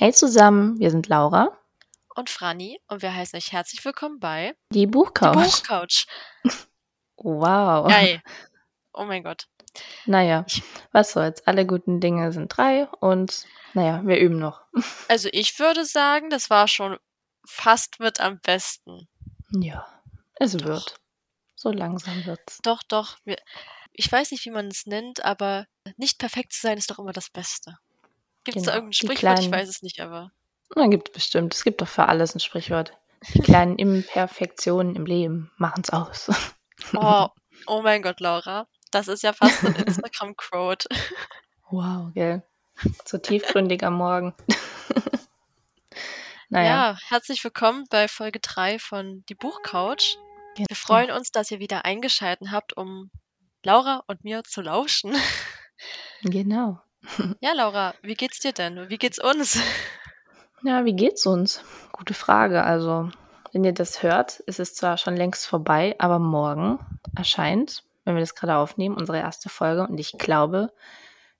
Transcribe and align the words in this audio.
Hey 0.00 0.14
zusammen, 0.14 0.80
wir 0.80 0.90
sind 0.90 1.08
Laura. 1.08 1.58
Und 2.14 2.30
Franny 2.30 2.80
und 2.88 3.02
wir 3.02 3.14
heißen 3.14 3.36
euch 3.36 3.52
herzlich 3.52 3.84
willkommen 3.84 4.18
bei 4.18 4.56
Die 4.72 4.86
Buchcouch. 4.86 5.34
Die 5.34 5.42
Buchcouch. 5.42 6.06
Wow. 7.18 7.86
Geil. 7.86 8.22
Oh 8.94 9.04
mein 9.04 9.22
Gott. 9.22 9.46
Naja, 10.06 10.46
was 10.92 11.12
soll's. 11.12 11.46
Alle 11.46 11.66
guten 11.66 12.00
Dinge 12.00 12.32
sind 12.32 12.48
drei 12.48 12.86
und 13.00 13.44
naja, 13.74 14.00
wir 14.06 14.18
üben 14.20 14.38
noch. 14.38 14.62
Also 15.08 15.28
ich 15.32 15.58
würde 15.58 15.84
sagen, 15.84 16.30
das 16.30 16.48
war 16.48 16.66
schon 16.66 16.96
fast 17.46 18.00
mit 18.00 18.20
am 18.20 18.40
besten. 18.40 19.06
Ja, 19.50 19.86
es 20.36 20.56
doch. 20.56 20.64
wird. 20.64 20.96
So 21.56 21.72
langsam 21.72 22.24
wird's. 22.24 22.56
Doch, 22.62 22.82
doch. 22.84 23.18
Wir, 23.24 23.36
ich 23.92 24.10
weiß 24.10 24.30
nicht, 24.30 24.46
wie 24.46 24.50
man 24.50 24.68
es 24.68 24.86
nennt, 24.86 25.26
aber 25.26 25.66
nicht 25.98 26.18
perfekt 26.18 26.54
zu 26.54 26.62
sein 26.62 26.78
ist 26.78 26.90
doch 26.90 26.98
immer 26.98 27.12
das 27.12 27.28
Beste. 27.28 27.76
Gibt 28.44 28.56
es 28.56 28.62
genau, 28.62 28.72
da 28.72 28.74
irgendein 28.76 28.92
Sprichwort? 28.92 29.18
Kleinen, 29.18 29.42
ich 29.42 29.50
weiß 29.50 29.68
es 29.68 29.82
nicht, 29.82 30.00
aber. 30.00 30.30
Na, 30.74 30.86
gibt 30.86 31.08
es 31.08 31.14
bestimmt. 31.14 31.54
Es 31.54 31.64
gibt 31.64 31.80
doch 31.80 31.88
für 31.88 32.06
alles 32.06 32.34
ein 32.34 32.40
Sprichwort. 32.40 32.96
Die 33.34 33.40
kleinen 33.42 33.76
Imperfektionen 33.78 34.96
im 34.96 35.04
Leben 35.04 35.50
machen 35.56 35.82
es 35.82 35.90
aus. 35.90 36.30
Oh, 36.94 37.28
oh 37.66 37.82
mein 37.82 38.02
Gott, 38.02 38.20
Laura. 38.20 38.66
Das 38.90 39.08
ist 39.08 39.22
ja 39.22 39.32
fast 39.32 39.64
ein 39.64 39.74
Instagram-Quote. 39.86 40.88
Wow, 41.70 42.12
gell. 42.14 42.42
So 43.04 43.18
tiefgründig 43.18 43.84
am 43.84 43.94
Morgen. 43.94 44.34
naja. 46.48 46.68
Ja, 46.68 46.98
herzlich 47.08 47.44
willkommen 47.44 47.84
bei 47.90 48.08
Folge 48.08 48.40
3 48.40 48.78
von 48.78 49.22
Die 49.28 49.34
Buchcouch. 49.34 50.16
Genau. 50.56 50.68
Wir 50.68 50.76
freuen 50.76 51.10
uns, 51.10 51.30
dass 51.30 51.50
ihr 51.50 51.60
wieder 51.60 51.84
eingeschaltet 51.84 52.50
habt, 52.50 52.76
um 52.76 53.10
Laura 53.62 54.02
und 54.06 54.24
mir 54.24 54.42
zu 54.44 54.62
lauschen. 54.62 55.14
Genau. 56.22 56.80
Ja, 57.40 57.52
Laura, 57.54 57.94
wie 58.02 58.14
geht's 58.14 58.40
dir 58.40 58.52
denn? 58.52 58.88
Wie 58.88 58.98
geht's 58.98 59.18
uns? 59.18 59.58
Ja, 60.62 60.84
wie 60.84 60.92
geht's 60.92 61.24
uns? 61.24 61.64
Gute 61.90 62.12
Frage. 62.12 62.62
Also, 62.62 63.10
wenn 63.52 63.64
ihr 63.64 63.72
das 63.72 64.02
hört, 64.02 64.40
ist 64.40 64.60
es 64.60 64.74
zwar 64.74 64.98
schon 64.98 65.16
längst 65.16 65.46
vorbei, 65.46 65.96
aber 65.98 66.18
morgen 66.18 66.78
erscheint, 67.16 67.82
wenn 68.04 68.14
wir 68.14 68.20
das 68.20 68.34
gerade 68.34 68.56
aufnehmen, 68.56 68.96
unsere 68.96 69.18
erste 69.18 69.48
Folge. 69.48 69.86
Und 69.86 69.98
ich 69.98 70.12
glaube, 70.18 70.70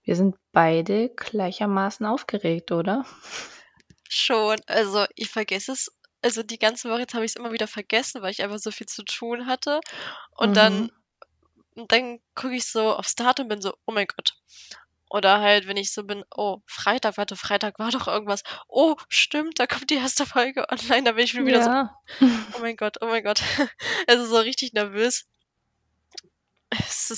wir 0.05 0.17
sind 0.17 0.37
beide 0.53 1.11
gleichermaßen 1.11 2.07
aufgeregt, 2.07 2.73
oder? 2.73 3.05
Schon. 4.09 4.57
Also, 4.67 5.05
ich 5.17 5.29
vergesse 5.29 5.73
es. 5.73 5.93
Also, 6.23 6.43
die 6.43 6.59
ganze 6.59 6.89
Woche 6.89 7.01
jetzt 7.01 7.13
habe 7.13 7.27
ich 7.27 7.33
es 7.33 7.37
immer 7.37 7.53
wieder 7.53 7.69
vergessen, 7.69 8.23
weil 8.23 8.31
ich 8.31 8.43
einfach 8.43 8.59
so 8.59 8.71
viel 8.71 8.87
zu 8.87 9.05
tun 9.05 9.47
hatte. 9.47 9.81
Und 10.31 10.51
mhm. 10.51 10.55
dann, 10.55 10.93
dann 11.89 12.21
gucke 12.35 12.55
ich 12.55 12.67
so 12.67 12.95
aufs 12.95 13.17
Datum 13.17 13.45
und 13.45 13.49
bin 13.51 13.61
so, 13.61 13.75
oh 13.85 13.93
mein 13.93 14.07
Gott, 14.07 14.35
oder 15.11 15.41
halt, 15.41 15.67
wenn 15.67 15.77
ich 15.77 15.93
so 15.93 16.05
bin, 16.05 16.25
oh, 16.35 16.59
Freitag, 16.67 17.17
warte, 17.17 17.35
Freitag 17.35 17.81
war 17.81 17.91
doch 17.91 18.07
irgendwas. 18.07 18.45
Oh, 18.69 18.95
stimmt, 19.09 19.59
da 19.59 19.67
kommt 19.67 19.91
die 19.91 19.97
erste 19.97 20.25
Folge 20.25 20.67
online. 20.71 21.03
Da 21.03 21.13
bin 21.13 21.25
ich 21.25 21.33
schon 21.33 21.47
wieder 21.47 21.59
ja. 21.59 21.91
so, 22.21 22.27
oh 22.57 22.61
mein 22.61 22.77
Gott, 22.77 22.99
oh 23.01 23.07
mein 23.07 23.25
Gott. 23.25 23.43
Also 24.07 24.25
so 24.25 24.39
richtig 24.39 24.73
nervös. 24.73 25.27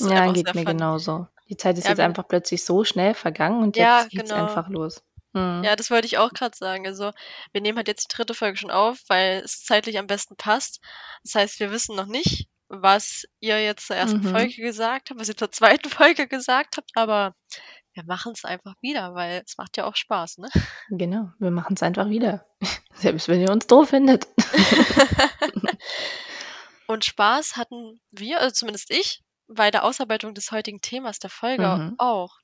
ja, 0.01 0.33
geht 0.33 0.47
mir 0.55 0.63
fun. 0.63 0.65
genauso. 0.65 1.27
Die 1.51 1.57
Zeit 1.59 1.77
ist 1.77 1.85
ja, 1.85 1.91
jetzt 1.91 2.01
einfach 2.01 2.27
plötzlich 2.27 2.65
so 2.65 2.83
schnell 2.83 3.13
vergangen 3.13 3.63
und 3.63 3.77
ja, 3.77 4.01
jetzt 4.01 4.11
geht's 4.11 4.31
genau. 4.31 4.47
einfach 4.47 4.69
los. 4.71 5.03
Mhm. 5.35 5.63
Ja, 5.63 5.77
das 5.77 5.91
wollte 5.91 6.07
ich 6.07 6.17
auch 6.17 6.31
gerade 6.33 6.57
sagen. 6.57 6.87
Also, 6.87 7.11
wir 7.53 7.61
nehmen 7.61 7.77
halt 7.77 7.89
jetzt 7.89 8.11
die 8.11 8.17
dritte 8.17 8.33
Folge 8.33 8.57
schon 8.57 8.71
auf, 8.71 9.01
weil 9.09 9.43
es 9.45 9.65
zeitlich 9.65 9.99
am 9.99 10.07
besten 10.07 10.37
passt. 10.37 10.81
Das 11.25 11.35
heißt, 11.35 11.61
wir 11.61 11.71
wissen 11.71 11.95
noch 11.95 12.07
nicht, 12.07 12.49
was 12.69 13.25
ihr 13.41 13.63
jetzt 13.63 13.87
zur 13.87 13.97
ersten 13.97 14.21
mhm. 14.21 14.31
Folge 14.31 14.63
gesagt 14.63 15.11
habt, 15.11 15.21
was 15.21 15.29
ihr 15.29 15.37
zur 15.37 15.53
zweiten 15.53 15.91
Folge 15.91 16.27
gesagt 16.27 16.79
habt, 16.79 16.91
aber 16.95 17.35
wir 17.95 18.05
machen 18.05 18.33
es 18.35 18.45
einfach 18.45 18.75
wieder, 18.81 19.15
weil 19.15 19.43
es 19.45 19.59
macht 19.59 19.77
ja 19.77 19.85
auch 19.85 19.97
Spaß, 19.97 20.39
ne? 20.39 20.49
Genau, 20.91 21.31
wir 21.39 21.51
machen 21.51 21.75
es 21.75 21.83
einfach 21.83 22.09
wieder. 22.09 22.47
Selbst 22.95 23.29
wenn 23.29 23.41
ihr 23.41 23.51
uns 23.51 23.67
doof 23.67 23.91
findet. 23.91 24.27
Und 26.87 27.05
Spaß 27.05 27.57
hatten 27.57 28.01
wir, 28.11 28.41
also 28.41 28.53
zumindest 28.53 28.91
ich, 28.91 29.23
bei 29.49 29.71
der 29.71 29.85
Ausarbeitung 29.85 30.35
des 30.35 30.51
heutigen 30.53 30.81
Themas 30.81 31.19
der 31.19 31.31
Folge 31.31 31.67
mhm. 31.67 31.95
auch. 31.99 32.39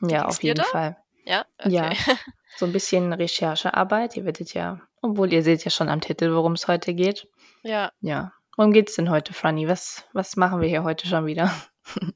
Ja, 0.00 0.26
auf 0.26 0.42
jeden 0.42 0.64
Fall. 0.64 0.96
Ja, 1.24 1.44
okay. 1.58 1.70
ja. 1.70 1.92
So 2.56 2.64
ein 2.64 2.72
bisschen 2.72 3.12
Recherchearbeit. 3.12 4.16
Ihr 4.16 4.24
werdet 4.24 4.54
ja, 4.54 4.80
obwohl 5.02 5.32
ihr 5.32 5.42
seht 5.42 5.64
ja 5.64 5.70
schon 5.70 5.90
am 5.90 6.00
Titel, 6.00 6.34
worum 6.34 6.54
es 6.54 6.66
heute 6.66 6.94
geht. 6.94 7.28
Ja. 7.62 7.92
Ja. 8.00 8.32
Worum 8.56 8.72
geht 8.72 8.88
es 8.88 8.96
denn 8.96 9.10
heute, 9.10 9.34
Franny? 9.34 9.68
Was, 9.68 10.04
was 10.12 10.34
machen 10.36 10.60
wir 10.60 10.68
hier 10.68 10.82
heute 10.82 11.06
schon 11.06 11.26
wieder? 11.26 11.52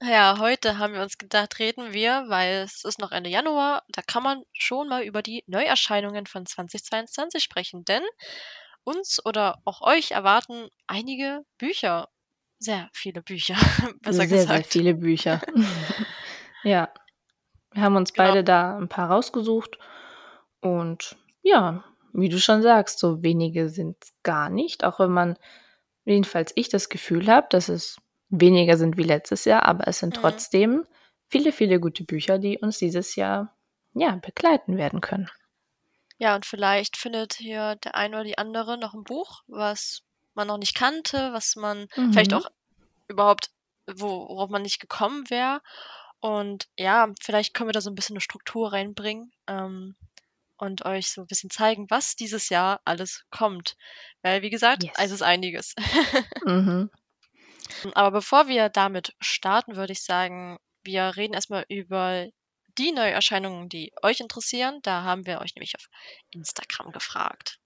Ja, 0.02 0.38
heute 0.38 0.78
haben 0.78 0.94
wir 0.94 1.02
uns 1.02 1.18
gedacht, 1.18 1.58
reden 1.58 1.92
wir, 1.92 2.24
weil 2.28 2.62
es 2.62 2.84
ist 2.84 2.98
noch 2.98 3.12
Ende 3.12 3.30
Januar, 3.30 3.82
da 3.88 4.02
kann 4.02 4.22
man 4.22 4.42
schon 4.52 4.88
mal 4.88 5.02
über 5.02 5.22
die 5.22 5.44
Neuerscheinungen 5.46 6.26
von 6.26 6.46
2022 6.46 7.42
sprechen, 7.42 7.84
denn 7.84 8.02
uns 8.84 9.24
oder 9.24 9.60
auch 9.64 9.80
euch 9.82 10.10
erwarten 10.10 10.68
einige 10.86 11.44
Bücher. 11.58 12.08
Sehr 12.58 12.88
viele 12.92 13.22
Bücher, 13.22 13.56
besser 14.02 14.26
sehr, 14.26 14.38
gesagt. 14.38 14.72
Sehr 14.72 14.82
viele 14.82 14.94
Bücher. 14.94 15.40
ja. 16.62 16.92
Wir 17.72 17.82
haben 17.82 17.96
uns 17.96 18.12
genau. 18.12 18.28
beide 18.28 18.44
da 18.44 18.76
ein 18.76 18.88
paar 18.88 19.10
rausgesucht 19.10 19.78
und 20.60 21.16
ja, 21.42 21.82
wie 22.12 22.28
du 22.28 22.38
schon 22.38 22.60
sagst, 22.62 22.98
so 22.98 23.22
wenige 23.22 23.70
sind 23.70 23.96
es 24.02 24.12
gar 24.22 24.50
nicht, 24.50 24.84
auch 24.84 25.00
wenn 25.00 25.10
man, 25.10 25.38
jedenfalls 26.04 26.52
ich 26.54 26.68
das 26.68 26.90
Gefühl 26.90 27.28
habe, 27.28 27.46
dass 27.48 27.70
es 27.70 27.96
weniger 28.32 28.76
sind 28.76 28.96
wie 28.96 29.04
letztes 29.04 29.44
Jahr, 29.44 29.64
aber 29.66 29.86
es 29.86 29.98
sind 29.98 30.16
mhm. 30.16 30.20
trotzdem 30.20 30.86
viele, 31.28 31.52
viele 31.52 31.78
gute 31.78 32.04
Bücher, 32.04 32.38
die 32.38 32.58
uns 32.58 32.78
dieses 32.78 33.14
Jahr 33.14 33.54
ja, 33.94 34.16
begleiten 34.16 34.76
werden 34.76 35.00
können. 35.00 35.30
Ja, 36.18 36.34
und 36.34 36.46
vielleicht 36.46 36.96
findet 36.96 37.34
hier 37.34 37.76
der 37.76 37.94
eine 37.94 38.16
oder 38.16 38.24
die 38.24 38.38
andere 38.38 38.78
noch 38.78 38.94
ein 38.94 39.04
Buch, 39.04 39.42
was 39.46 40.02
man 40.34 40.48
noch 40.48 40.58
nicht 40.58 40.74
kannte, 40.74 41.32
was 41.32 41.56
man 41.56 41.88
mhm. 41.96 42.12
vielleicht 42.12 42.34
auch 42.34 42.46
überhaupt, 43.08 43.50
worauf 43.86 44.48
man 44.50 44.62
nicht 44.62 44.80
gekommen 44.80 45.28
wäre. 45.30 45.60
Und 46.20 46.68
ja, 46.78 47.12
vielleicht 47.20 47.52
können 47.52 47.68
wir 47.68 47.72
da 47.72 47.80
so 47.80 47.90
ein 47.90 47.96
bisschen 47.96 48.14
eine 48.14 48.20
Struktur 48.20 48.72
reinbringen 48.72 49.32
ähm, 49.48 49.96
und 50.56 50.84
euch 50.84 51.10
so 51.10 51.22
ein 51.22 51.26
bisschen 51.26 51.50
zeigen, 51.50 51.90
was 51.90 52.14
dieses 52.14 52.48
Jahr 52.48 52.80
alles 52.84 53.24
kommt. 53.30 53.76
Weil, 54.22 54.42
wie 54.42 54.50
gesagt, 54.50 54.84
yes. 54.84 54.94
es 54.98 55.10
ist 55.10 55.22
einiges. 55.22 55.74
mhm. 56.44 56.90
Aber 57.94 58.10
bevor 58.10 58.48
wir 58.48 58.68
damit 58.68 59.14
starten, 59.20 59.76
würde 59.76 59.92
ich 59.92 60.02
sagen, 60.02 60.58
wir 60.84 61.16
reden 61.16 61.34
erstmal 61.34 61.64
über 61.68 62.26
die 62.78 62.92
Neuerscheinungen, 62.92 63.68
die 63.68 63.92
euch 64.02 64.20
interessieren. 64.20 64.80
Da 64.82 65.02
haben 65.02 65.26
wir 65.26 65.40
euch 65.40 65.54
nämlich 65.54 65.74
auf 65.76 65.86
Instagram 66.30 66.92
gefragt. 66.92 67.58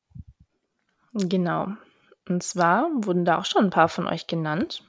Genau. 1.13 1.69
Und 2.29 2.43
zwar 2.43 2.89
wurden 2.93 3.25
da 3.25 3.39
auch 3.39 3.45
schon 3.45 3.65
ein 3.65 3.71
paar 3.71 3.89
von 3.89 4.07
euch 4.07 4.27
genannt. 4.27 4.83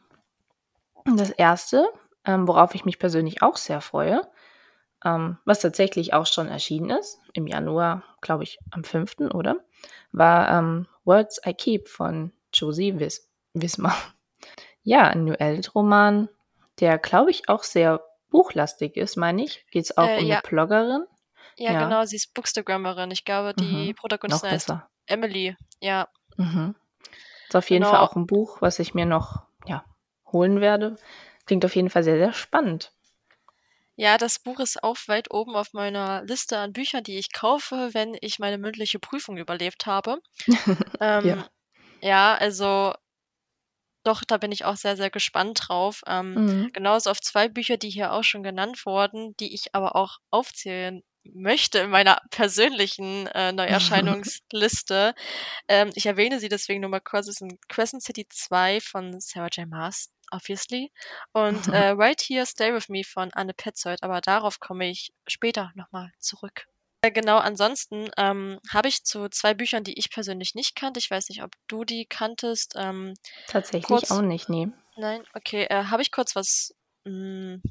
Das 1.06 1.30
erste, 1.30 1.88
ähm, 2.26 2.48
worauf 2.48 2.76
ich 2.76 2.84
mich 2.84 3.00
persönlich 3.00 3.42
auch 3.42 3.58
sehr 3.58 3.80
freue, 3.80 4.22
ähm, 5.06 5.38
was 5.46 5.62
tatsächlich 5.62 6.14
auch 6.14 6.26
schon 6.26 6.48
erschienen 6.48 6.90
ist, 6.90 7.20
im 7.34 7.48
Januar, 7.48 8.04
glaube 8.22 8.44
ich, 8.44 8.60
am 8.72 8.84
5., 8.84 9.34
oder? 9.34 9.64
War 10.12 10.50
ähm, 10.50 10.88
Words 11.06 11.42
I 11.46 11.54
Keep 11.54 11.88
von 11.88 12.34
Josie 12.54 13.00
Wis 13.00 13.30
Wismar. 13.54 13.96
Ja, 14.88 15.09
ein 15.09 15.25
New 15.25 15.34
Adult-Roman, 15.34 16.30
der, 16.80 16.98
glaube 16.98 17.30
ich, 17.30 17.50
auch 17.50 17.64
sehr 17.64 18.02
buchlastig 18.30 18.96
ist, 18.96 19.18
meine 19.18 19.44
ich. 19.44 19.66
Geht 19.70 19.84
es 19.84 19.98
auch 19.98 20.08
Äh, 20.08 20.20
um 20.20 20.31
eine 20.31 20.42
Bloggerin? 20.42 21.06
Ja, 21.58 21.74
Ja. 21.74 21.80
genau, 21.84 22.06
sie 22.06 22.16
ist 22.16 22.34
Bookstagrammerin. 22.34 23.12
Ich 23.12 23.25
glaube, 23.25 23.53
die 23.53 23.90
Mhm. 23.90 23.96
Protagonistin 23.96 24.50
heißt. 24.52 24.74
Emily. 25.08 25.58
Ja, 25.81 26.08
Mhm. 26.38 26.75
Ist 27.50 27.56
auf 27.56 27.70
jeden 27.70 27.84
Fall 27.86 28.00
genau. 28.00 28.06
auch 28.06 28.16
ein 28.16 28.28
Buch, 28.28 28.62
was 28.62 28.80
ich 28.80 28.94
mir 28.94 29.06
noch, 29.06 29.44
ja, 29.66 29.84
holen 30.31 30.62
werde. 30.62 30.96
Klingt 31.46 31.66
auf 31.66 31.75
jeden 31.75 31.90
Fall 31.90 32.04
sehr, 32.04 32.18
sehr 32.18 32.34
spannend. 32.34 32.94
Ja, 33.98 34.18
das 34.18 34.40
Buch 34.40 34.59
ist 34.62 34.81
auch 34.84 34.96
weit 35.08 35.31
oben 35.34 35.56
auf 35.56 35.74
meiner 35.74 36.24
Liste 36.24 36.58
an 36.58 36.72
Büchern, 36.72 37.04
die 37.04 37.18
ich 37.18 37.34
kaufe, 37.34 37.90
wenn 37.94 38.16
ich 38.22 38.39
meine 38.39 38.57
mündliche 38.57 39.00
Prüfung 39.00 39.38
überlebt 39.38 39.86
habe. 39.86 40.19
Ja. 40.48 40.56
Ähm, 41.00 41.45
ja, 42.01 42.36
also 42.36 42.94
doch, 44.07 44.24
da 44.25 44.38
bin 44.38 44.51
ich 44.51 44.65
auch 44.65 44.77
sehr, 44.77 44.98
sehr 44.98 45.09
gespannt 45.09 45.59
drauf. 45.68 46.01
Ähm, 46.07 46.36
Mhm. 46.36 46.69
genauso 46.74 47.09
auf 47.12 47.21
zwei 47.21 47.48
Bücher, 47.50 47.77
die 47.77 47.89
hier 47.89 48.13
auch 48.13 48.24
schon 48.24 48.44
genannt 48.44 48.86
wurden, 48.86 49.36
die 49.38 49.54
ich 49.54 49.74
aber 49.75 49.95
auch 49.95 50.18
aufzählen 50.31 51.04
möchte 51.24 51.80
in 51.80 51.89
meiner 51.89 52.21
persönlichen 52.31 53.27
äh, 53.27 53.51
Neuerscheinungsliste. 53.54 55.13
ähm, 55.68 55.92
ich 55.95 56.06
erwähne 56.06 56.39
sie 56.39 56.50
deswegen 56.50 56.81
nur 56.81 56.89
mal 56.89 57.01
kurz. 57.01 57.27
Es 57.27 57.36
sind 57.38 57.57
Crescent 57.69 58.04
City 58.04 58.27
2 58.30 58.80
von 58.81 59.19
Sarah 59.19 59.50
J. 59.51 59.68
Maas, 59.68 60.12
obviously. 60.31 60.92
Und 61.33 61.68
äh, 61.74 61.89
Right 61.89 62.21
Here, 62.21 62.45
Stay 62.45 62.74
With 62.74 62.89
Me 62.89 63.03
von 63.03 63.31
Anne 63.33 63.53
Petzold. 63.53 64.03
Aber 64.03 64.21
darauf 64.21 64.60
komme 64.60 64.89
ich 64.89 65.12
später 65.27 65.71
nochmal 65.75 66.12
zurück. 66.19 66.68
Äh, 67.02 67.12
genau, 67.12 67.38
ansonsten 67.38 68.10
ähm, 68.18 68.60
habe 68.72 68.88
ich 68.88 69.04
zu 69.04 69.30
zwei 69.30 69.54
Büchern, 69.54 69.84
die 69.84 69.98
ich 69.98 70.10
persönlich 70.10 70.56
nicht 70.56 70.76
kannte. 70.76 71.00
Ich 71.00 71.12
weiß 71.12 71.30
nicht, 71.30 71.44
ob 71.44 71.52
du 71.68 71.84
die 71.84 72.06
kanntest. 72.06 72.74
Ähm, 72.76 73.14
Tatsächlich 73.48 73.88
kurz, 73.88 74.12
auch 74.12 74.22
nicht, 74.22 74.50
nee. 74.50 74.68
Nein, 74.96 75.24
okay. 75.34 75.66
Äh, 75.70 75.86
habe 75.86 76.02
ich 76.02 76.12
kurz 76.12 76.36
was 76.36 76.74
mh, 77.06 77.12
hm, 77.12 77.62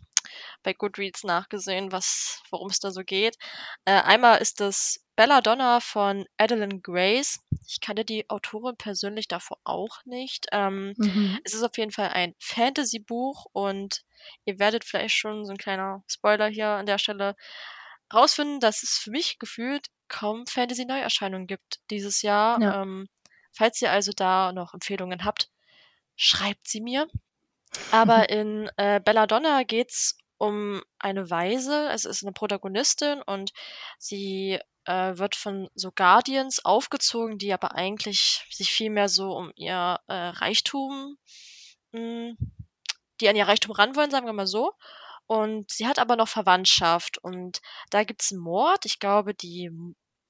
bei 0.62 0.72
Goodreads 0.72 1.24
nachgesehen, 1.24 1.92
was, 1.92 2.42
worum 2.50 2.68
es 2.68 2.80
da 2.80 2.90
so 2.90 3.02
geht. 3.02 3.36
Äh, 3.84 4.00
einmal 4.02 4.38
ist 4.40 4.60
das 4.60 5.04
Belladonna 5.16 5.80
von 5.80 6.26
Adeline 6.36 6.80
Grace. 6.80 7.40
Ich 7.66 7.80
kannte 7.80 8.04
die 8.04 8.28
Autorin 8.28 8.76
persönlich 8.76 9.28
davor 9.28 9.58
auch 9.64 10.04
nicht. 10.04 10.46
Ähm, 10.52 10.94
Mhm. 10.98 11.40
es 11.44 11.54
ist 11.54 11.62
auf 11.62 11.76
jeden 11.78 11.92
Fall 11.92 12.10
ein 12.10 12.34
Fantasy-Buch 12.38 13.46
und 13.52 14.02
ihr 14.44 14.58
werdet 14.58 14.84
vielleicht 14.84 15.16
schon 15.16 15.44
so 15.44 15.52
ein 15.52 15.58
kleiner 15.58 16.02
Spoiler 16.08 16.48
hier 16.48 16.68
an 16.68 16.86
der 16.86 16.98
Stelle 16.98 17.34
rausfinden, 18.12 18.60
dass 18.60 18.82
es 18.82 18.98
für 18.98 19.10
mich 19.10 19.38
gefühlt 19.38 19.88
kaum 20.08 20.46
Fantasy-Neuerscheinungen 20.46 21.46
gibt 21.46 21.80
dieses 21.90 22.22
Jahr. 22.22 22.60
Ja. 22.60 22.82
Ähm, 22.82 23.08
falls 23.52 23.80
ihr 23.82 23.90
also 23.90 24.12
da 24.14 24.52
noch 24.52 24.74
Empfehlungen 24.74 25.24
habt, 25.24 25.50
schreibt 26.16 26.68
sie 26.68 26.80
mir. 26.80 27.08
Aber 27.90 28.28
in 28.30 28.70
äh, 28.76 29.00
Belladonna 29.00 29.62
geht's 29.64 30.18
um 30.38 30.82
eine 30.98 31.30
Waise. 31.30 31.88
Es 31.90 32.04
ist 32.04 32.22
eine 32.22 32.32
Protagonistin 32.32 33.22
und 33.22 33.52
sie 33.98 34.58
äh, 34.84 35.18
wird 35.18 35.34
von 35.34 35.68
so 35.74 35.90
Guardians 35.92 36.64
aufgezogen, 36.64 37.38
die 37.38 37.52
aber 37.52 37.74
eigentlich 37.74 38.46
sich 38.50 38.70
viel 38.70 38.90
mehr 38.90 39.08
so 39.08 39.36
um 39.36 39.52
ihr 39.56 40.00
äh, 40.06 40.14
Reichtum, 40.14 41.16
mh, 41.92 42.34
die 43.20 43.28
an 43.28 43.36
ihr 43.36 43.48
Reichtum 43.48 43.72
ran 43.72 43.96
wollen, 43.96 44.10
sagen 44.10 44.26
wir 44.26 44.32
mal 44.32 44.46
so. 44.46 44.72
Und 45.26 45.70
sie 45.70 45.86
hat 45.86 45.98
aber 45.98 46.16
noch 46.16 46.28
Verwandtschaft 46.28 47.18
und 47.18 47.60
da 47.90 48.04
gibt's 48.04 48.32
einen 48.32 48.40
Mord. 48.40 48.84
Ich 48.84 48.98
glaube, 49.00 49.34
die 49.34 49.70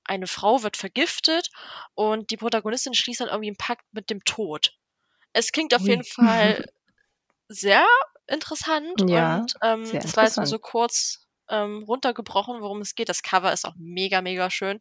eine 0.05 0.27
Frau 0.27 0.63
wird 0.63 0.77
vergiftet 0.77 1.51
und 1.95 2.31
die 2.31 2.37
Protagonistin 2.37 2.95
schließt 2.95 3.21
dann 3.21 3.29
irgendwie 3.29 3.49
einen 3.49 3.57
Pakt 3.57 3.85
mit 3.93 4.09
dem 4.11 4.25
Tod. 4.25 4.73
Es 5.33 5.53
klingt 5.53 5.75
auf 5.75 5.87
jeden 5.89 6.05
Fall 6.05 6.65
sehr 7.49 7.87
interessant 8.27 9.03
Ja, 9.09 9.39
und 9.39 9.55
ähm, 9.63 10.01
das 10.01 10.17
war 10.17 10.25
jetzt 10.25 10.39
nur 10.39 10.47
so 10.47 10.59
interessant. 10.59 10.63
kurz 10.63 11.27
ähm, 11.49 11.85
runtergebrochen, 11.85 12.61
worum 12.61 12.81
es 12.81 12.95
geht. 12.95 13.09
Das 13.09 13.23
Cover 13.23 13.53
ist 13.53 13.67
auch 13.67 13.75
mega, 13.77 14.23
mega 14.23 14.51
schön. 14.51 14.81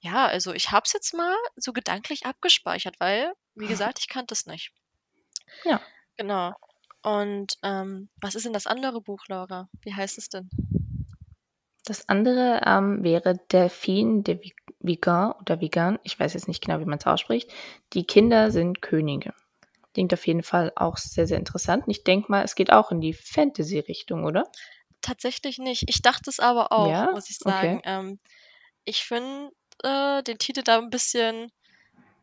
Ja, 0.00 0.26
also 0.26 0.52
ich 0.52 0.70
habe 0.70 0.84
es 0.86 0.92
jetzt 0.92 1.14
mal 1.14 1.36
so 1.56 1.72
gedanklich 1.72 2.26
abgespeichert, 2.26 2.98
weil, 3.00 3.32
wie 3.54 3.68
gesagt, 3.68 3.98
ich 4.00 4.08
kannte 4.08 4.34
es 4.34 4.46
nicht. 4.46 4.72
Ja. 5.64 5.80
Genau. 6.16 6.52
Und 7.02 7.54
ähm, 7.62 8.08
was 8.20 8.34
ist 8.34 8.46
denn 8.46 8.52
das 8.52 8.66
andere 8.66 9.00
Buch, 9.00 9.24
Laura? 9.28 9.68
Wie 9.82 9.92
heißt 9.94 10.18
es 10.18 10.28
denn? 10.28 10.48
Das 11.84 12.08
andere 12.08 12.60
ähm, 12.64 13.02
wäre 13.02 13.38
Delphine 13.50 14.22
de 14.22 14.36
Vi- 14.36 14.54
Vigan 14.78 15.32
oder 15.32 15.60
Vigan, 15.60 15.98
ich 16.04 16.18
weiß 16.18 16.34
jetzt 16.34 16.46
nicht 16.46 16.64
genau, 16.64 16.78
wie 16.80 16.84
man 16.84 16.98
es 16.98 17.06
ausspricht. 17.06 17.50
Die 17.92 18.04
Kinder 18.04 18.52
sind 18.52 18.82
Könige. 18.82 19.34
Klingt 19.92 20.14
auf 20.14 20.26
jeden 20.26 20.42
Fall 20.42 20.72
auch 20.76 20.96
sehr, 20.96 21.26
sehr 21.26 21.38
interessant. 21.38 21.86
Und 21.86 21.90
ich 21.90 22.04
denke 22.04 22.30
mal, 22.30 22.44
es 22.44 22.54
geht 22.54 22.72
auch 22.72 22.92
in 22.92 23.00
die 23.00 23.12
Fantasy-Richtung, 23.12 24.24
oder? 24.24 24.44
Tatsächlich 25.00 25.58
nicht. 25.58 25.84
Ich 25.88 26.00
dachte 26.02 26.30
es 26.30 26.38
aber 26.38 26.72
auch, 26.72 26.88
Ja? 26.92 27.10
muss 27.12 27.28
ich 27.28 27.38
sagen. 27.38 27.78
Okay. 27.78 27.82
Ähm, 27.84 28.20
ich 28.84 29.02
finde 29.02 29.50
äh, 29.82 30.22
den 30.22 30.38
Titel 30.38 30.62
da 30.62 30.78
ein 30.78 30.90
bisschen. 30.90 31.50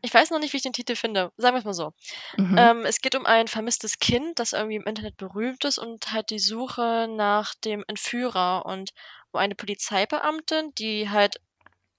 Ich 0.02 0.12
weiß 0.14 0.30
noch 0.30 0.38
nicht, 0.38 0.52
wie 0.52 0.58
ich 0.58 0.62
den 0.62 0.72
Titel 0.72 0.94
finde. 0.96 1.32
Sagen 1.36 1.54
wir 1.54 1.58
es 1.58 1.64
mal 1.64 1.74
so. 1.74 1.92
Mhm. 2.36 2.56
Ähm, 2.56 2.84
es 2.86 3.00
geht 3.00 3.14
um 3.16 3.26
ein 3.26 3.48
vermisstes 3.48 3.98
Kind, 3.98 4.38
das 4.38 4.52
irgendwie 4.54 4.76
im 4.76 4.86
Internet 4.86 5.16
berühmt 5.18 5.64
ist 5.64 5.78
und 5.78 6.12
halt 6.12 6.30
die 6.30 6.38
Suche 6.38 7.06
nach 7.10 7.54
dem 7.56 7.84
Entführer 7.88 8.66
und 8.66 8.92
um 9.32 9.40
eine 9.40 9.54
Polizeibeamtin, 9.54 10.74
die 10.76 11.10
halt 11.10 11.36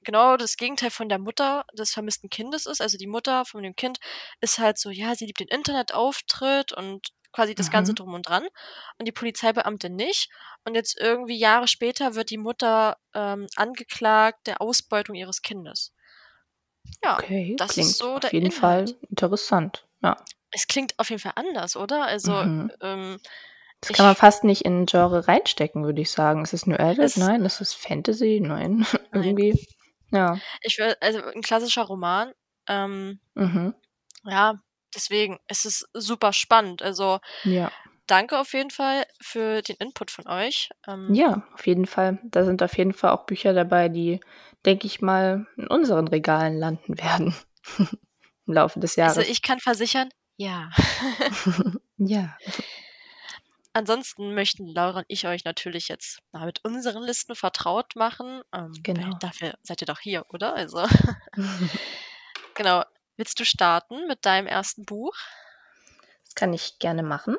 genau 0.03 0.37
das 0.37 0.57
Gegenteil 0.57 0.91
von 0.91 1.09
der 1.09 1.19
Mutter 1.19 1.65
des 1.73 1.91
vermissten 1.93 2.29
Kindes 2.29 2.65
ist. 2.67 2.81
Also 2.81 2.97
die 2.97 3.07
Mutter 3.07 3.45
von 3.45 3.63
dem 3.63 3.75
Kind 3.75 3.99
ist 4.41 4.59
halt 4.59 4.77
so, 4.79 4.89
ja, 4.91 5.15
sie 5.15 5.25
liebt 5.25 5.39
den 5.41 5.47
Internetauftritt 5.49 6.73
und 6.73 7.09
quasi 7.33 7.55
das 7.55 7.69
Ganze 7.71 7.93
Mhm. 7.93 7.95
drum 7.95 8.13
und 8.13 8.27
dran. 8.27 8.47
Und 8.97 9.07
die 9.07 9.11
Polizeibeamtin 9.11 9.95
nicht. 9.95 10.29
Und 10.65 10.75
jetzt 10.75 10.97
irgendwie 10.99 11.37
Jahre 11.37 11.67
später 11.67 12.15
wird 12.15 12.29
die 12.29 12.37
Mutter 12.37 12.97
ähm, 13.13 13.47
angeklagt 13.55 14.47
der 14.47 14.61
Ausbeutung 14.61 15.15
ihres 15.15 15.41
Kindes. 15.41 15.93
Ja, 17.03 17.17
Okay, 17.19 17.55
das 17.57 17.71
ist 17.71 17.75
klingt 17.75 17.97
so 17.97 18.15
auf 18.15 18.19
der 18.19 18.33
jeden 18.33 18.45
Inhalt. 18.47 18.89
Fall 18.89 19.07
interessant. 19.09 19.87
Ja. 20.03 20.17
Es 20.51 20.67
klingt 20.67 20.97
auf 20.99 21.09
jeden 21.09 21.21
Fall 21.21 21.33
anders, 21.35 21.75
oder? 21.75 22.05
Also, 22.05 22.45
Mhm. 22.45 22.71
ähm, 22.81 23.19
Das 23.81 23.93
kann 23.93 24.05
man 24.05 24.15
fast 24.15 24.43
nicht 24.43 24.63
in 24.65 24.83
ein 24.83 24.85
Genre 24.85 25.27
reinstecken, 25.27 25.83
würde 25.83 26.01
ich 26.01 26.11
sagen. 26.11 26.43
Ist 26.43 26.53
es 26.53 26.67
New 26.67 26.75
Adult? 26.75 27.17
Nein. 27.17 27.43
Ist 27.45 27.61
es 27.61 27.73
Fantasy? 27.73 28.39
Nein. 28.41 28.85
nein. 29.11 29.23
Irgendwie. 29.25 29.67
Ja. 30.11 30.41
Ich 30.61 30.77
will, 30.77 30.95
also 31.01 31.23
ein 31.23 31.41
klassischer 31.41 31.83
Roman. 31.83 32.33
Ähm, 32.67 33.19
Mhm. 33.35 33.73
ja, 34.23 34.55
deswegen 34.95 35.39
ist 35.47 35.65
es 35.65 35.85
super 35.93 36.33
spannend. 36.33 36.81
Also, 36.81 37.19
Ja. 37.43 37.71
danke 38.07 38.39
auf 38.39 38.53
jeden 38.53 38.71
Fall 38.71 39.05
für 39.21 39.61
den 39.61 39.77
Input 39.77 40.11
von 40.11 40.27
euch. 40.27 40.69
Ähm, 40.87 41.15
Ja, 41.15 41.43
auf 41.53 41.65
jeden 41.67 41.85
Fall. 41.85 42.19
Da 42.23 42.43
sind 42.43 42.61
auf 42.63 42.77
jeden 42.77 42.93
Fall 42.93 43.11
auch 43.11 43.25
Bücher 43.25 43.53
dabei, 43.53 43.89
die, 43.89 44.19
denke 44.65 44.87
ich 44.87 45.01
mal, 45.01 45.45
in 45.57 45.67
unseren 45.67 46.07
Regalen 46.07 46.57
landen 46.57 46.97
werden 46.97 47.35
im 48.47 48.53
Laufe 48.53 48.79
des 48.79 48.97
also 48.97 49.19
Jahres. 49.21 49.31
ich 49.31 49.41
kann 49.41 49.59
versichern, 49.59 50.09
ja. 50.37 50.69
Ja. 51.97 52.35
Ansonsten 53.73 54.33
möchten 54.33 54.67
Laura 54.67 54.99
und 54.99 55.05
ich 55.07 55.25
euch 55.27 55.45
natürlich 55.45 55.87
jetzt 55.87 56.19
mal 56.33 56.45
mit 56.45 56.59
unseren 56.65 57.03
Listen 57.03 57.35
vertraut 57.35 57.95
machen. 57.95 58.41
Ähm, 58.53 58.73
Genau. 58.83 59.15
dafür 59.19 59.53
seid 59.63 59.81
ihr 59.81 59.85
doch 59.85 59.99
hier, 59.99 60.25
oder? 60.29 60.53
Also, 60.55 60.85
genau. 62.53 62.83
Willst 63.17 63.39
du 63.39 63.45
starten 63.45 64.07
mit 64.07 64.25
deinem 64.25 64.47
ersten 64.47 64.83
Buch? 64.83 65.15
Das 66.25 66.35
kann 66.35 66.51
ich 66.53 66.79
gerne 66.79 67.03
machen. 67.03 67.37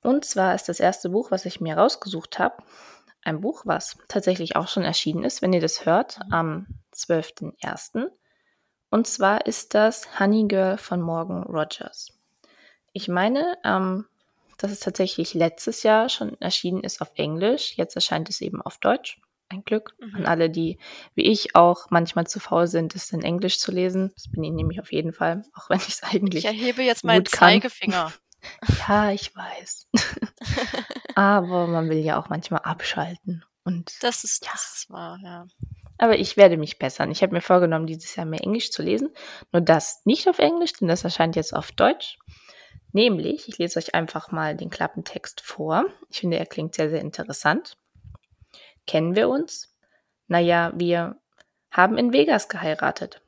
Und 0.00 0.24
zwar 0.24 0.54
ist 0.54 0.68
das 0.68 0.80
erste 0.80 1.10
Buch, 1.10 1.30
was 1.30 1.44
ich 1.44 1.60
mir 1.60 1.76
rausgesucht 1.76 2.38
habe, 2.38 2.62
ein 3.26 3.40
Buch, 3.40 3.62
was 3.66 3.96
tatsächlich 4.08 4.56
auch 4.56 4.68
schon 4.68 4.84
erschienen 4.84 5.24
ist, 5.24 5.42
wenn 5.42 5.52
ihr 5.52 5.60
das 5.60 5.84
hört, 5.86 6.18
Mhm. 6.26 6.32
am 6.32 6.66
12.01. 6.92 8.10
Und 8.90 9.06
zwar 9.06 9.46
ist 9.46 9.74
das 9.74 10.18
Honey 10.20 10.46
Girl 10.48 10.78
von 10.78 11.00
Morgan 11.00 11.42
Rogers. 11.42 12.12
Ich 12.92 13.08
meine, 13.08 13.58
ähm, 13.64 14.06
dass 14.58 14.70
es 14.70 14.80
tatsächlich 14.80 15.34
letztes 15.34 15.82
Jahr 15.82 16.08
schon 16.08 16.40
erschienen 16.40 16.82
ist 16.82 17.02
auf 17.02 17.10
Englisch. 17.16 17.76
Jetzt 17.76 17.94
erscheint 17.96 18.30
es 18.30 18.40
eben 18.40 18.62
auf 18.62 18.78
Deutsch. 18.78 19.20
Ein 19.48 19.62
Glück 19.64 19.94
an 20.12 20.20
Mhm. 20.22 20.26
alle, 20.26 20.50
die 20.50 20.78
wie 21.14 21.22
ich 21.24 21.54
auch 21.54 21.86
manchmal 21.90 22.26
zu 22.26 22.40
faul 22.40 22.66
sind, 22.66 22.94
es 22.96 23.12
in 23.12 23.22
Englisch 23.22 23.58
zu 23.60 23.70
lesen. 23.70 24.12
Das 24.14 24.28
bin 24.30 24.42
ich 24.42 24.50
nämlich 24.52 24.80
auf 24.80 24.92
jeden 24.92 25.12
Fall, 25.12 25.42
auch 25.54 25.68
wenn 25.68 25.78
ich 25.78 25.88
es 25.88 26.02
Ich 26.02 26.14
eigentlich 26.14 26.44
erhebe 26.46 26.82
jetzt 26.82 27.04
meinen 27.04 27.24
kann. 27.24 27.50
Zeigefinger. 27.50 28.12
Ja, 28.88 29.10
ich 29.10 29.34
weiß. 29.34 29.88
Aber 31.16 31.66
man 31.66 31.88
will 31.88 31.96
ja 31.96 32.18
auch 32.20 32.28
manchmal 32.28 32.60
abschalten. 32.60 33.42
Und 33.64 33.90
Das 34.02 34.22
ist, 34.22 34.44
ja, 34.44 34.52
das 34.52 34.74
ist 34.76 34.90
wahr, 34.90 35.18
ja. 35.24 35.46
aber 35.96 36.18
ich 36.18 36.36
werde 36.36 36.58
mich 36.58 36.78
bessern. 36.78 37.10
Ich 37.10 37.22
habe 37.22 37.32
mir 37.32 37.40
vorgenommen, 37.40 37.86
dieses 37.86 38.14
Jahr 38.14 38.26
mehr 38.26 38.42
Englisch 38.42 38.70
zu 38.70 38.82
lesen. 38.82 39.08
Nur 39.50 39.62
das 39.62 40.02
nicht 40.04 40.28
auf 40.28 40.38
Englisch, 40.38 40.74
denn 40.74 40.88
das 40.88 41.04
erscheint 41.04 41.34
jetzt 41.34 41.54
auf 41.56 41.72
Deutsch. 41.72 42.18
Nämlich, 42.92 43.48
ich 43.48 43.56
lese 43.56 43.78
euch 43.78 43.94
einfach 43.94 44.30
mal 44.30 44.54
den 44.54 44.68
Klappentext 44.68 45.40
vor. 45.40 45.86
Ich 46.10 46.20
finde, 46.20 46.38
er 46.38 46.44
klingt 46.44 46.74
sehr, 46.74 46.90
sehr 46.90 47.00
interessant. 47.00 47.78
Kennen 48.86 49.16
wir 49.16 49.30
uns? 49.30 49.74
Naja, 50.28 50.72
wir 50.76 51.16
haben 51.70 51.96
in 51.96 52.12
Vegas 52.12 52.50
geheiratet. 52.50 53.22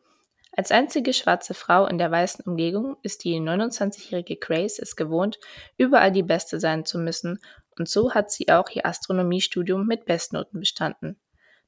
Als 0.53 0.71
einzige 0.73 1.15
schwarze 1.15 1.55
Frau 1.55 1.87
in 1.87 1.97
der 1.97 2.11
weißen 2.11 2.45
Umgebung 2.45 2.97
ist 3.03 3.25
die 3.25 3.37
29-jährige 3.37 4.37
Grace 4.37 4.79
es 4.79 4.95
gewohnt, 4.95 5.39
überall 5.77 6.13
die 6.13 6.23
Beste 6.23 6.61
sein 6.61 6.85
zu 6.85 6.99
müssen, 6.99 7.39
und 7.79 7.89
so 7.89 8.13
hat 8.13 8.31
sie 8.31 8.49
auch 8.49 8.71
ihr 8.71 8.87
Astronomiestudium 8.87 9.87
mit 9.87 10.05
Bestnoten 10.05 10.61
bestanden. 10.61 11.21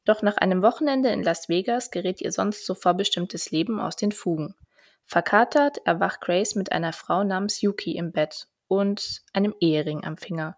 Doch 0.05 0.23
nach 0.23 0.37
einem 0.38 0.62
Wochenende 0.62 1.11
in 1.11 1.23
Las 1.23 1.49
Vegas 1.49 1.90
gerät 1.90 2.21
ihr 2.21 2.33
sonst 2.33 2.67
so 2.67 2.75
vorbestimmtes 2.75 3.50
Leben 3.50 3.81
aus 3.81 3.97
den 3.97 4.12
Fugen. 4.12 4.55
Verkatert 5.05 5.79
erwacht 5.85 6.21
Grace 6.21 6.55
mit 6.55 6.73
einer 6.73 6.93
Frau 6.93 7.25
namens 7.25 7.61
Yuki 7.61 7.97
im 7.97 8.12
Bett 8.12 8.47
und 8.69 9.23
einem 9.33 9.55
Ehering 9.61 10.05
am 10.05 10.17
Finger. 10.17 10.57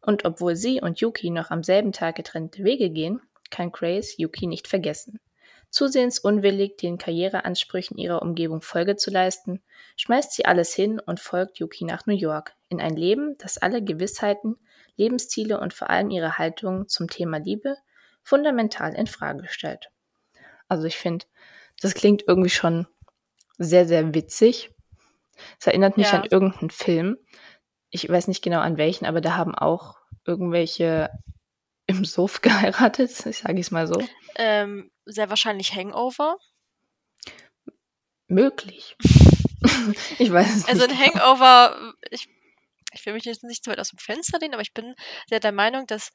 Und 0.00 0.24
obwohl 0.24 0.54
sie 0.54 0.80
und 0.80 1.00
Yuki 1.00 1.30
noch 1.30 1.50
am 1.50 1.62
selben 1.62 1.92
Tag 1.92 2.16
getrennte 2.16 2.62
Wege 2.62 2.90
gehen, 2.90 3.20
kann 3.50 3.72
Grace 3.72 4.18
Yuki 4.18 4.46
nicht 4.46 4.68
vergessen. 4.68 5.20
Zusehends 5.70 6.18
unwillig, 6.20 6.76
den 6.76 6.98
Karriereansprüchen 6.98 7.98
ihrer 7.98 8.22
Umgebung 8.22 8.60
Folge 8.60 8.94
zu 8.96 9.10
leisten, 9.10 9.60
schmeißt 9.96 10.32
sie 10.32 10.44
alles 10.44 10.72
hin 10.72 11.00
und 11.00 11.18
folgt 11.18 11.58
Yuki 11.58 11.84
nach 11.84 12.06
New 12.06 12.14
York, 12.14 12.54
in 12.68 12.80
ein 12.80 12.94
Leben, 12.94 13.36
das 13.38 13.58
alle 13.58 13.82
Gewissheiten, 13.82 14.56
Lebensziele 14.96 15.60
und 15.60 15.74
vor 15.74 15.90
allem 15.90 16.10
ihre 16.10 16.38
Haltung 16.38 16.88
zum 16.88 17.08
Thema 17.08 17.38
Liebe 17.38 17.76
fundamental 18.22 18.94
in 18.94 19.06
Frage 19.06 19.46
stellt. 19.48 19.90
Also 20.68 20.84
ich 20.86 20.96
finde, 20.96 21.26
das 21.80 21.94
klingt 21.94 22.24
irgendwie 22.26 22.50
schon 22.50 22.86
sehr, 23.58 23.86
sehr 23.86 24.14
witzig. 24.14 24.70
Es 25.60 25.66
erinnert 25.66 25.96
mich 25.96 26.10
Ja. 26.12 26.20
an 26.20 26.28
irgendeinen 26.30 26.70
Film. 26.70 27.18
Ich 27.90 28.08
weiß 28.08 28.28
nicht 28.28 28.42
genau 28.42 28.60
an 28.60 28.76
welchen, 28.78 29.04
aber 29.06 29.20
da 29.20 29.36
haben 29.36 29.54
auch 29.54 29.98
irgendwelche 30.24 31.10
im 31.86 32.04
Suff 32.04 32.40
geheiratet, 32.42 33.10
ich 33.26 33.38
sage 33.38 33.60
es 33.60 33.70
mal 33.70 33.86
so. 33.86 34.02
Ähm, 34.36 34.90
sehr 35.04 35.28
wahrscheinlich 35.28 35.74
Hangover. 35.74 36.38
Möglich. 38.26 38.96
ich 40.18 40.32
weiß 40.32 40.56
es 40.56 40.68
Also 40.68 40.86
nicht 40.86 40.98
ein 41.00 41.10
genau. 41.12 41.24
Hangover, 41.24 41.94
ich, 42.10 42.28
ich 42.94 43.06
will 43.06 43.14
mich 43.14 43.24
jetzt 43.24 43.44
nicht 43.44 43.64
zu 43.64 43.70
weit 43.70 43.80
aus 43.80 43.90
dem 43.90 43.98
Fenster 43.98 44.38
lehnen, 44.40 44.54
aber 44.54 44.62
ich 44.62 44.74
bin 44.74 44.94
sehr 45.28 45.40
der 45.40 45.52
Meinung, 45.52 45.86
dass 45.86 46.10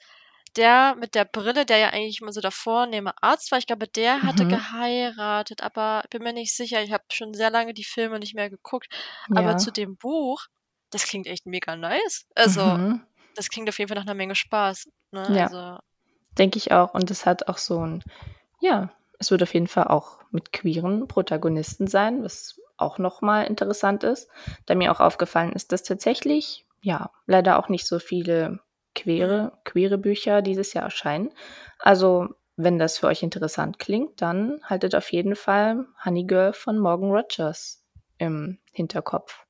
der 0.57 0.95
mit 0.97 1.15
der 1.15 1.25
Brille, 1.25 1.65
der 1.65 1.77
ja 1.79 1.89
eigentlich 1.91 2.21
immer 2.21 2.33
so 2.33 2.41
der 2.41 2.51
vornehme 2.51 3.13
Arzt 3.21 3.51
war, 3.51 3.59
ich 3.59 3.67
glaube, 3.67 3.87
der 3.87 4.25
hatte 4.25 4.45
Mhm. 4.45 4.69
geheiratet, 4.85 5.61
aber 5.63 6.03
bin 6.11 6.23
mir 6.23 6.33
nicht 6.33 6.55
sicher. 6.55 6.81
Ich 6.83 6.91
habe 6.93 7.03
schon 7.13 7.33
sehr 7.35 7.51
lange 7.51 7.73
die 7.75 7.83
Filme 7.85 8.19
nicht 8.19 8.35
mehr 8.35 8.49
geguckt. 8.49 8.87
Aber 9.33 9.55
Ja. 9.55 9.57
zu 9.57 9.71
dem 9.71 9.97
Buch, 9.97 10.41
das 10.91 11.05
klingt 11.05 11.27
echt 11.27 11.45
mega 11.47 11.75
nice. 11.75 12.25
Also, 12.35 12.77
Mhm. 12.77 13.05
das 13.35 13.49
klingt 13.49 13.69
auf 13.69 13.79
jeden 13.79 13.89
Fall 13.89 13.97
nach 13.97 14.05
'ner 14.05 14.15
Menge 14.15 14.35
Spaß, 14.35 14.87
ne? 15.11 15.21
Ja. 15.27 15.51
Also 15.51 15.79
Denke 16.37 16.57
ich 16.57 16.71
auch. 16.73 16.93
Und 16.95 17.11
es 17.11 17.25
hat 17.25 17.47
auch 17.49 17.57
so 17.59 17.81
'n 17.81 18.03
ja, 18.61 18.91
es 19.19 19.31
wird 19.31 19.43
auf 19.43 19.53
jeden 19.55 19.67
Fall 19.67 19.85
auch 19.87 20.19
mit 20.31 20.53
queeren 20.53 21.07
Protagonisten 21.07 21.87
sein, 21.87 22.23
was 22.23 22.61
auch 22.77 22.99
noch 22.99 23.21
mal 23.21 23.43
interessant 23.45 24.03
ist, 24.05 24.29
da 24.67 24.75
mir 24.75 24.91
auch 24.93 25.01
aufgefallen 25.01 25.53
ist, 25.53 25.71
dass 25.73 25.83
tatsächlich, 25.83 26.67
ja, 26.81 27.11
leider 27.25 27.59
auch 27.59 27.69
nicht 27.69 27.87
so 27.87 27.99
viele 27.99 28.59
Mhm. 29.17 29.39
queere 29.39 29.59
queere 29.65 29.97
Bücher 29.97 30.41
dieses 30.41 30.73
Jahr 30.73 30.85
erscheinen. 30.85 31.31
Also, 31.79 32.29
wenn 32.57 32.79
das 32.79 32.97
für 32.97 33.07
euch 33.07 33.23
interessant 33.23 33.79
klingt, 33.79 34.21
dann 34.21 34.59
haltet 34.63 34.95
auf 34.95 35.11
jeden 35.11 35.35
Fall 35.35 35.85
„Honey 36.03 36.25
Girl“ 36.25 36.53
von 36.53 36.77
Morgan 36.79 37.11
Rogers 37.11 37.85
im 38.17 38.59
Hinterkopf, 38.73 39.45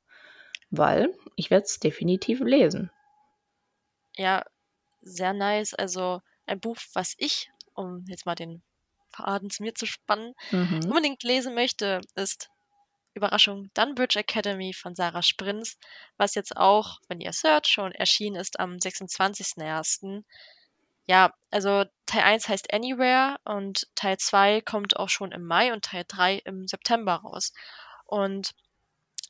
weil 0.71 1.13
ich 1.37 1.51
werde 1.51 1.65
es 1.65 1.79
definitiv 1.79 2.41
lesen. 2.41 2.91
Ja, 4.17 4.43
sehr 5.01 5.33
nice. 5.33 5.73
Also, 5.75 6.21
ein 6.47 6.59
Buch, 6.59 6.77
was 6.93 7.15
ich, 7.17 7.49
um 7.75 8.05
jetzt 8.07 8.25
mal 8.27 8.35
den 8.35 8.63
Faden 9.11 9.49
zu 9.51 9.63
mir 9.63 9.75
zu 9.75 9.85
spannen, 9.87 10.33
Mhm. 10.51 10.91
unbedingt 10.91 11.23
lesen 11.23 11.55
möchte, 11.55 12.01
ist 12.15 12.49
Überraschung, 13.13 13.69
Dunbridge 13.73 14.19
Academy 14.19 14.73
von 14.73 14.95
Sarah 14.95 15.23
Sprins, 15.23 15.77
was 16.17 16.35
jetzt 16.35 16.55
auch, 16.57 16.99
wenn 17.07 17.21
ihr 17.21 17.31
hört, 17.43 17.67
schon 17.67 17.91
erschienen 17.91 18.35
ist 18.35 18.59
am 18.59 18.79
26.01. 18.79 20.23
Ja, 21.07 21.33
also 21.51 21.85
Teil 22.05 22.23
1 22.23 22.47
heißt 22.47 22.73
„Anywhere“ 22.73 23.39
und 23.43 23.87
Teil 23.95 24.17
2 24.17 24.61
kommt 24.61 24.97
auch 24.97 25.09
schon 25.09 25.31
im 25.31 25.45
Mai 25.45 25.73
und 25.73 25.85
Teil 25.85 26.05
3 26.07 26.35
im 26.45 26.67
September 26.67 27.15
raus. 27.15 27.53
Und 28.05 28.53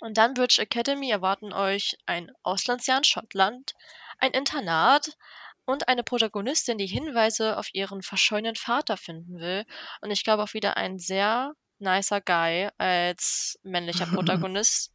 in 0.01 0.13
Dunbridge 0.13 0.61
Academy 0.61 1.09
erwarten 1.09 1.53
euch 1.53 1.97
ein 2.05 2.31
Auslandsjahr 2.43 2.99
in 2.99 3.03
Schottland, 3.05 3.73
ein 4.17 4.31
Internat 4.31 5.17
und 5.65 5.87
eine 5.87 6.03
Protagonistin, 6.03 6.77
die 6.77 6.87
Hinweise 6.87 7.57
auf 7.57 7.69
ihren 7.73 8.01
verschollenen 8.01 8.55
Vater 8.55 8.97
finden 8.97 9.39
will. 9.39 9.65
Und 10.01 10.11
ich 10.11 10.23
glaube 10.23 10.43
auch 10.43 10.53
wieder 10.53 10.77
ein 10.77 10.99
sehr 10.99 11.53
nicer 11.79 12.21
Guy 12.21 12.69
als 12.77 13.59
männlicher 13.63 14.07
Protagonist, 14.07 14.91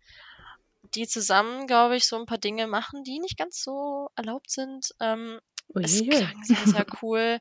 die 0.82 1.06
zusammen, 1.08 1.66
glaube 1.68 1.96
ich, 1.96 2.06
so 2.06 2.16
'n 2.18 2.26
paar 2.26 2.38
Dinge 2.38 2.66
machen, 2.68 3.04
die 3.04 3.20
nicht 3.20 3.38
ganz 3.38 3.62
so 3.62 4.10
erlaubt 4.16 4.50
sind. 4.50 4.94
Ähm, 5.00 5.40
es 5.82 6.02
klang 6.08 6.42
sehr, 6.44 6.66
sehr 6.66 6.86
cool. 7.02 7.40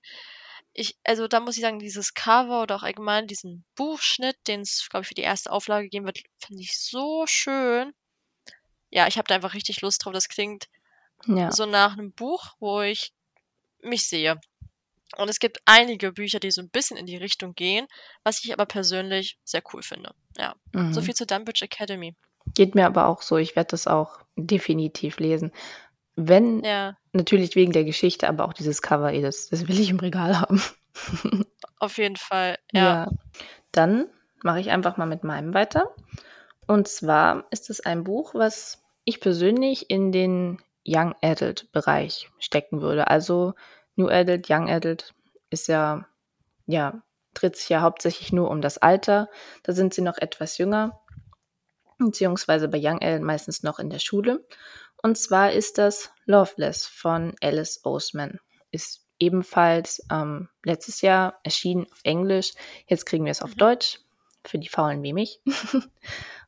Ich 0.73 0.97
also, 1.05 1.27
da 1.29 1.39
muss 1.41 1.57
ich 1.57 1.63
sagen, 1.63 1.79
dieses 1.79 2.13
Cover 2.15 2.63
oder 2.63 2.77
auch 2.77 2.83
allgemein 2.83 3.27
diesen 3.27 3.65
Buchschnitt, 3.75 4.37
den's, 4.47 4.87
glaube 4.89 5.03
ich, 5.03 5.09
für 5.09 5.15
die 5.15 5.21
erste 5.23 5.51
Auflage 5.51 5.89
geben 5.89 6.05
wird, 6.07 6.19
finde 6.45 6.63
ich 6.63 6.79
so 6.79 7.25
schön. 7.27 7.93
Ja, 8.91 9.07
ich 9.07 9.17
habe 9.17 9.27
da 9.27 9.35
einfach 9.35 9.53
richtig 9.55 9.81
Lust 9.81 10.05
drauf. 10.05 10.13
Das 10.13 10.29
klingt 10.29 10.67
Ja. 11.27 11.49
so 11.49 11.65
nach 11.67 11.95
'nem 11.97 12.13
Buch, 12.13 12.55
wo 12.59 12.81
ich 12.81 13.13
mich 13.83 14.07
sehe. 14.07 14.39
Und 15.17 15.29
es 15.29 15.39
gibt 15.39 15.59
einige 15.65 16.11
Bücher, 16.11 16.39
die 16.39 16.51
so 16.51 16.61
'n 16.61 16.69
bisschen 16.69 16.97
in 16.97 17.05
die 17.05 17.17
Richtung 17.17 17.53
gehen, 17.55 17.87
was 18.23 18.43
ich 18.43 18.53
aber 18.53 18.65
persönlich 18.65 19.37
sehr 19.43 19.61
cool 19.73 19.83
finde. 19.83 20.11
Ja, 20.37 20.55
so 20.91 21.01
Mhm. 21.01 21.05
viel 21.05 21.13
zu 21.15 21.25
Dunbridge 21.25 21.65
Academy. 21.65 22.15
Geht 22.55 22.75
mir 22.75 22.85
aber 22.85 23.07
auch 23.07 23.21
so. 23.21 23.37
Ich 23.37 23.55
werde 23.55 23.69
das 23.71 23.87
auch 23.87 24.19
definitiv 24.35 25.19
lesen. 25.19 25.51
Wenn 26.15 26.63
Ja. 26.63 26.95
natürlich 27.13 27.55
wegen 27.55 27.71
der 27.73 27.85
Geschichte, 27.85 28.27
aber 28.27 28.45
auch 28.45 28.53
dieses 28.53 28.81
Cover, 28.81 29.11
ey, 29.11 29.21
das 29.21 29.49
das 29.49 29.67
will 29.67 29.79
ich 29.79 29.89
im 29.89 29.99
Regal 29.99 30.39
haben. 30.39 30.61
Auf 31.79 31.97
jeden 31.97 32.15
Fall, 32.17 32.57
ja. 32.73 33.05
Ja. 33.05 33.09
Dann 33.71 34.07
mache 34.43 34.59
ich 34.59 34.71
einfach 34.71 34.97
mal 34.97 35.05
mit 35.07 35.23
meinem 35.23 35.53
weiter. 35.53 35.95
Und 36.67 36.87
zwar 36.87 37.45
ist 37.51 37.69
es 37.69 37.81
ein 37.81 38.03
Buch, 38.03 38.35
was 38.35 38.83
ich 39.05 39.19
persönlich 39.21 39.89
in 39.89 40.11
den 40.11 40.61
Young 40.87 41.15
Adult 41.21 41.71
Bereich 41.71 42.29
stecken 42.39 42.81
würde. 42.81 43.07
Also, 43.07 43.53
New 43.95 44.09
Adult, 44.09 44.49
Young 44.49 44.69
Adult 44.69 45.13
ist 45.49 45.67
ja 45.67 46.05
ja, 46.65 47.03
dreht 47.33 47.55
sich 47.57 47.69
ja 47.69 47.81
hauptsächlich 47.81 48.31
nur 48.31 48.49
um 48.49 48.61
das 48.61 48.77
Alter. 48.77 49.29
Da 49.63 49.73
sind 49.73 49.93
sie 49.93 50.01
noch 50.01 50.17
etwas 50.17 50.57
jünger, 50.57 51.01
beziehungsweise 51.97 52.67
bei 52.67 52.79
Young 52.81 53.01
Adult 53.01 53.23
meistens 53.23 53.63
noch 53.63 53.79
in 53.79 53.89
der 53.89 53.99
Schule. 53.99 54.45
Und 55.01 55.17
zwar 55.17 55.51
ist 55.51 55.77
das 55.77 56.11
„Loveless“ 56.25 56.87
von 56.87 57.35
Alice 57.41 57.81
Oseman. 57.85 58.39
Ist 58.71 59.05
ebenfalls, 59.19 60.05
ähm, 60.11 60.49
letztes 60.63 61.01
Jahr 61.01 61.39
erschienen 61.43 61.87
auf 61.91 61.99
Englisch. 62.03 62.53
Jetzt 62.87 63.05
kriegen 63.05 63.25
wir 63.25 63.31
es 63.31 63.41
auf 63.41 63.51
Mhm. 63.55 63.59
Deutsch, 63.59 63.99
für 64.45 64.57
die 64.59 64.69
Faulen 64.69 65.03
wie 65.03 65.13
mich. 65.13 65.41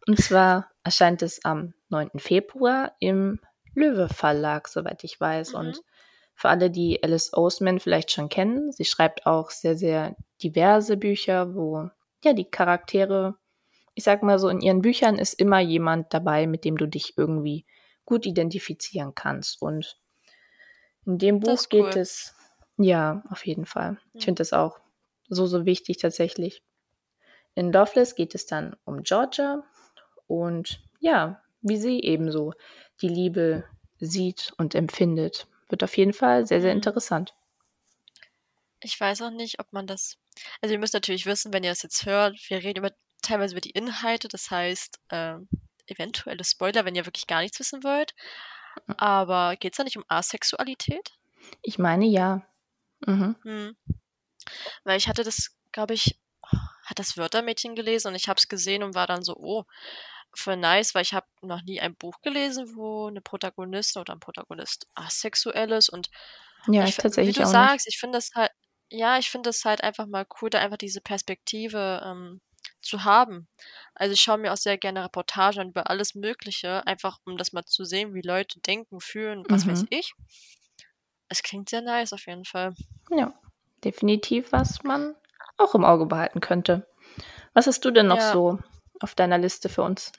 Und 0.07 0.19
zwar 0.19 0.71
erscheint 0.83 1.21
es 1.21 1.43
am 1.45 1.73
9. 1.89 2.19
Februar 2.19 2.95
im 2.99 3.39
Löwe 3.73 4.07
Verlag, 4.09 4.67
soweit 4.67 5.03
ich 5.03 5.19
weiß. 5.19 5.53
Mhm. 5.53 5.59
Und 5.59 5.81
für 6.35 6.49
alle, 6.49 6.69
die 6.69 7.01
Alice 7.01 7.33
Oseman 7.33 7.79
vielleicht 7.79 8.11
schon 8.11 8.29
kennen, 8.29 8.71
sie 8.71 8.85
schreibt 8.85 9.25
auch 9.25 9.49
sehr, 9.49 9.75
sehr 9.77 10.15
diverse 10.43 10.97
Bücher, 10.97 11.55
wo, 11.55 11.89
ja, 12.23 12.33
die 12.33 12.45
Charaktere 12.45 13.35
ich 13.95 14.03
sage 14.03 14.25
mal 14.25 14.37
so, 14.37 14.49
in 14.49 14.61
ihren 14.61 14.81
Büchern 14.81 15.17
ist 15.17 15.33
immer 15.33 15.59
jemand 15.59 16.13
dabei, 16.13 16.47
mit 16.47 16.65
dem 16.65 16.77
du 16.77 16.85
dich 16.85 17.17
irgendwie 17.17 17.65
gut 18.03 18.25
identifizieren 18.25 19.15
kannst. 19.15 19.61
Und 19.61 19.97
in 21.05 21.17
dem 21.17 21.39
Buch 21.39 21.53
ist 21.53 21.69
geht 21.69 21.95
cool. 21.95 22.01
es 22.01 22.35
ja, 22.77 23.23
auf 23.29 23.45
jeden 23.45 23.65
Fall. 23.65 23.97
Ich 24.13 24.25
finde 24.25 24.39
das 24.39 24.51
auch 24.51 24.79
so, 25.29 25.45
so 25.45 25.65
wichtig 25.65 25.97
tatsächlich. 25.97 26.61
In 27.55 27.71
„Loveless“ 27.71 28.15
geht 28.15 28.35
es 28.35 28.45
dann 28.45 28.75
um 28.83 29.03
Georgia 29.03 29.63
und 30.27 30.83
ja, 30.99 31.41
wie 31.61 31.77
sie 31.77 32.01
ebenso 32.01 32.51
die 33.01 33.07
Liebe 33.07 33.63
sieht 33.97 34.53
und 34.57 34.75
empfindet. 34.75 35.47
Wird 35.69 35.83
auf 35.83 35.97
jeden 35.97 36.13
Fall 36.13 36.45
sehr, 36.45 36.61
sehr 36.61 36.71
Mhm. 36.71 36.73
interessant. 36.73 37.35
Ich 38.83 38.99
weiß 38.99 39.21
auch 39.21 39.31
nicht, 39.31 39.59
ob 39.59 39.73
man 39.73 39.85
das 39.87 40.17
also, 40.61 40.73
ihr 40.73 40.79
müsst 40.79 40.93
natürlich 40.93 41.25
wissen, 41.25 41.51
wenn 41.53 41.63
ihr 41.63 41.71
das 41.71 41.81
jetzt 41.83 42.05
hört, 42.05 42.37
wir 42.49 42.63
reden 42.63 42.79
über 42.85 42.91
teilweise 43.21 43.53
über 43.53 43.61
die 43.61 43.71
Inhalte, 43.71 44.27
das 44.29 44.49
heißt, 44.51 44.99
ähm, 45.09 45.47
eventuelle 45.87 46.43
Spoiler, 46.43 46.85
wenn 46.85 46.95
ihr 46.95 47.05
wirklich 47.05 47.27
gar 47.27 47.41
nichts 47.41 47.59
wissen 47.59 47.83
wollt. 47.83 48.13
Aber 48.97 49.55
geht's 49.57 49.77
da 49.77 49.83
nicht 49.83 49.97
um 49.97 50.05
Asexualität? 50.09 51.11
Ich 51.63 51.79
meine, 51.79 52.05
ja. 52.05 52.41
Mhm. 53.07 53.35
Mhm. 53.45 53.75
Weil 54.85 54.97
ich 54.97 55.07
hatte 55.09 55.23
das, 55.23 55.51
glaube 55.71 55.93
ich 55.95 56.19
hat 56.85 56.99
das 56.99 57.17
Wörtermädchen 57.17 57.75
gelesen 57.75 58.09
und 58.09 58.15
ich 58.15 58.29
habe 58.29 58.37
es 58.37 58.47
gesehen 58.47 58.83
und 58.83 58.95
war 58.95 59.07
dann 59.07 59.23
so: 59.23 59.35
„Oh, 59.37 59.63
voll 60.37 60.57
nice“, 60.57 60.95
weil 60.95 61.03
ich 61.03 61.13
habe 61.13 61.27
noch 61.41 61.61
nie 61.63 61.81
ein 61.81 61.95
Buch 61.95 62.21
gelesen, 62.21 62.75
wo 62.75 63.09
'ne 63.09 63.21
Protagonistin 63.21 64.01
oder 64.01 64.13
'n 64.13 64.19
Protagonist 64.19 64.87
asexuell 64.95 65.71
ist 65.73 65.89
und 65.89 66.09
Ja, 66.67 66.87
ich 66.87 66.95
ich 66.95 66.95
fi 66.95 67.03
wie 67.19 67.31
tatsächlich 67.31 67.33
du 67.33 67.45
auch 67.45 67.53
nicht. 67.53 67.75
sagst, 67.75 67.87
ich 67.87 67.97
finde 67.99 68.17
das 68.19 68.31
halt 68.35 68.51
ja, 68.91 69.17
ich 69.19 69.29
finde 69.31 69.49
es 69.49 69.65
halt 69.65 69.83
einfach 69.83 70.05
mal 70.07 70.25
cool, 70.41 70.49
da 70.51 70.59
einfach 70.59 70.77
diese 70.77 71.01
Perspektive, 71.01 72.01
ähm, 72.05 72.41
zu 72.81 73.03
haben. 73.03 73.47
Also, 73.95 74.13
ich 74.13 74.21
schaue 74.21 74.37
mir 74.39 74.53
auch 74.53 74.57
sehr 74.57 74.77
gerne 74.77 75.03
Reportagen 75.05 75.59
an 75.61 75.69
über 75.69 75.89
alles 75.89 76.15
Mögliche, 76.15 76.85
einfach 76.87 77.17
um 77.25 77.37
das 77.37 77.51
mal 77.53 77.65
zu 77.65 77.83
sehen, 77.85 78.13
wie 78.15 78.21
Leute 78.21 78.59
denken, 78.61 78.99
fühlen, 79.01 79.45
was 79.49 79.67
weiß 79.67 79.83
Mhm. 79.83 79.87
ich. 79.89 80.13
Es 81.31 81.41
klingt 81.43 81.69
sehr 81.69 81.81
nice 81.81 82.13
auf 82.13 82.27
jeden 82.27 82.45
Fall. 82.45 82.75
Ja, 83.11 83.33
definitiv, 83.83 84.51
was 84.51 84.83
man 84.83 85.15
auch 85.57 85.75
im 85.75 85.85
Auge 85.85 86.05
behalten 86.05 86.39
könnte. 86.41 86.87
Was 87.53 87.67
hast 87.67 87.85
du 87.85 87.91
denn 87.91 88.07
noch 88.07 88.21
Ja. 88.21 88.37
so 88.37 88.59
auf 89.05 89.15
deiner 89.15 89.37
Liste 89.37 89.69
für 89.69 89.83
uns? 89.83 90.11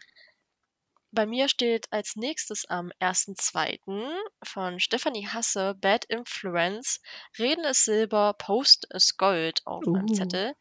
Bei 1.12 1.25
mir 1.25 1.49
steht 1.49 1.87
als 1.93 2.16
Nächstes 2.16 2.64
am 2.66 2.90
1.2. 2.99 4.09
von 4.45 4.81
Stefanie 4.81 5.26
Hasse 5.28 5.75
„Bad 5.76 6.05
Influence“, 6.07 7.00
„Reden 7.38 7.64
ist 7.64 7.85
Silber, 7.85 8.35
Posten 8.37 8.87
ist 8.95 9.16
Gold“ 9.16 9.61
auf 9.66 9.85
meinem 9.93 10.07
Uh. 10.07 10.12
Zettel. 10.12 10.55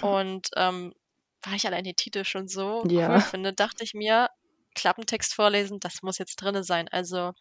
Und, 0.00 0.50
ähm, 0.56 0.94
weil 1.42 1.56
ich 1.56 1.66
allein 1.66 1.84
den 1.84 1.96
Titel 1.96 2.24
schon 2.24 2.48
so 2.48 2.88
cool 3.06 3.20
Ja. 3.20 3.22
finde, 3.22 3.52
dachte 3.54 3.84
ich 3.84 3.94
mir, 3.94 4.30
Klappentext 4.74 5.34
vorlesen, 5.34 5.80
das 5.80 6.02
muss 6.02 6.18
jetzt 6.18 6.36
drinne 6.36 6.64
sein. 6.64 6.88
Also 6.90 7.32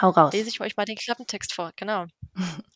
Hau 0.00 0.10
raus. 0.10 0.32
lese 0.32 0.48
ich 0.50 0.60
euch 0.60 0.76
mal 0.76 0.86
den 0.86 0.96
Klappentext 0.96 1.52
vor, 1.54 1.72
genau. 1.76 2.06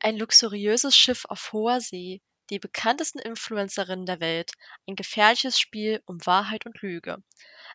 Ein 0.00 0.16
luxuriöses 0.16 0.96
Schiff 0.96 1.24
auf 1.28 1.52
hoher 1.52 1.80
See, 1.80 2.22
die 2.52 2.58
bekanntesten 2.58 3.18
Influencerinnen 3.18 4.04
der 4.04 4.20
Welt, 4.20 4.52
ein 4.86 4.94
gefährliches 4.94 5.58
Spiel 5.58 6.02
um 6.04 6.18
Wahrheit 6.26 6.66
und 6.66 6.82
Lüge. 6.82 7.16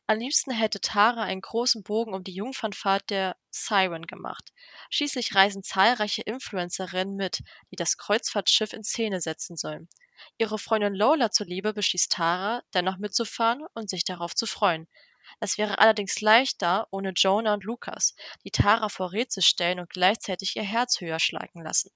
Am 0.05 0.19
liebsten 0.19 0.51
hätte 0.51 0.79
Tara 0.79 1.23
einen 1.23 1.41
großen 1.41 1.81
Bogen 1.81 2.13
um 2.13 2.23
die 2.23 2.35
Jungfernfahrt 2.35 3.09
der 3.09 3.35
Siren 3.49 4.05
gemacht. 4.05 4.53
Schließlich 4.91 5.33
reisen 5.33 5.63
zahlreiche 5.63 6.21
Influencerinnen 6.21 7.15
mit, 7.15 7.39
die 7.71 7.75
das 7.75 7.97
Kreuzfahrtschiff 7.97 8.71
in 8.71 8.83
Szene 8.83 9.19
setzen 9.19 9.57
sollen. 9.57 9.89
Ihre 10.37 10.59
Freundin 10.59 10.93
Lola 10.93 11.31
zuliebe 11.31 11.73
beschließt 11.73 12.11
Tara, 12.11 12.61
dennoch 12.75 12.97
mitzufahren 12.97 13.65
und 13.73 13.89
sich 13.89 14.03
darauf 14.03 14.35
zu 14.35 14.45
freuen. 14.45 14.87
Es 15.39 15.57
wäre 15.57 15.79
allerdings 15.79 16.21
leichter 16.21 16.87
ohne 16.91 17.13
Jonah 17.15 17.55
und 17.55 17.63
Lukas, 17.63 18.13
die 18.43 18.51
Tara 18.51 18.89
vor 18.89 19.11
Rätsel 19.11 19.41
stellen 19.41 19.79
und 19.79 19.89
gleichzeitig 19.89 20.55
ihr 20.55 20.61
Herz 20.61 21.01
höher 21.01 21.19
schlagen 21.19 21.63
lassen. 21.63 21.89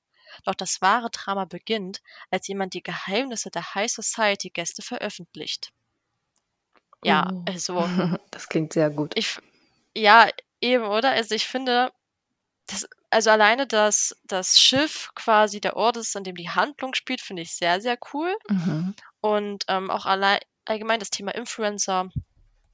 Doch 0.45 0.55
das 0.55 0.81
wahre 0.81 1.09
Drama 1.11 1.45
beginnt, 1.45 2.01
als 2.31 2.47
jemand 2.47 2.73
die 2.73 2.83
Geheimnisse 2.83 3.50
der 3.51 3.75
High 3.75 3.91
Society 3.91 4.50
Gäste 4.50 4.81
veröffentlicht. 4.81 5.71
Ja, 7.03 7.27
Oh. 7.31 7.43
also 7.47 7.73
Das 8.31 8.47
klingt 8.50 8.73
sehr 8.73 8.89
gut. 8.89 9.13
ich 9.15 9.38
ja, 9.95 10.29
eben, 10.61 10.85
oder? 10.85 11.11
Also, 11.11 11.35
ich 11.35 11.47
finde, 11.47 11.91
das 12.67 12.88
also, 13.11 13.29
alleine 13.31 13.67
das 13.67 14.15
das 14.25 14.59
Schiff 14.59 15.11
quasi 15.15 15.61
der 15.61 15.77
Ort 15.77 15.97
ist, 15.97 16.15
an 16.17 16.23
dem 16.23 16.35
die 16.35 16.50
Handlung 16.50 16.93
spielt, 16.95 17.21
finde 17.21 17.43
ich 17.43 17.55
sehr, 17.55 17.81
sehr 17.81 17.97
cool. 18.13 18.35
Mhm. 18.50 18.95
Und, 19.21 19.65
ähm, 19.69 19.91
auch 19.91 20.05
allei 20.05 20.39
allgemein 20.65 21.00
das 21.00 21.09
Thema 21.11 21.33
Influencer 21.35 22.09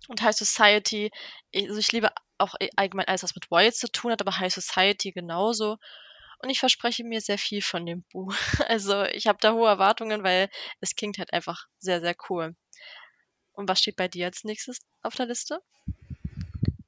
und 0.09 0.21
High 0.21 0.35
Society. 0.35 1.11
Also, 1.55 1.77
ich 1.79 1.91
liebe 1.91 2.09
auch 2.39 2.55
e 2.59 2.69
allgemein 2.75 3.07
alles, 3.07 3.23
was 3.23 3.35
mit 3.35 3.49
Royals 3.51 3.79
zu 3.79 3.91
tun 3.91 4.11
hat, 4.11 4.21
aber 4.21 4.39
High 4.39 4.53
Society 4.53 5.11
genauso. 5.11 5.77
Und 6.39 6.49
ich 6.49 6.59
verspreche 6.59 7.03
mir 7.03 7.21
sehr 7.21 7.37
viel 7.37 7.61
von 7.61 7.85
dem 7.85 8.03
Buch. 8.11 8.33
Also, 8.67 9.03
ich 9.03 9.27
habe 9.27 9.39
da 9.41 9.53
hohe 9.53 9.67
Erwartungen, 9.67 10.23
weil 10.23 10.49
es 10.81 10.95
klingt 10.95 11.17
halt 11.17 11.33
einfach 11.33 11.65
sehr, 11.79 12.01
sehr 12.01 12.15
cool. 12.29 12.55
Und 13.53 13.67
was 13.67 13.79
steht 13.79 13.95
bei 13.95 14.07
dir 14.07 14.27
als 14.27 14.43
Nächstes 14.43 14.79
auf 15.01 15.15
der 15.15 15.25
Liste? 15.25 15.61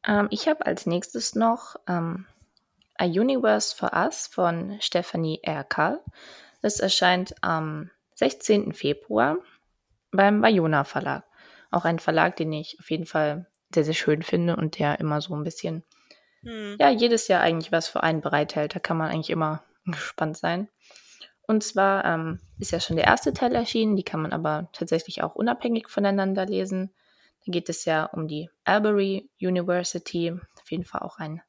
Ähm, 0.05 0.27
ich 0.29 0.47
habe 0.47 0.65
als 0.65 0.85
Nächstes 0.85 1.35
noch 1.35 1.75
ähm, 1.87 2.27
A 2.95 3.05
Universe 3.05 3.75
for 3.75 3.93
Us 3.93 4.27
von 4.27 4.77
Stephanie 4.81 5.39
Erkal. 5.41 5.99
Das 6.61 6.79
erscheint 6.79 7.33
am 7.41 7.89
16. 8.15 8.73
Februar 8.73 9.37
beim 10.11 10.41
Bayona 10.41 10.83
Verlag. 10.83 11.23
Auch 11.71 11.85
ein 11.85 11.99
Verlag, 11.99 12.35
den 12.35 12.51
ich 12.51 12.77
auf 12.79 12.89
jeden 12.91 13.05
Fall 13.05 13.47
sehr, 13.73 13.83
sehr 13.83 13.93
schön 13.93 14.23
finde 14.23 14.55
und 14.55 14.79
der 14.79 14.99
immer 14.99 15.21
so 15.21 15.35
ein 15.35 15.43
bisschen, 15.43 15.83
Hm. 16.43 16.77
ja, 16.79 16.89
jedes 16.89 17.27
Jahr 17.27 17.41
eigentlich 17.41 17.72
was 17.72 17.88
für 17.88 18.03
einen 18.03 18.22
bereithält. 18.22 18.75
Da 18.75 18.79
kann 18.79 18.98
man 18.98 19.10
eigentlich 19.12 19.29
immer 19.29 19.63
gespannt 19.86 20.38
sein. 20.38 20.69
Und 21.41 21.63
zwar 21.63 22.05
ähm, 22.05 22.39
ist 22.60 22.72
ja 22.72 22.79
schon 22.79 22.96
der 22.96 23.05
erste 23.05 23.34
Teil 23.34 23.55
erschienen, 23.55 23.96
die 23.96 24.03
kann 24.03 24.22
man 24.22 24.34
aber 24.34 24.69
tatsächlich 24.72 25.24
auch 25.24 25.34
unabhängig 25.34 25.89
voneinander 25.89 26.46
lesen. 26.46 26.93
Da 27.46 27.51
geht 27.51 27.69
es 27.69 27.86
ja 27.86 28.05
um 28.05 28.27
die 28.27 28.50
Albury 28.65 29.29
University, 29.41 30.31
auf 30.31 30.72
jeden 30.72 30.86
Fall 30.86 31.01
auch 31.01 31.17
ein 31.17 31.41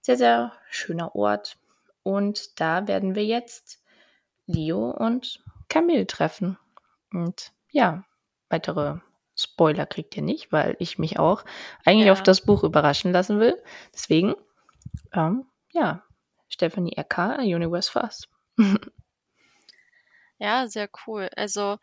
sehr, 0.00 0.16
sehr 0.16 0.52
schöner 0.70 1.14
Ort. 1.14 1.56
Und 2.02 2.60
da 2.60 2.88
werden 2.88 3.14
wir 3.14 3.24
jetzt 3.24 3.80
Leo 4.46 4.90
und 4.90 5.42
Camille 5.68 6.06
treffen. 6.06 6.58
Und 7.12 7.52
ja, 7.70 8.04
weitere 8.48 8.98
Spoiler 9.36 9.86
kriegt 9.86 10.16
ihr 10.16 10.22
nicht, 10.22 10.52
weil 10.52 10.76
ich 10.78 10.98
mich 10.98 11.18
auch 11.18 11.44
eigentlich 11.84 12.06
Ja. 12.06 12.12
auf 12.12 12.22
das 12.22 12.42
Buch 12.44 12.62
überraschen 12.64 13.12
lassen 13.12 13.40
will. 13.40 13.62
Deswegen, 13.92 14.34
ähm, 15.12 15.46
ja, 15.72 16.04
Stephanie 16.48 16.92
R.K., 16.96 17.38
Universe 17.40 17.98
Us. 17.98 18.28
Ja, 20.38 20.66
sehr 20.68 20.88
cool. 21.06 21.28
Also, 21.36 21.78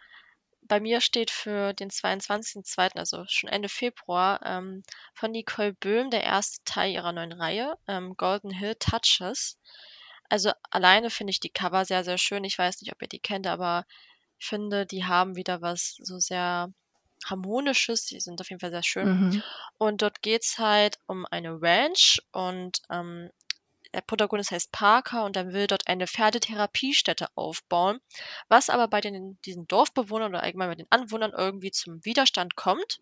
bei 0.64 0.80
mir 0.80 1.02
steht 1.02 1.32
für 1.32 1.74
den 1.74 1.90
22.02., 1.92 2.98
also 3.00 3.26
schon 3.28 3.50
Ende 3.50 3.70
Februar, 3.70 4.42
ähm, 4.46 4.84
von 5.14 5.32
Nicole 5.32 5.74
Böhm 5.74 6.10
der 6.10 6.24
erste 6.24 6.64
Teil 6.66 6.92
ihrer 6.94 7.12
neuen 7.14 7.34
Reihe, 7.34 7.76
ähm, 7.88 8.16
Golden 8.18 8.52
Hill 8.52 8.76
Touches. 8.80 9.58
Also, 10.30 10.52
alleine 10.72 11.10
finde 11.10 11.32
ich 11.32 11.40
die 11.40 11.50
Cover 11.50 11.86
sehr, 11.86 12.04
sehr 12.04 12.18
schön. 12.18 12.44
Ich 12.46 12.58
weiß 12.58 12.82
nicht, 12.82 12.92
ob 12.94 13.02
ihr 13.02 13.08
die 13.10 13.20
kennt, 13.20 13.48
aber 13.48 13.86
ich 14.40 14.48
finde, 14.48 14.86
die 14.86 15.06
haben 15.06 15.36
wieder 15.36 15.62
was 15.62 15.96
so 16.02 16.20
sehr 16.20 16.70
Harmonisches. 17.26 18.06
Die 18.06 18.20
sind 18.20 18.42
auf 18.42 18.50
jeden 18.50 18.60
Fall 18.60 18.72
sehr 18.72 18.84
schön. 18.84 19.08
Mhm. 19.08 19.44
Und 19.78 20.02
dort 20.02 20.22
geht's 20.22 20.58
halt 20.58 20.98
um 21.08 21.26
eine 21.26 21.62
Ranch 21.62 22.22
und, 22.32 22.82
ähm, 22.90 23.30
der 23.94 24.02
Protagonist 24.02 24.52
heißt 24.52 24.72
Parker 24.72 25.26
und 25.26 25.36
er 25.36 25.52
will 25.52 25.68
dort 25.68 25.88
eine 25.88 26.08
Pferdetherapiestätte 26.08 27.28
aufbauen, 27.36 28.00
was 28.48 28.70
aber 28.70 28.88
bei 28.88 29.02
den 29.02 29.38
diesen 29.46 29.68
Dorfbewohnern 29.68 30.32
oder 30.32 30.44
allgemein 30.44 30.70
bei 30.70 30.76
den 30.76 30.88
Anwohnern 30.90 31.34
irgendwie 31.36 31.72
zum 31.72 32.04
Widerstand 32.06 32.56
kommt. 32.56 33.00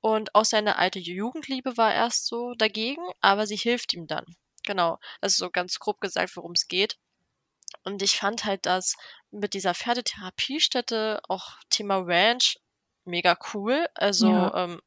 Und 0.00 0.34
auch 0.34 0.44
seine 0.44 0.76
alte 0.76 0.98
Jugendliebe 0.98 1.76
war 1.76 1.92
erst 1.92 2.26
so 2.26 2.54
dagegen, 2.54 3.02
aber 3.20 3.46
sie 3.46 3.56
hilft 3.56 3.94
ihm 3.94 4.06
dann. 4.06 4.24
Genau, 4.64 4.98
das 5.20 5.32
ist 5.32 5.38
so 5.38 5.50
ganz 5.50 5.78
grob 5.78 6.00
gesagt, 6.00 6.36
worum's 6.36 6.68
geht. 6.68 6.98
Und 7.84 8.02
ich 8.02 8.16
fand 8.16 8.44
halt 8.44 8.66
das 8.66 8.96
mit 9.30 9.54
dieser 9.54 9.74
Pferdetherapiestätte, 9.74 11.20
auch 11.28 11.56
Thema 11.70 11.98
Ranch, 11.98 12.58
mega 13.08 13.36
cool. 13.54 13.88
Also, 13.94 14.28
Ja. 14.28 14.54
ähm, 14.54 14.80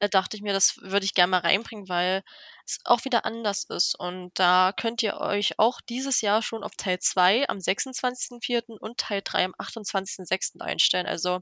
da 0.00 0.08
dachte 0.08 0.36
ich 0.36 0.42
mir, 0.42 0.52
das 0.52 0.78
würde 0.82 1.04
ich 1.06 1.14
gern 1.14 1.30
mal 1.30 1.40
reinbringen, 1.40 1.88
weil 1.88 2.22
es 2.66 2.78
auch 2.84 3.04
wieder 3.04 3.24
anders 3.26 3.64
ist. 3.68 3.94
Und 3.98 4.32
da 4.38 4.72
könnt 4.76 5.02
ihr 5.02 5.18
euch 5.20 5.58
auch 5.58 5.80
dieses 5.82 6.20
Jahr 6.22 6.42
schon 6.42 6.64
auf 6.64 6.72
Teil 6.76 6.98
2 7.00 7.48
am 7.48 7.60
26.04. 7.60 8.78
und 8.78 8.98
Teil 8.98 9.22
3 9.24 9.44
am 9.46 9.54
28.06. 9.58 10.62
einstellen. 10.62 11.06
Also, 11.06 11.40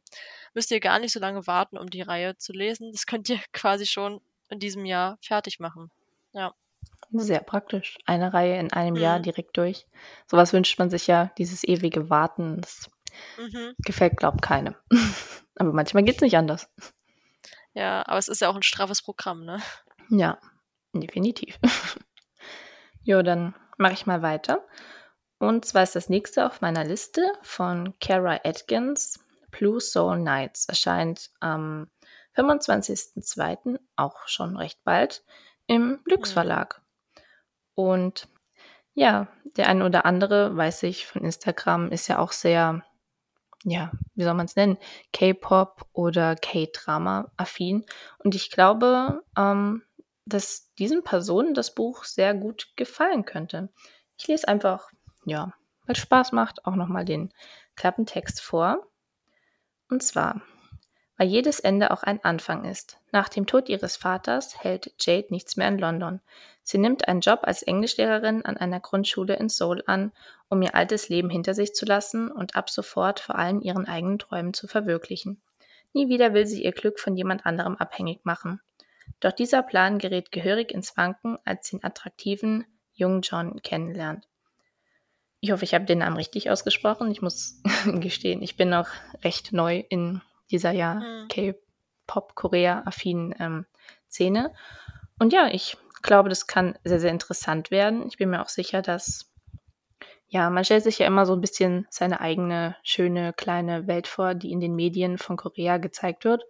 müsst 0.55 0.71
ihr 0.71 0.81
gar 0.81 0.99
nicht 0.99 1.13
so 1.13 1.21
lange 1.21 1.47
warten, 1.47 1.79
um 1.79 1.91
die 1.91 2.03
Reihe 2.03 2.37
zu 2.39 2.53
lesen. 2.53 2.93
Das 2.93 3.07
könnt 3.07 3.29
ihr 3.31 3.41
quasi 3.53 3.87
schon 3.87 4.21
in 4.51 4.59
diesem 4.61 4.85
Jahr 4.87 5.19
fertig 5.23 5.61
machen. 5.61 5.91
Ja. 6.33 6.55
Sehr 7.11 7.41
praktisch. 7.41 7.99
Eine 8.07 8.33
Reihe 8.35 8.59
in 8.59 8.73
einem 8.73 8.97
Jahr 8.97 9.19
Mhm. 9.19 9.23
direkt 9.23 9.57
durch. 9.57 9.87
So 10.31 10.37
was 10.37 10.53
wünscht 10.53 10.79
man 10.79 10.91
sich 10.91 11.07
ja, 11.07 11.31
dieses 11.39 11.63
ewige 11.65 12.11
Warten. 12.11 12.61
Das 12.61 12.89
Mhm. 13.39 13.75
gefällt, 13.79 14.17
glaube 14.17 14.39
keinem. 14.41 14.75
Aber 15.57 15.73
manchmal 15.73 16.03
geht's 16.05 16.21
nicht 16.21 16.37
anders. 16.37 16.69
Ja, 17.75 18.07
aber 18.07 18.19
es 18.19 18.29
ist 18.29 18.41
ja 18.41 18.49
auch 18.49 18.57
'n 18.57 18.63
straffes 18.63 19.03
Programm, 19.03 19.45
ne? 19.45 19.61
Ja, 20.11 20.39
definitiv. 20.95 21.59
Jo, 23.05 23.23
dann 23.23 23.55
mache 23.79 23.93
ich 23.93 24.07
mal 24.07 24.21
weiter. 24.23 24.67
Und 25.39 25.65
zwar 25.65 25.85
ist 25.85 25.95
das 25.95 26.09
nächste 26.09 26.47
auf 26.47 26.61
meiner 26.61 26.85
Liste 26.85 27.23
von 27.43 27.95
Kara 28.01 28.41
Atkins, 28.45 29.21
Blue 29.53 29.81
Soul 29.81 30.19
Nights. 30.19 30.67
Erscheint 30.69 31.31
am 31.41 31.89
25.02., 32.35 33.79
auch 33.97 34.27
schon 34.29 34.57
recht 34.57 34.83
bald, 34.85 35.25
im 35.67 36.01
Lüx 36.05 36.31
Mhm. 36.31 36.35
Verlag. 36.35 36.83
Und 37.77 38.29
ja, 38.95 39.29
der 39.57 39.69
eine 39.69 39.85
oder 39.85 40.05
andere, 40.07 40.57
weiß 40.57 40.83
ich 40.85 41.07
von 41.07 41.23
Instagram, 41.25 41.93
ist 41.93 42.09
ja 42.09 42.19
auch 42.19 42.33
sehr, 42.33 42.83
ja, 43.69 43.91
wie 44.15 44.23
soll 44.23 44.35
man's 44.35 44.55
nennen, 44.55 44.79
K-Pop 45.13 45.89
oder 45.93 46.37
K-Drama 46.37 47.33
affin. 47.37 47.85
Und 48.19 48.37
ich 48.37 48.53
glaube, 48.53 49.25
ähm, 49.37 49.83
dass 50.25 50.73
diesen 50.75 51.03
Personen 51.03 51.53
das 51.53 51.75
Buch 51.75 52.05
sehr 52.05 52.33
gut 52.35 52.69
gefallen 52.77 53.25
könnte. 53.25 53.69
Ich 54.17 54.29
lese 54.29 54.47
einfach, 54.47 54.91
ja, 55.25 55.53
weil's 55.85 55.99
Spaß 55.99 56.31
macht, 56.31 56.65
auch 56.65 56.77
noch 56.77 56.87
mal 56.87 57.05
den 57.05 57.33
Klappentext 57.75 58.41
vor. 58.41 58.87
Und 59.91 60.03
zwar: 60.03 60.43
Weil 61.17 61.27
jedes 61.27 61.59
Ende 61.59 61.91
auch 61.91 62.05
ein 62.05 62.23
Anfang 62.23 62.65
ist. 62.65 62.99
Nach 63.11 63.29
dem 63.29 63.47
Tod 63.47 63.69
ihres 63.69 63.97
Vaters 63.97 64.63
hält 64.63 64.93
Jade 65.01 65.27
nichts 65.31 65.57
mehr 65.57 65.69
in 65.69 65.79
London. 65.79 66.21
Sie 66.69 66.79
nimmt 66.79 67.07
einen 67.07 67.21
Job 67.21 67.43
als 67.45 67.63
Englischlehrerin 67.63 68.45
an 68.45 68.57
einer 68.57 68.81
Grundschule 68.81 69.37
in 69.37 69.49
Seoul 69.49 69.85
an, 69.87 70.11
um 70.49 70.61
ihr 70.63 70.75
altes 70.75 71.09
Leben 71.09 71.31
hinter 71.31 71.55
sich 71.55 71.77
zu 71.77 71.87
lassen 71.87 72.29
und 72.29 72.57
ab 72.57 72.71
sofort 72.71 73.21
vor 73.21 73.37
allen 73.37 73.63
ihren 73.63 73.87
eigenen 73.87 74.19
Träumen 74.19 74.53
zu 74.53 74.67
verwirklichen. 74.67 75.41
Nie 75.93 76.09
wieder 76.09 76.35
will 76.35 76.45
sie 76.45 76.65
ihr 76.65 76.73
Glück 76.73 76.99
von 76.99 77.17
jemand 77.17 77.47
anderem 77.47 77.77
abhängig 77.77 78.25
machen. 78.25 78.61
Doch 79.21 79.31
dieser 79.31 79.63
Plan 79.63 80.01
gerät 80.01 80.33
gehörig 80.33 80.73
ins 80.73 80.97
Wanken, 80.97 81.39
als 81.45 81.69
sie 81.69 81.77
den 81.77 81.85
attraktiven 81.85 82.65
jungen 82.95 83.23
John 83.23 83.63
kennenlernt. 83.63 84.27
Ich 85.39 85.53
hoffe, 85.53 85.63
ich 85.63 85.73
habe 85.73 85.85
den 85.85 85.99
Namen 85.99 86.17
richtig 86.17 86.51
ausgesprochen. 86.51 87.13
Ich 87.13 87.23
muss 87.23 87.63
gestehen, 88.01 88.43
ich 88.43 88.57
bin 88.57 88.71
noch 88.71 88.89
recht 89.23 89.53
neu 89.53 89.85
in 89.89 90.21
dieser 90.51 90.73
ja 90.73 90.95
Mhm. 90.95 91.29
K-Pop-Korea-affinen 91.29 93.37
ähm, 93.39 93.67
Szene. 94.11 94.53
Und 95.21 95.33
ja, 95.33 95.47
ich 95.47 95.77
glaube, 96.03 96.29
das 96.29 96.47
kann 96.47 96.79
sehr, 96.85 97.01
sehr 97.01 97.11
interessant 97.11 97.71
werden. 97.71 98.07
Ich 98.09 98.17
bin 98.19 98.31
mir 98.31 98.43
auch 98.43 98.49
sicher, 98.49 98.83
dass 98.83 99.31
ja, 100.29 100.51
man 100.51 100.65
stellt 100.65 100.83
sich 100.83 100.99
ja 100.99 101.07
immer 101.07 101.25
so 101.25 101.35
ein 101.35 101.41
bisschen 101.41 101.87
seine 101.91 102.21
eigene 102.21 102.77
schöne 102.83 103.33
kleine 103.33 103.87
Welt 103.87 104.09
vor, 104.09 104.35
die 104.35 104.51
in 104.51 104.61
den 104.61 104.75
Medien 104.75 105.19
von 105.19 105.37
Korea 105.37 105.79
gezeigt 105.79 106.25
wird. 106.25 106.45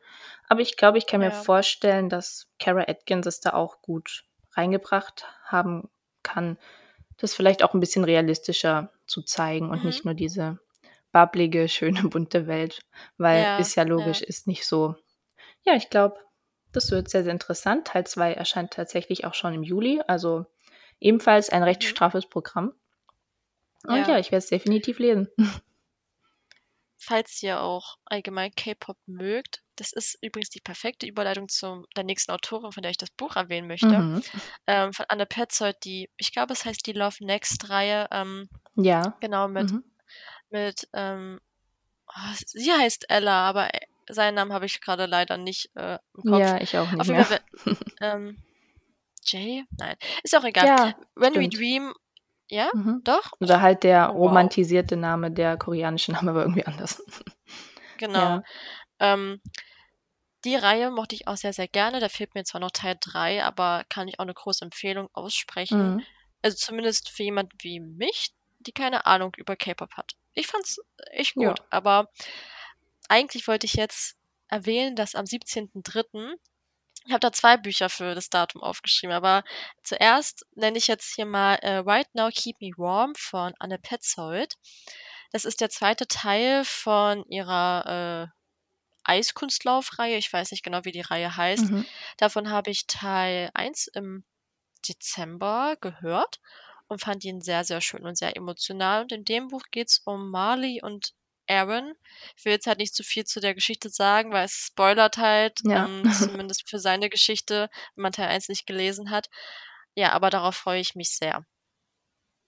Aber 0.48 0.60
ich 0.60 0.76
glaube, 0.76 0.98
ich 0.98 1.06
kann 1.06 1.20
mir 1.20 1.30
Ja. 1.30 1.30
vorstellen, 1.30 2.08
dass 2.08 2.48
Kara 2.58 2.84
Atkins 2.88 3.26
es 3.26 3.40
da 3.40 3.52
auch 3.52 3.82
gut 3.82 4.24
reingebracht 4.52 5.26
haben 5.44 5.90
kann, 6.22 6.58
das 7.18 7.34
vielleicht 7.34 7.62
auch 7.62 7.74
ein 7.74 7.80
bisschen 7.80 8.04
realistischer 8.04 8.92
zu 9.06 9.22
zeigen 9.22 9.70
und 9.70 9.84
Mhm. 9.84 9.84
nicht 9.84 10.04
nur 10.04 10.14
diese 10.14 10.58
bubblige, 11.12 11.68
schöne, 11.68 12.02
bunte 12.08 12.46
Welt, 12.46 12.80
weil 13.18 13.42
Ja, 13.42 13.56
ist 13.56 13.74
ja 13.76 13.84
ja. 13.84 13.88
logisch, 13.90 14.22
ist 14.22 14.46
nicht 14.46 14.66
so 14.66 14.96
ja, 15.64 15.74
ich 15.74 15.90
glaube, 15.90 16.18
das 16.76 16.90
wird 16.90 17.08
sehr, 17.08 17.24
sehr 17.24 17.32
interessant. 17.32 17.86
Teil 17.88 18.06
2 18.06 18.32
erscheint 18.34 18.72
tatsächlich 18.72 19.24
auch 19.24 19.34
schon 19.34 19.54
im 19.54 19.62
Juli, 19.62 20.00
also 20.06 20.46
ebenfalls 21.00 21.50
ein 21.50 21.62
recht 21.62 21.82
Mhm. 21.82 21.88
straffes 21.88 22.26
Programm. 22.26 22.74
Und 23.86 23.96
Ja. 23.96 24.08
ja, 24.08 24.18
ich 24.18 24.26
werde 24.32 24.38
es 24.38 24.48
definitiv 24.48 24.98
lesen. 24.98 25.28
Falls 26.98 27.42
ihr 27.42 27.60
auch 27.60 27.96
allgemein 28.06 28.50
K-Pop 28.52 28.96
mögt, 29.06 29.62
das 29.76 29.92
ist 29.92 30.18
übrigens 30.22 30.48
die 30.48 30.60
perfekte 30.60 31.06
Überleitung 31.06 31.48
zu 31.48 31.84
der 31.94 32.04
nächsten 32.04 32.32
Autorin, 32.32 32.72
von 32.72 32.82
der 32.82 32.90
ich 32.90 32.96
das 32.96 33.10
Buch 33.10 33.36
erwähnen 33.36 33.68
möchte, 33.68 33.98
Mhm. 34.00 34.22
ähm, 34.66 34.92
von 34.94 35.04
Anne 35.08 35.26
Petzold, 35.26 35.76
die 35.84 36.08
ich 36.16 36.32
glaube, 36.32 36.54
es 36.54 36.64
heißt 36.64 36.86
die 36.86 36.92
Love 36.92 37.16
Next 37.24 37.68
Reihe. 37.68 38.08
Ähm, 38.10 38.48
Ja. 38.76 39.16
Genau, 39.20 39.46
mit 39.48 39.70
Mhm. 39.70 39.84
mit, 40.50 40.88
ähm 40.94 41.40
oh, 42.08 42.34
sie 42.46 42.72
heißt 42.72 43.06
Ella, 43.10 43.48
aber, 43.48 43.70
seinen 44.08 44.34
Namen 44.36 44.52
habe 44.52 44.66
ich 44.66 44.80
grade 44.80 45.06
leider 45.06 45.36
nicht, 45.38 45.70
äh, 45.76 45.98
im 46.16 46.24
Kopf. 46.24 46.40
Ja, 46.40 46.60
ich 46.60 46.76
auch 46.78 46.90
nicht 46.90 47.00
Auf 47.00 47.08
jeden. 47.08 47.24
Fall, 47.24 47.40
we 47.40 47.40
ähm, 48.06 48.38
Jay? 49.26 49.64
Nein, 49.78 49.96
ist 50.24 50.36
auch 50.36 50.44
egal. 50.44 50.68
Ja, 50.68 50.94
When 51.16 51.34
We 51.40 51.48
stimmt. 51.48 51.50
Dream 51.50 51.94
ja? 52.50 52.70
Mhm. 52.72 53.02
Doch? 53.04 53.32
Oder 53.40 53.60
halt 53.60 53.84
der 53.84 54.08
wow. 54.12 54.16
romantisierte 54.18 54.96
Name, 54.96 55.30
der 55.30 55.56
koreanische 55.58 56.12
Name 56.12 56.34
war 56.34 56.42
irgendwie 56.42 56.66
anders. 56.66 57.02
Genau. 57.98 58.38
Ja. 58.38 58.42
Ähm, 59.00 59.40
die 60.44 60.56
Reihe 60.56 60.90
mochte 60.90 61.14
ich 61.14 61.28
auch 61.28 61.36
sehr, 61.36 61.52
sehr 61.52 61.68
gerne. 61.68 62.00
Da 62.00 62.08
fehlt 62.08 62.34
mir 62.34 62.44
zwar 62.44 62.60
noch 62.60 62.70
Teil 62.70 62.96
3, 63.00 63.44
aber 63.44 63.84
kann 63.88 64.08
ich 64.08 64.20
auch 64.20 64.24
'ne 64.24 64.34
große 64.34 64.64
Empfehlung 64.64 65.08
aussprechen. 65.12 65.94
Mhm. 65.94 66.06
Also, 66.42 66.56
zumindest 66.56 67.10
für 67.10 67.24
jemand 67.24 67.52
wie 67.62 67.80
mich, 67.80 68.32
die 68.60 68.72
keine 68.72 69.06
Ahnung 69.06 69.32
über 69.36 69.56
K-Pop 69.56 69.92
hat. 69.96 70.12
Ich 70.34 70.46
fand's 70.46 70.78
echt 71.12 71.36
Ja. 71.36 71.48
gut, 71.48 71.60
aber 71.70 72.08
eigentlich 73.08 73.48
wollte 73.48 73.66
ich 73.66 73.74
jetzt 73.74 74.16
erwähnen, 74.48 74.96
dass 74.96 75.14
am 75.14 75.24
17.3. 75.24 76.34
ich 77.06 77.12
habe 77.12 77.20
da 77.20 77.32
2 77.32 77.56
Bücher 77.58 77.88
für 77.88 78.14
das 78.14 78.30
Datum 78.30 78.62
aufgeschrieben, 78.62 79.14
aber 79.14 79.44
zuerst 79.82 80.46
nenne 80.54 80.78
ich 80.78 80.86
jetzt 80.86 81.14
hier 81.14 81.26
mal, 81.26 81.56
äh, 81.56 81.78
Right 81.78 82.08
Now 82.14 82.30
Keep 82.32 82.60
Me 82.60 82.70
Warm 82.76 83.14
von 83.16 83.54
Anne 83.58 83.78
Petzold. 83.78 84.54
Das 85.32 85.44
ist 85.44 85.60
der 85.60 85.70
2. 85.70 85.94
Teil 86.08 86.64
von 86.64 87.24
ihrer, 87.28 88.30
äh, 88.30 88.36
Eiskunstlauf-Reihe. 89.04 90.16
Ich 90.16 90.32
weiß 90.32 90.50
nicht 90.50 90.64
genau, 90.64 90.84
wie 90.84 90.92
die 90.92 91.00
Reihe 91.00 91.36
heißt. 91.36 91.70
Mhm. 91.70 91.86
Davon 92.16 92.50
habe 92.50 92.70
ich 92.70 92.86
Teil 92.86 93.50
1 93.54 93.88
im 93.88 94.24
Dezember 94.88 95.76
gehört 95.80 96.40
und 96.88 97.00
fand 97.00 97.24
ihn 97.24 97.40
sehr, 97.40 97.64
sehr 97.64 97.80
schön 97.80 98.04
und 98.04 98.18
sehr 98.18 98.36
emotional. 98.36 99.02
Und 99.02 99.12
in 99.12 99.24
dem 99.24 99.48
Buch 99.48 99.62
geht's 99.70 100.00
um 100.04 100.30
Marley 100.30 100.80
und 100.82 101.12
Aaron. 101.48 101.94
Ich 102.36 102.44
will 102.44 102.52
jetzt 102.52 102.66
halt 102.66 102.78
nicht 102.78 102.94
zu 102.94 103.02
viel 103.02 103.24
zu 103.24 103.40
der 103.40 103.54
Geschichte 103.54 103.88
sagen, 103.90 104.32
weil 104.32 104.44
es 104.46 104.52
spoilert 104.68 105.18
halt, 105.18 105.60
Ja. 105.64 105.86
ähm, 105.86 106.10
zumindest 106.12 106.68
für 106.68 106.78
seine 106.78 107.08
Geschichte, 107.10 107.68
wenn 107.94 108.02
man 108.02 108.12
Teil 108.12 108.28
1 108.28 108.48
nicht 108.48 108.66
gelesen 108.66 109.10
hat. 109.10 109.28
Ja, 109.94 110.12
aber 110.12 110.30
darauf 110.30 110.56
freue 110.56 110.80
ich 110.80 110.94
mich 110.94 111.10
sehr. 111.16 111.44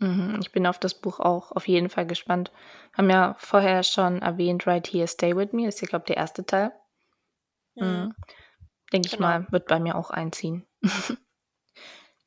Mhm. 0.00 0.38
Ich 0.40 0.52
bin 0.52 0.66
auf 0.66 0.78
das 0.78 0.94
Buch 0.94 1.18
auch 1.20 1.52
auf 1.52 1.66
jeden 1.66 1.88
Fall 1.90 2.06
gespannt. 2.06 2.52
Haben 2.96 3.10
ja 3.10 3.34
vorher 3.38 3.82
schon 3.82 4.22
erwähnt, 4.22 4.66
Right 4.66 4.86
Here, 4.86 5.08
Stay 5.08 5.34
With 5.36 5.52
Me, 5.52 5.66
ist 5.66 5.80
ja, 5.80 5.88
glaube 5.88 6.04
ich, 6.04 6.08
der 6.08 6.16
erste 6.18 6.44
Teil. 6.46 6.72
Mhm. 7.74 7.86
Mhm. 7.86 8.14
Denke 8.92 9.06
ich 9.06 9.12
Genau. 9.16 9.26
mal, 9.28 9.46
wird 9.50 9.66
bei 9.66 9.80
mir 9.80 9.96
auch 9.96 10.10
einziehen. 10.10 10.66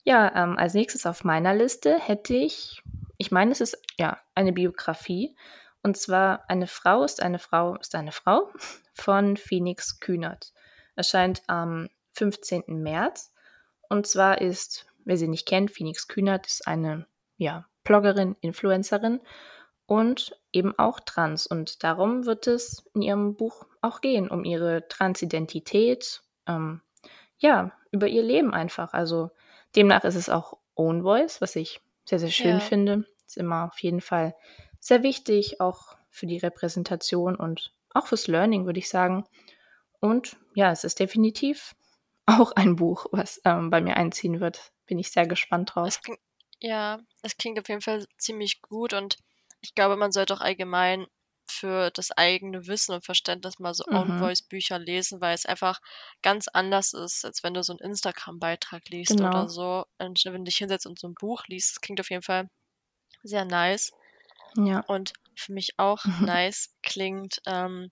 Ja, 0.03 0.33
ähm, 0.35 0.57
als 0.57 0.73
Nächstes 0.73 1.05
auf 1.05 1.23
meiner 1.23 1.53
Liste 1.53 1.99
hätte 1.99 2.33
ich 2.33 2.81
ich 3.17 3.29
meine, 3.29 3.51
es 3.51 3.61
ist, 3.61 3.77
ja, 3.99 4.17
eine 4.33 4.51
Biografie. 4.51 5.35
Und 5.83 5.97
zwar 5.97 6.43
„Eine 6.49 6.67
Frau 6.67 7.03
ist 7.03 7.21
eine 7.21 7.39
Frau 7.39 7.75
ist 7.75 7.95
eine 7.95 8.11
Frau“ 8.11 8.49
von 8.93 9.37
Phoenix 9.37 9.99
Kühnert. 9.99 10.53
Erscheint 10.95 11.41
am 11.47 11.89
15. 12.13 12.81
März. 12.83 13.33
Und 13.89 14.07
zwar 14.07 14.41
ist, 14.41 14.85
wer 15.05 15.17
sie 15.17 15.27
nicht 15.27 15.47
kennt, 15.47 15.71
Phoenix 15.71 16.07
Kühnert 16.07 16.45
ist 16.47 16.67
eine, 16.67 17.07
ja, 17.37 17.65
Bloggerin, 17.83 18.35
Influencerin 18.41 19.21
und 19.87 20.37
eben 20.53 20.77
auch 20.77 20.99
trans. 20.99 21.47
Und 21.47 21.83
darum 21.83 22.25
wird 22.25 22.47
es 22.47 22.85
in 22.93 23.01
ihrem 23.01 23.35
Buch 23.35 23.65
auch 23.81 24.01
gehen, 24.01 24.29
um 24.29 24.45
ihre 24.45 24.87
Transidentität, 24.87 26.21
ähm, 26.47 26.81
ja, 27.39 27.71
über 27.91 28.07
ihr 28.07 28.23
Leben 28.23 28.53
einfach. 28.53 28.93
Also, 28.93 29.31
demnach 29.75 30.03
ist 30.03 30.15
es 30.15 30.29
auch 30.29 30.57
Own 30.75 31.01
Voice, 31.03 31.41
was 31.41 31.55
ich 31.55 31.81
sehr, 32.05 32.19
sehr 32.19 32.29
schön 32.31 32.59
Ja. 32.59 32.59
finde. 32.59 33.05
Ist 33.25 33.37
immer 33.37 33.65
auf 33.65 33.79
jeden 33.81 34.01
Fall 34.01 34.35
sehr 34.81 35.03
wichtig, 35.03 35.61
auch 35.61 35.97
für 36.09 36.27
die 36.27 36.39
Repräsentation 36.39 37.37
und 37.37 37.73
auch 37.93 38.07
fürs 38.07 38.27
Learning, 38.27 38.65
würde 38.67 38.79
ich 38.79 38.89
sagen. 38.89 39.25
Und 40.01 40.37
ja, 40.55 40.71
es 40.71 40.83
ist 40.83 40.99
definitiv 40.99 41.75
auch 42.27 42.53
ein 42.53 42.75
Buch, 42.77 43.07
was, 43.11 43.41
ähm, 43.45 43.69
bei 43.71 43.81
mir 43.81 43.97
einziehen 43.97 44.39
wird. 44.41 44.73
Bin 44.87 44.99
ich 44.99 45.11
sehr 45.11 45.27
gespannt 45.27 45.73
drauf. 45.75 46.03
Klingt 46.03 46.19
ja, 46.59 46.99
es 47.21 47.37
klingt 47.37 47.59
auf 47.59 47.67
jeden 47.69 47.81
Fall 47.81 48.05
ziemlich 48.17 48.61
gut 48.61 48.93
und 48.93 49.17
ich 49.61 49.73
glaube, 49.75 49.95
man 49.95 50.11
sollte 50.11 50.33
auch 50.33 50.41
allgemein 50.41 51.07
für 51.47 51.91
das 51.91 52.11
eigene 52.11 52.67
Wissen 52.67 52.93
und 52.93 53.05
Verständnis 53.05 53.59
mal 53.59 53.73
so 53.73 53.85
Own 53.91 54.15
Mhm. 54.15 54.17
Voice 54.17 54.41
Bücher 54.43 54.79
lesen, 54.79 55.21
weil 55.21 55.33
es 55.35 55.45
einfach 55.45 55.79
ganz 56.21 56.47
anders 56.47 56.93
ist, 56.93 57.25
als 57.25 57.43
wenn 57.43 57.53
du 57.53 57.63
so 57.63 57.73
'n 57.73 57.79
Instagram-Beitrag 57.79 58.89
liest 58.89 59.21
oder 59.21 59.47
Genau. 59.47 59.49
so. 59.49 59.85
Und 59.99 60.23
wenn 60.25 60.33
du 60.45 60.49
dich 60.49 60.57
hinsetzt 60.57 60.85
und 60.87 60.99
so 60.99 61.07
'n 61.07 61.15
Buch 61.15 61.45
liest, 61.47 61.71
das 61.75 61.81
klingt 61.81 61.99
auf 61.99 62.09
jeden 62.09 62.23
Fall 62.23 62.47
sehr 63.23 63.45
nice. 63.45 63.91
Ja. 64.55 64.81
Und 64.87 65.13
für 65.35 65.53
mich 65.53 65.77
auch 65.77 66.03
nice 66.37 66.75
klingt, 66.83 67.41
ähm, 67.45 67.91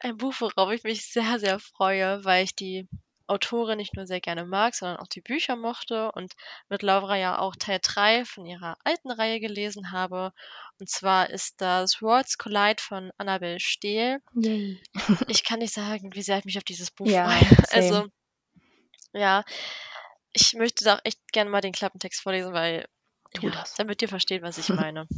ein 0.00 0.16
Buch, 0.16 0.34
worauf 0.40 0.72
ich 0.72 0.82
mich 0.84 1.10
sehr, 1.10 1.38
sehr 1.38 1.58
freue, 1.58 2.24
weil 2.24 2.44
ich 2.44 2.54
die 2.54 2.88
Autorin 3.28 3.78
nicht 3.78 3.96
nur 3.96 4.06
sehr 4.06 4.20
gerne 4.20 4.44
mag, 4.44 4.74
sondern 4.74 4.98
auch 4.98 5.08
die 5.08 5.20
Bücher 5.20 5.56
mochte 5.56 6.12
und 6.12 6.34
mit 6.68 6.82
Laura 6.82 7.16
ja 7.16 7.38
auch 7.38 7.56
Teil 7.56 7.80
3 7.82 8.24
von 8.24 8.46
ihrer 8.46 8.76
alten 8.84 9.10
Reihe 9.10 9.40
gelesen 9.40 9.90
habe. 9.90 10.32
Und 10.78 10.88
zwar 10.88 11.30
ist 11.30 11.60
das 11.60 12.00
Worlds 12.02 12.38
Collide 12.38 12.80
von 12.80 13.10
Annabel 13.18 13.58
Stehl. 13.58 14.18
Yay. 14.34 14.80
Ich 15.28 15.44
kann 15.44 15.58
nicht 15.58 15.74
sagen, 15.74 16.14
wie 16.14 16.22
sehr 16.22 16.38
ich 16.38 16.44
mich 16.44 16.56
auf 16.56 16.64
dieses 16.64 16.90
Buch 16.90 17.06
Ja, 17.06 17.28
freue. 17.28 17.64
Also, 17.70 18.06
ja, 19.12 19.44
ich 20.32 20.54
möchte 20.54 20.84
da 20.84 20.96
auch 20.96 21.00
echt 21.04 21.32
gerne 21.32 21.50
mal 21.50 21.60
den 21.60 21.72
Klappentext 21.72 22.20
vorlesen, 22.20 22.52
weil 22.52 22.86
ja, 23.40 23.64
damit 23.76 24.02
ihr 24.02 24.08
versteht, 24.08 24.42
was 24.42 24.58
ich 24.58 24.68
meine. 24.92 25.08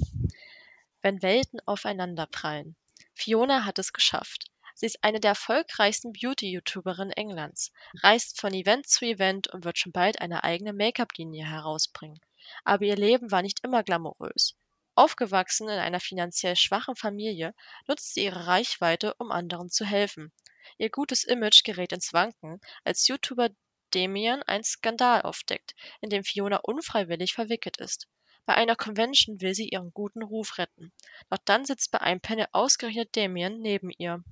Wenn 1.00 1.22
Welten 1.22 1.61
aufeinanderprallen. 1.66 2.76
Fiona 3.14 3.64
hat 3.64 3.78
es 3.78 3.92
geschafft. 3.92 4.50
Sie 4.74 4.87
ist 4.87 5.02
eine 5.02 5.20
der 5.20 5.30
erfolgreichsten 5.30 6.12
Beauty-YouTuberinnen 6.12 7.12
Englands, 7.12 7.72
reist 8.02 8.40
von 8.40 8.52
Event 8.52 8.88
zu 8.88 9.04
Event 9.04 9.48
und 9.48 9.64
wird 9.64 9.78
schon 9.78 9.92
bald 9.92 10.20
eine 10.20 10.44
eigene 10.44 10.72
Make-up-Linie 10.72 11.44
herausbringen. 11.46 12.20
Aber 12.64 12.84
ihr 12.84 12.96
Leben 12.96 13.30
war 13.30 13.42
nicht 13.42 13.61
immer 13.64 13.82
glamourös. 13.82 14.56
Aufgewachsen 14.94 15.68
in 15.68 15.78
einer 15.78 16.00
finanziell 16.00 16.56
schwachen 16.56 16.96
Familie, 16.96 17.54
nutzt 17.87 18.14
sie 18.14 18.24
ihre 18.24 18.46
Reichweite, 18.46 19.14
um 19.18 19.30
anderen 19.30 19.70
zu 19.70 19.84
helfen. 19.84 20.32
Ihr 20.78 20.90
gutes 20.90 21.24
Image 21.24 21.62
gerät 21.62 21.92
ins 21.92 22.12
Wanken, 22.12 22.61
als 22.84 23.06
YouTuber 23.06 23.50
Damien 23.92 24.42
einen 24.42 24.64
Skandal 24.64 25.22
aufdeckt, 25.22 25.74
in 26.00 26.11
dem 26.11 26.24
Fiona 26.24 26.56
unfreiwillig 26.58 27.34
verwickelt 27.34 27.78
ist. 27.78 28.08
Bei 28.48 28.54
einer 28.54 28.76
Convention 28.76 29.42
will 29.42 29.52
sie 29.54 29.68
ihren 29.68 29.92
guten 29.92 30.22
Ruf 30.22 30.56
retten. 30.56 30.90
Doch 31.28 31.37
dann 31.44 31.66
sitzt 31.66 31.90
bei 31.90 32.00
einem 32.00 32.22
Panel 32.22 32.46
ausgerechnet 32.52 33.14
Damien 33.14 33.61
neben 33.61 33.90
ihr. 33.98 34.24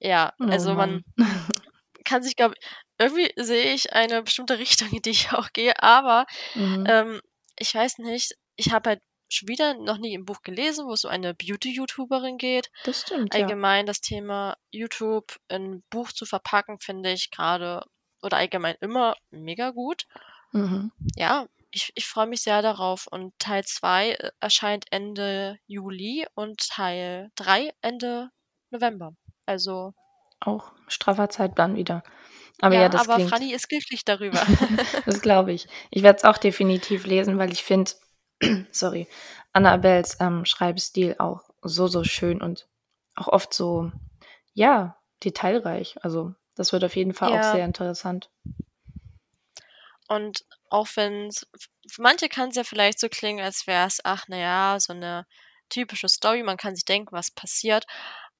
Ja, 0.00 0.32
Oh 0.40 0.44
also 0.46 0.74
man 0.74 1.04
Mann. 1.04 1.04
kann 2.04 2.24
sich, 2.24 2.34
glaube 2.34 2.56
irgendwie 2.98 3.32
sehe 3.36 3.72
ich 3.74 3.92
eine 3.92 4.24
bestimmte 4.24 4.58
Richtung, 4.58 4.88
in 4.90 5.02
die 5.02 5.10
ich 5.10 5.32
auch 5.32 5.52
gehe, 5.52 5.80
aber, 5.84 6.26
Mhm. 6.56 6.84
ähm, 6.88 7.20
ich 7.60 7.72
weiß 7.72 7.98
nicht, 7.98 8.34
ich 8.56 8.72
habe 8.72 8.90
halt 8.90 9.02
schon 9.28 9.48
wieder 9.48 9.74
noch 9.74 9.98
nie 9.98 10.16
'n 10.16 10.24
Buch 10.24 10.42
gelesen, 10.42 10.86
wo 10.86 10.92
es 10.94 11.04
um 11.04 11.12
eine 11.12 11.32
Beauty-YouTuberin 11.32 12.38
geht. 12.38 12.70
Das 12.82 13.02
stimmt, 13.02 13.34
ja. 13.34 13.42
Allgemein 13.42 13.86
das 13.86 14.00
Thema 14.00 14.56
YouTube 14.72 15.36
in 15.48 15.84
Buch 15.90 16.10
zu 16.12 16.26
verpacken, 16.26 16.80
finde 16.80 17.12
ich 17.12 17.30
grade 17.30 17.84
oder 18.20 18.36
allgemein 18.38 18.74
immer 18.80 19.14
mega 19.30 19.70
gut. 19.70 20.06
Mhm. 20.52 20.92
Ja, 21.16 21.46
ich 21.74 21.92
ich 21.94 22.06
freue 22.06 22.26
mich 22.26 22.42
sehr 22.42 22.62
darauf 22.62 23.06
und 23.08 23.38
Teil 23.38 23.64
2, 23.64 24.12
äh, 24.12 24.30
erscheint 24.40 24.86
Ende 24.90 25.58
Juli 25.66 26.26
und 26.34 26.58
Teil 26.68 27.30
3 27.36 27.72
Ende 27.82 28.30
November. 28.70 29.14
Also 29.46 29.92
Auch 30.40 30.72
straffer 30.88 31.28
Zeitplan 31.30 31.74
wieder. 31.76 32.02
Aber 32.60 32.74
ja, 32.74 32.82
ja, 32.82 32.88
das 32.88 33.02
aber 33.02 33.14
klingt 33.14 33.30
Franny 33.30 33.52
ist 33.52 33.68
glücklich 33.68 34.04
darüber. 34.04 34.44
Das 35.06 35.20
glaube 35.20 35.52
ich. 35.52 35.66
Ich 35.90 36.02
werde 36.02 36.18
es 36.18 36.24
auch 36.24 36.38
definitiv 36.38 37.06
lesen, 37.06 37.38
weil 37.38 37.52
ich 37.52 37.62
finde 37.64 37.92
sorry, 38.72 39.08
Annabels, 39.52 40.18
ähm, 40.20 40.44
Schreibstil 40.44 41.16
auch 41.18 41.42
so, 41.62 41.86
so 41.86 42.04
schön 42.04 42.42
und 42.42 42.68
auch 43.16 43.28
oft 43.28 43.54
so, 43.54 43.90
ja, 44.54 44.96
detailreich. 45.22 45.96
Also, 46.02 46.34
das 46.56 46.72
wird 46.72 46.84
auf 46.84 46.96
jeden 46.96 47.14
Fall 47.14 47.30
auch 47.30 47.34
Ja. 47.36 47.52
sehr 47.52 47.64
interessant. 47.64 48.30
Und 50.08 50.44
auch 50.70 50.88
wenn's 50.96 51.46
f 51.54 51.66
für 51.90 52.02
manche 52.02 52.28
kann's 52.28 52.56
ja 52.56 52.64
vielleicht 52.64 53.00
so 53.00 53.08
klingen, 53.08 53.44
als 53.44 53.66
wär's, 53.66 54.00
ach, 54.04 54.24
na 54.28 54.36
ja, 54.38 54.76
so 54.80 54.92
'ne 54.94 55.26
typische 55.70 56.08
Story. 56.08 56.42
Man 56.42 56.56
kann 56.58 56.74
sich 56.76 56.84
denken, 56.84 57.12
was 57.12 57.30
passiert. 57.30 57.86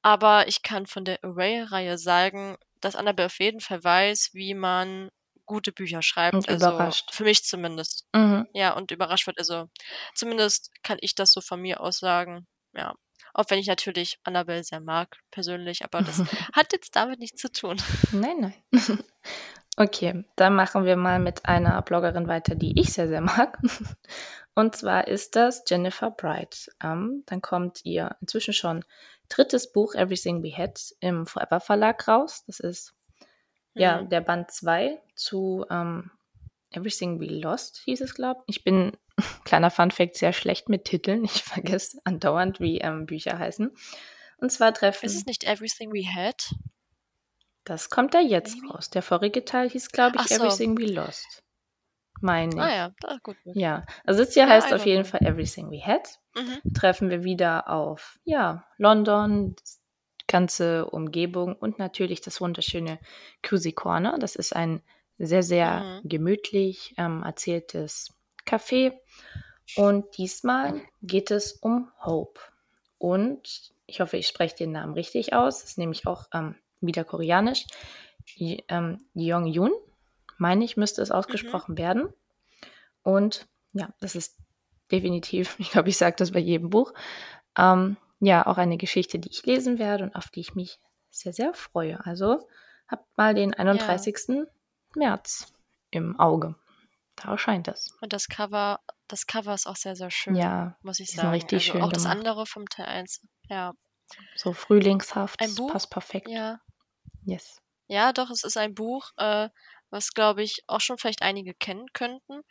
Aber 0.02 0.48
ich 0.48 0.62
kann 0.62 0.86
von 0.86 1.04
der 1.04 1.18
Array-Reihe 1.24 1.98
sagen, 1.98 2.56
dass 2.80 2.96
Annabel 2.96 3.26
auf 3.26 3.38
jeden 3.40 3.60
Fall 3.60 3.82
weiß, 3.84 4.30
wie 4.34 4.54
man 4.54 5.10
gute 5.46 5.72
Bücher 5.72 6.02
schreibt. 6.02 6.46
Und 6.46 6.48
Also, 6.48 6.94
überrascht. 6.94 7.10
für 7.10 7.24
mich 7.24 7.44
zumindest. 7.44 8.06
Mhm. 8.14 8.46
Ja, 8.54 8.74
und 8.74 8.90
überrascht 8.92 9.26
wird. 9.26 9.38
Also, 9.38 9.68
zumindest 10.14 10.70
kann 10.82 10.98
ich 11.00 11.14
das 11.14 11.32
so 11.32 11.40
von 11.40 11.60
mir 11.60 11.80
aus 11.80 11.98
sagen, 11.98 12.46
ja. 12.74 12.94
Auch 13.34 13.46
wenn 13.50 13.58
ich 13.58 13.66
natürlich 13.68 14.18
Annabel 14.24 14.62
sehr 14.64 14.80
mag 14.80 15.16
persönlich, 15.32 15.84
aber 15.84 16.02
das 16.02 16.22
hat 16.54 16.72
jetzt 16.72 16.96
damit 16.96 17.18
nichts 17.20 17.40
zu 17.42 17.50
tun. 17.52 17.78
Nein, 18.12 18.40
nein. 18.40 18.54
Okay, 19.76 20.24
dann 20.36 20.54
machen 20.54 20.84
wir 20.84 20.96
mal 20.96 21.18
mit 21.18 21.46
einer 21.46 21.80
Bloggerin 21.82 22.28
weiter, 22.28 22.54
die 22.54 22.78
ich 22.80 22.92
sehr, 22.92 23.08
sehr 23.08 23.20
mag. 23.20 23.58
Und 24.54 24.76
zwar 24.76 25.08
ist 25.08 25.34
das 25.34 25.64
Jennifer 25.66 26.10
Bright. 26.12 26.70
Ähm, 26.82 27.24
dann 27.26 27.42
kommt 27.42 27.80
ihr 27.84 28.14
inzwischen 28.20 28.54
schon 28.54 28.84
drittes 29.28 29.72
Buch 29.72 29.94
Everything 29.96 30.44
We 30.44 30.56
Had 30.56 30.80
im 31.00 31.26
Forever 31.26 31.58
Verlag 31.58 32.06
raus. 32.06 32.44
Das 32.46 32.60
ist 32.60 32.94
ja 33.74 34.02
Mhm. 34.02 34.10
der 34.10 34.20
Band 34.20 34.52
2 34.52 35.00
zu 35.16 35.66
ähm, 35.70 36.12
Everything 36.70 37.18
We 37.20 37.26
Lost, 37.26 37.82
hieß 37.84 38.00
es, 38.00 38.14
glaube 38.14 38.42
ich. 38.46 38.58
Ich 38.58 38.64
bin, 38.64 38.92
kleiner 39.44 39.72
Fun-Fact, 39.72 40.14
sehr 40.16 40.32
schlecht 40.32 40.68
mit 40.68 40.84
Titeln. 40.84 41.24
Ich 41.24 41.42
vergesse 41.42 41.98
andauernd, 42.04 42.60
wie 42.60 42.78
ähm, 42.78 43.06
Bücher 43.06 43.38
heißen. 43.38 43.72
Und 44.38 44.50
zwar 44.52 44.72
treffen. 44.72 45.06
Ist 45.06 45.16
es 45.16 45.26
nicht 45.26 45.42
Everything 45.44 45.92
We 45.92 46.04
Had? 46.06 46.54
Das 47.64 47.88
kommt 47.90 48.14
da 48.14 48.20
jetzt 48.20 48.58
raus. 48.68 48.90
Der 48.90 49.02
vorige 49.02 49.44
Teil 49.44 49.70
hieß, 49.70 49.90
glaube 49.90 50.16
ich, 50.20 50.28
so. 50.28 50.34
Everything 50.34 50.76
We 50.78 50.92
Lost. 50.92 51.42
Meine. 52.20 52.62
Ah 52.62 52.74
ja, 52.74 52.94
ah, 53.04 53.18
gut. 53.22 53.36
gut. 53.44 53.56
Ja, 53.56 53.84
also 54.04 54.24
das 54.24 54.34
hier 54.34 54.44
Ja, 54.44 54.50
heißt 54.50 54.72
auf 54.72 54.86
jeden 54.86 55.02
know. 55.02 55.10
Fall 55.10 55.26
Everything 55.26 55.70
We 55.70 55.80
Had. 55.84 56.18
Mhm. 56.34 56.72
Treffen 56.74 57.10
wir 57.10 57.24
wieder 57.24 57.68
auf, 57.68 58.18
ja, 58.24 58.64
London, 58.78 59.56
die 60.20 60.26
ganze 60.26 60.86
Umgebung 60.86 61.54
und 61.56 61.78
natürlich 61.78 62.20
das 62.20 62.40
wunderschöne 62.40 62.98
Cozy 63.42 63.72
Corner. 63.72 64.18
Das 64.18 64.36
ist 64.36 64.54
ein 64.54 64.82
sehr, 65.18 65.42
sehr 65.42 65.80
Mhm. 66.04 66.08
gemütlich 66.08 66.94
ähm, 66.98 67.22
erzähltes 67.22 68.12
Café. 68.46 68.92
Und 69.76 70.16
diesmal 70.18 70.82
geht 71.02 71.30
es 71.30 71.52
um 71.54 71.90
Hope. 72.04 72.40
Und 72.98 73.72
ich 73.86 74.00
hoffe, 74.00 74.16
ich 74.16 74.28
spreche 74.28 74.56
den 74.56 74.72
Namen 74.72 74.94
richtig 74.94 75.32
aus. 75.34 75.60
Das 75.60 75.70
ist 75.70 75.78
nämlich 75.78 76.06
auch 76.06 76.26
ähm, 76.32 76.56
wieder 76.86 77.04
koreanisch. 77.04 77.66
Ähm, 78.38 79.04
Yong 79.14 79.46
Yun, 79.46 79.72
meine 80.38 80.64
ich, 80.64 80.76
müsste 80.76 81.02
es 81.02 81.10
ausgesprochen 81.10 81.76
werden. 81.78 82.08
Und 83.02 83.46
ja, 83.72 83.90
das 84.00 84.14
ist 84.16 84.38
definitiv, 84.90 85.56
ich 85.58 85.70
glaube, 85.70 85.88
ich 85.90 85.98
sage 85.98 86.16
das 86.16 86.32
bei 86.32 86.38
jedem 86.40 86.70
Buch, 86.70 86.92
ähm, 87.56 87.96
ja, 88.20 88.46
auch 88.46 88.56
eine 88.56 88.76
Geschichte, 88.78 89.18
die 89.18 89.28
ich 89.30 89.44
lesen 89.44 89.78
werde 89.78 90.04
und 90.04 90.16
auf 90.16 90.28
die 90.28 90.40
ich 90.40 90.54
mich 90.54 90.78
sehr, 91.10 91.32
sehr 91.32 91.52
freue. 91.54 92.04
Also 92.06 92.48
habt 92.88 93.06
mal 93.18 93.34
den 93.34 93.52
31. 93.54 94.46
März 94.94 95.52
im 95.90 96.18
Auge. 96.18 96.54
Da 97.16 97.30
erscheint 97.32 97.68
das. 97.68 97.90
Und 98.00 98.12
das 98.12 98.28
Cover, 98.28 98.80
das 99.06 99.26
Cover 99.26 99.54
ist 99.54 99.66
auch 99.66 99.76
sehr, 99.76 99.94
sehr 99.94 100.10
schön, 100.10 100.34
Ja, 100.34 100.76
muss 100.82 100.98
ich 100.98 101.12
sagen. 101.12 101.28
richtig 101.30 101.58
also 101.68 101.72
schön 101.72 101.82
auch 101.82 101.92
das 101.92 102.02
gemacht. 102.04 102.18
andere 102.18 102.46
vom 102.46 102.68
Teil 102.68 102.86
1. 102.86 103.20
Ja. 103.48 103.74
so 104.36 104.52
frühlingshaft, 104.52 105.40
Ein 105.40 105.48
das 105.48 105.56
Buch? 105.56 105.70
passt 105.72 105.90
perfekt. 105.90 106.28
Ja. 106.28 106.60
Yes. 107.24 107.60
Ja, 107.88 108.12
doch, 108.12 108.30
es 108.30 108.44
ist 108.44 108.56
ein 108.56 108.74
Buch, 108.74 109.10
äh, 109.16 109.48
was, 109.90 110.12
glaube 110.12 110.42
ich, 110.42 110.62
auch 110.66 110.80
schon 110.80 110.98
vielleicht 110.98 111.22
einige 111.22 111.54
kennen 111.54 111.86
könnten, 111.92 112.42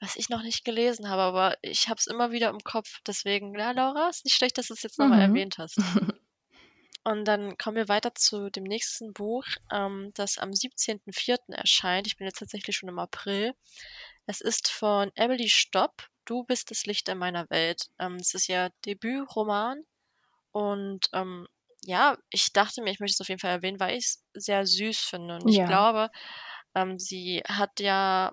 was 0.00 0.16
ich 0.16 0.28
noch 0.28 0.42
nicht 0.42 0.64
gelesen 0.64 1.08
habe, 1.08 1.22
aber 1.22 1.56
ich 1.62 1.88
habe 1.88 1.98
es 1.98 2.06
immer 2.06 2.30
wieder 2.32 2.48
im 2.50 2.60
Kopf. 2.60 3.00
Deswegen, 3.06 3.54
ja, 3.58 3.72
Laura, 3.72 4.08
ist 4.10 4.24
nicht 4.24 4.36
schlecht, 4.36 4.58
dass 4.58 4.68
du 4.68 4.74
es 4.74 4.82
jetzt 4.82 4.98
nochmal 4.98 5.20
Mhm. 5.20 5.22
erwähnt 5.22 5.58
hast. 5.58 5.78
Und 7.04 7.24
dann 7.26 7.56
kommen 7.56 7.76
wir 7.76 7.88
weiter 7.88 8.14
zu 8.14 8.50
dem 8.50 8.64
nächsten 8.64 9.12
Buch, 9.14 9.44
ähm, 9.72 10.10
das 10.14 10.38
am 10.38 10.52
17.04. 10.54 11.54
erscheint. 11.54 12.06
Ich 12.06 12.16
bin 12.16 12.26
jetzt 12.26 12.38
tatsächlich 12.40 12.76
schon 12.76 12.88
im 12.90 12.98
April. 12.98 13.54
Es 14.26 14.40
ist 14.40 14.68
von 14.68 15.10
Emily 15.14 15.48
Stopp. 15.48 16.08
Du 16.24 16.44
bist 16.44 16.70
das 16.70 16.84
Licht 16.86 17.08
in 17.08 17.18
meiner 17.18 17.48
Welt. 17.50 17.88
Ähm, 17.98 18.16
es 18.16 18.34
ist 18.34 18.48
ihr 18.48 18.70
Debütroman. 18.84 19.84
Und 20.52 21.08
ähm, 21.12 21.46
ja, 21.86 22.16
ich 22.30 22.52
dachte 22.52 22.82
mir, 22.82 22.90
ich 22.92 23.00
möchte 23.00 23.14
es 23.14 23.20
auf 23.20 23.28
jeden 23.28 23.40
Fall 23.40 23.52
erwähnen, 23.52 23.80
weil 23.80 23.96
ich 23.96 24.06
es 24.06 24.24
sehr 24.34 24.66
süß 24.66 25.00
finde. 25.00 25.36
Und 25.36 25.48
ich 25.48 25.64
Ja. 25.64 25.66
glaube, 25.66 26.10
ähm, 26.74 26.98
sie 26.98 27.42
hat 27.48 27.80
ja, 27.80 28.32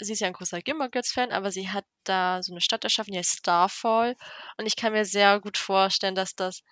sie 0.00 0.12
ist 0.14 0.20
ja 0.20 0.28
ein 0.28 0.34
großer 0.34 0.60
Gilmore 0.62 0.90
Girls-Fan, 0.90 1.32
aber 1.32 1.50
sie 1.52 1.70
hat 1.70 1.86
da 2.04 2.42
so 2.42 2.52
eine 2.54 2.60
Stadt 2.62 2.84
erschaffen, 2.84 3.12
die 3.12 3.18
heißt 3.18 3.38
Starfall. 3.40 4.16
Und 4.58 4.66
ich 4.66 4.76
kann 4.76 4.92
mir 4.94 5.04
sehr 5.06 5.40
gut 5.40 5.58
vorstellen, 5.58 6.14
dass 6.16 6.34
das 6.36 6.62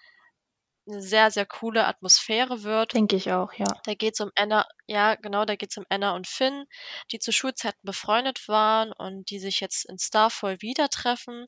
eine 0.86 1.00
sehr, 1.00 1.30
sehr 1.30 1.46
coole 1.46 1.86
Atmosphäre 1.86 2.62
wird. 2.64 2.94
Denke 2.94 3.16
ich 3.16 3.32
auch, 3.32 3.52
ja. 3.54 3.82
Da 3.84 3.94
geht 3.94 4.14
es 4.14 4.20
um 4.20 4.30
Anna, 4.36 4.66
ja, 4.86 5.16
genau, 5.16 5.44
da 5.44 5.54
geht 5.56 5.70
es 5.72 5.76
um 5.76 5.84
Anna 5.90 6.14
und 6.14 6.26
Finn, 6.26 6.64
die 7.12 7.18
zu 7.18 7.30
Schulzeiten 7.32 7.80
befreundet 7.82 8.48
waren 8.48 8.92
und 8.92 9.30
die 9.30 9.38
sich 9.38 9.60
jetzt 9.60 9.84
in 9.88 9.98
Starfall 9.98 10.62
wieder 10.62 10.88
treffen. 10.88 11.44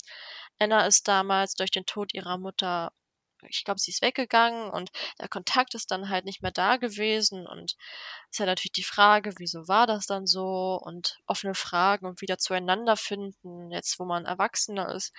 Anna 0.59 0.87
ist 0.87 1.09
damals 1.09 1.55
durch 1.55 1.71
den 1.71 1.87
Tod 1.87 2.13
ihrer 2.15 2.39
Mutter, 2.39 2.93
ich 3.49 3.65
glaube, 3.65 3.81
sie 3.81 3.91
ist 3.91 4.03
weggegangen 4.03 4.71
und 4.71 4.91
der 5.21 5.29
Kontakt 5.29 5.75
ist 5.75 5.91
dann 5.91 6.09
halt 6.09 6.25
nicht 6.25 6.43
mehr 6.43 6.53
da 6.53 6.77
gewesen 6.77 7.47
und 7.47 7.77
ist 8.31 8.39
ja 8.39 8.47
natürlich 8.47 8.73
die 8.73 8.83
Frage, 8.83 9.35
wieso 9.39 9.69
war 9.69 9.87
das 9.87 10.07
dann 10.07 10.27
so 10.27 10.81
und 10.83 11.19
offene 11.27 11.55
Fragen 11.55 12.07
und 12.07 12.21
wieder 12.21 12.39
zueinander 12.39 12.97
finden, 12.97 13.71
jetzt 13.71 13.99
wo 13.99 14.05
man 14.05 14.25
Erwachsener 14.25 14.95
ist. 14.95 15.13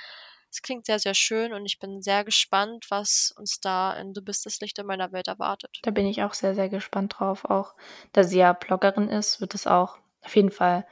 Es 0.49 0.61
klingt 0.61 0.85
sehr, 0.85 0.99
sehr 0.99 1.15
schön 1.15 1.51
und 1.51 1.65
ich 1.65 1.79
bin 1.79 2.03
sehr 2.03 2.23
gespannt, 2.23 2.85
was 2.89 3.33
uns 3.37 3.59
da 3.59 3.93
in 3.93 4.13
Du 4.13 4.21
bist 4.21 4.45
das 4.45 4.59
Licht 4.59 4.77
in 4.77 4.85
meiner 4.85 5.11
Welt 5.11 5.27
erwartet. 5.27 5.79
Da 5.81 5.89
bin 5.89 6.05
ich 6.05 6.21
auch 6.21 6.35
sehr, 6.35 6.53
sehr 6.53 6.69
gespannt 6.69 7.15
drauf. 7.17 7.45
Auch 7.45 7.73
da 8.11 8.23
sie 8.23 8.37
ja 8.37 8.53
Bloggerin 8.53 9.09
ist, 9.09 9.41
wird 9.41 9.55
es 9.55 9.65
auch 9.65 9.97
auf 10.21 10.35
jeden 10.35 10.51
Fall 10.51 10.85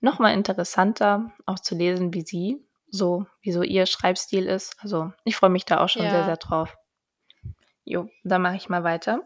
nochmal 0.00 0.34
interessanter, 0.34 1.32
auch 1.46 1.58
zu 1.58 1.74
lesen, 1.74 2.14
wie 2.14 2.22
sie 2.22 2.64
so, 2.90 3.26
wie 3.40 3.52
so 3.52 3.62
ihr 3.62 3.86
Schreibstil 3.86 4.46
ist. 4.46 4.76
Also 4.80 5.12
ich 5.24 5.36
freue 5.36 5.50
mich 5.50 5.64
da 5.64 5.80
auch 5.80 5.88
schon 5.88 6.02
sehr, 6.02 6.12
Ja. 6.20 6.24
sehr 6.24 6.36
drauf. 6.36 6.76
Jo, 7.84 8.08
dann 8.24 8.42
mache 8.42 8.56
ich 8.56 8.68
mal 8.68 8.84
weiter. 8.84 9.20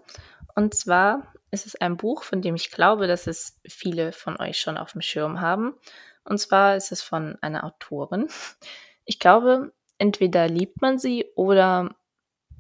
Und 0.55 0.75
zwar 0.75 1.33
ist 1.51 1.67
es 1.67 1.75
ein 1.77 1.97
Buch, 1.97 2.23
von 2.23 2.43
dem 2.43 2.55
ich 2.55 2.71
glaube, 2.71 3.07
dass 3.07 3.27
es 3.27 3.61
viele 3.67 4.13
von 4.13 4.41
euch 4.41 4.59
schon 4.61 4.79
auf 4.79 4.93
dem 4.93 5.01
Schirm 5.03 5.41
haben. 5.41 5.75
Und 6.25 6.39
zwar 6.39 6.77
ist 6.77 6.93
es 6.93 7.03
von 7.03 7.37
einer 7.41 7.65
Autorin. 7.65 8.29
Ich 9.05 9.19
glaube, 9.19 9.73
entweder 9.99 10.49
liebt 10.49 10.81
man 10.81 10.99
sie 10.99 11.27
oder 11.35 11.95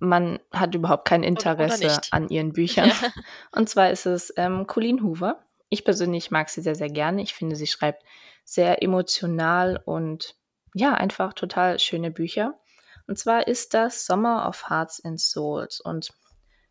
man 0.00 0.40
hat 0.52 0.74
überhaupt 0.74 1.06
kein 1.06 1.22
Interesse 1.22 2.00
an 2.10 2.28
ihren 2.28 2.52
Büchern. 2.52 2.88
Ja. 2.88 2.94
Und 3.52 3.68
zwar 3.68 3.90
ist 3.90 4.04
es 4.04 4.32
ähm, 4.36 4.66
Colleen 4.66 5.02
Hoover. 5.04 5.44
Ich 5.68 5.84
persönlich 5.84 6.32
mag 6.32 6.48
sie 6.48 6.60
sehr, 6.60 6.74
sehr 6.74 6.90
gerne. 6.90 7.22
Ich 7.22 7.34
finde, 7.34 7.54
sie 7.54 7.68
schreibt 7.68 8.02
sehr 8.44 8.82
emotional 8.82 9.80
und 9.86 10.34
ja, 10.74 10.94
einfach 10.94 11.32
total 11.34 11.78
schöne 11.78 12.10
Bücher. 12.10 12.58
Und 13.06 13.18
zwar 13.18 13.46
ist 13.46 13.74
das 13.74 14.06
Summer 14.06 14.48
of 14.48 14.70
Hearts 14.70 15.04
and 15.04 15.20
Souls. 15.20 15.80
Und 15.80 16.12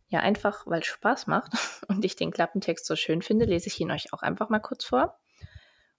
ja, 0.07 0.19
einfach 0.19 0.65
weil 0.67 0.81
es 0.81 0.87
Spaß 0.87 1.27
macht 1.27 1.53
und 1.87 2.03
ich 2.03 2.15
den 2.15 2.31
Klappentext 2.31 2.85
so 2.85 2.95
schön 2.95 3.21
finde, 3.21 3.45
lese 3.45 3.67
ich 3.67 3.79
ihn 3.79 3.91
euch 3.91 4.13
auch 4.13 4.21
einfach 4.21 4.49
mal 4.49 4.59
kurz 4.59 4.85
vor. 4.85 5.19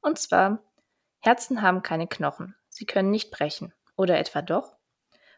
Und 0.00 0.18
zwar, 0.18 0.62
Herzen 1.20 1.62
haben 1.62 1.82
keine 1.82 2.08
Knochen. 2.08 2.56
Sie 2.68 2.86
können 2.86 3.10
nicht 3.10 3.30
brechen. 3.30 3.72
Oder 3.96 4.18
etwa 4.18 4.42
doch? 4.42 4.76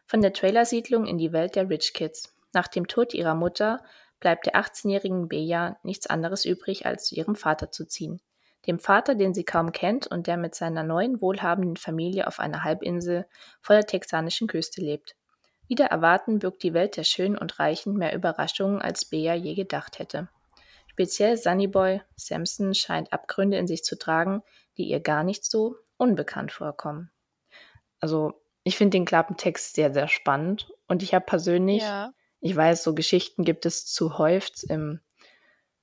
Von 0.07 0.21
der 0.21 0.33
Trailersiedlung 0.33 1.05
in 1.05 1.17
die 1.17 1.31
Welt 1.33 1.55
der 1.55 1.69
Rich 1.69 1.93
Kids. 1.93 2.35
Nach 2.53 2.67
dem 2.67 2.87
Tod 2.87 3.13
ihrer 3.13 3.35
Mutter 3.35 3.83
bleibt 4.19 4.45
der 4.45 4.55
18-jährigen 4.55 5.27
Bea 5.27 5.77
nichts 5.83 6.07
anderes 6.07 6.45
übrig, 6.45 6.85
als 6.85 7.05
zu 7.05 7.15
ihrem 7.15 7.35
Vater 7.35 7.71
zu 7.71 7.85
ziehen. 7.85 8.21
Dem 8.67 8.79
Vater, 8.79 9.15
den 9.15 9.33
sie 9.33 9.43
kaum 9.43 9.71
kennt 9.71 10.07
und 10.07 10.27
der 10.27 10.37
mit 10.37 10.55
seiner 10.55 10.83
neuen 10.83 11.21
wohlhabenden 11.21 11.77
Familie 11.77 12.27
auf 12.27 12.39
einer 12.39 12.63
Halbinsel 12.63 13.25
vor 13.61 13.75
der 13.75 13.85
texanischen 13.85 14.47
Küste 14.47 14.81
lebt. 14.81 15.15
Wieder 15.67 15.85
erwarten 15.85 16.39
birgt 16.39 16.63
die 16.63 16.73
Welt 16.73 16.97
der 16.97 17.03
Schönen 17.03 17.37
und 17.37 17.59
Reichen 17.59 17.95
mehr 17.97 18.15
Überraschungen, 18.15 18.81
als 18.81 19.05
Bea 19.05 19.33
je 19.33 19.55
gedacht 19.55 19.99
hätte. 19.99 20.29
Speziell 20.87 21.37
Sunnyboy 21.37 22.01
Samson 22.15 22.73
scheint 22.73 23.11
Abgründe 23.11 23.57
in 23.57 23.67
sich 23.67 23.83
zu 23.83 23.97
tragen, 23.97 24.43
die 24.77 24.85
ihr 24.85 24.99
gar 24.99 25.23
nicht 25.23 25.43
so 25.45 25.75
unbekannt 25.97 26.51
vorkommen. 26.51 27.11
Also, 27.99 28.33
ich 28.63 28.77
finde 28.77 28.97
den 28.97 29.05
Klappentext 29.05 29.75
sehr, 29.75 29.93
sehr 29.93 30.07
spannend 30.07 30.71
und 30.87 31.03
ich 31.03 31.13
habe 31.13 31.25
persönlich, 31.25 31.81
Ja. 31.83 32.13
ich 32.39 32.55
weiß, 32.55 32.83
so 32.83 32.95
Geschichten 32.95 33.43
gibt 33.43 33.65
es 33.65 33.85
zuhäuft 33.85 34.63
im, 34.65 35.01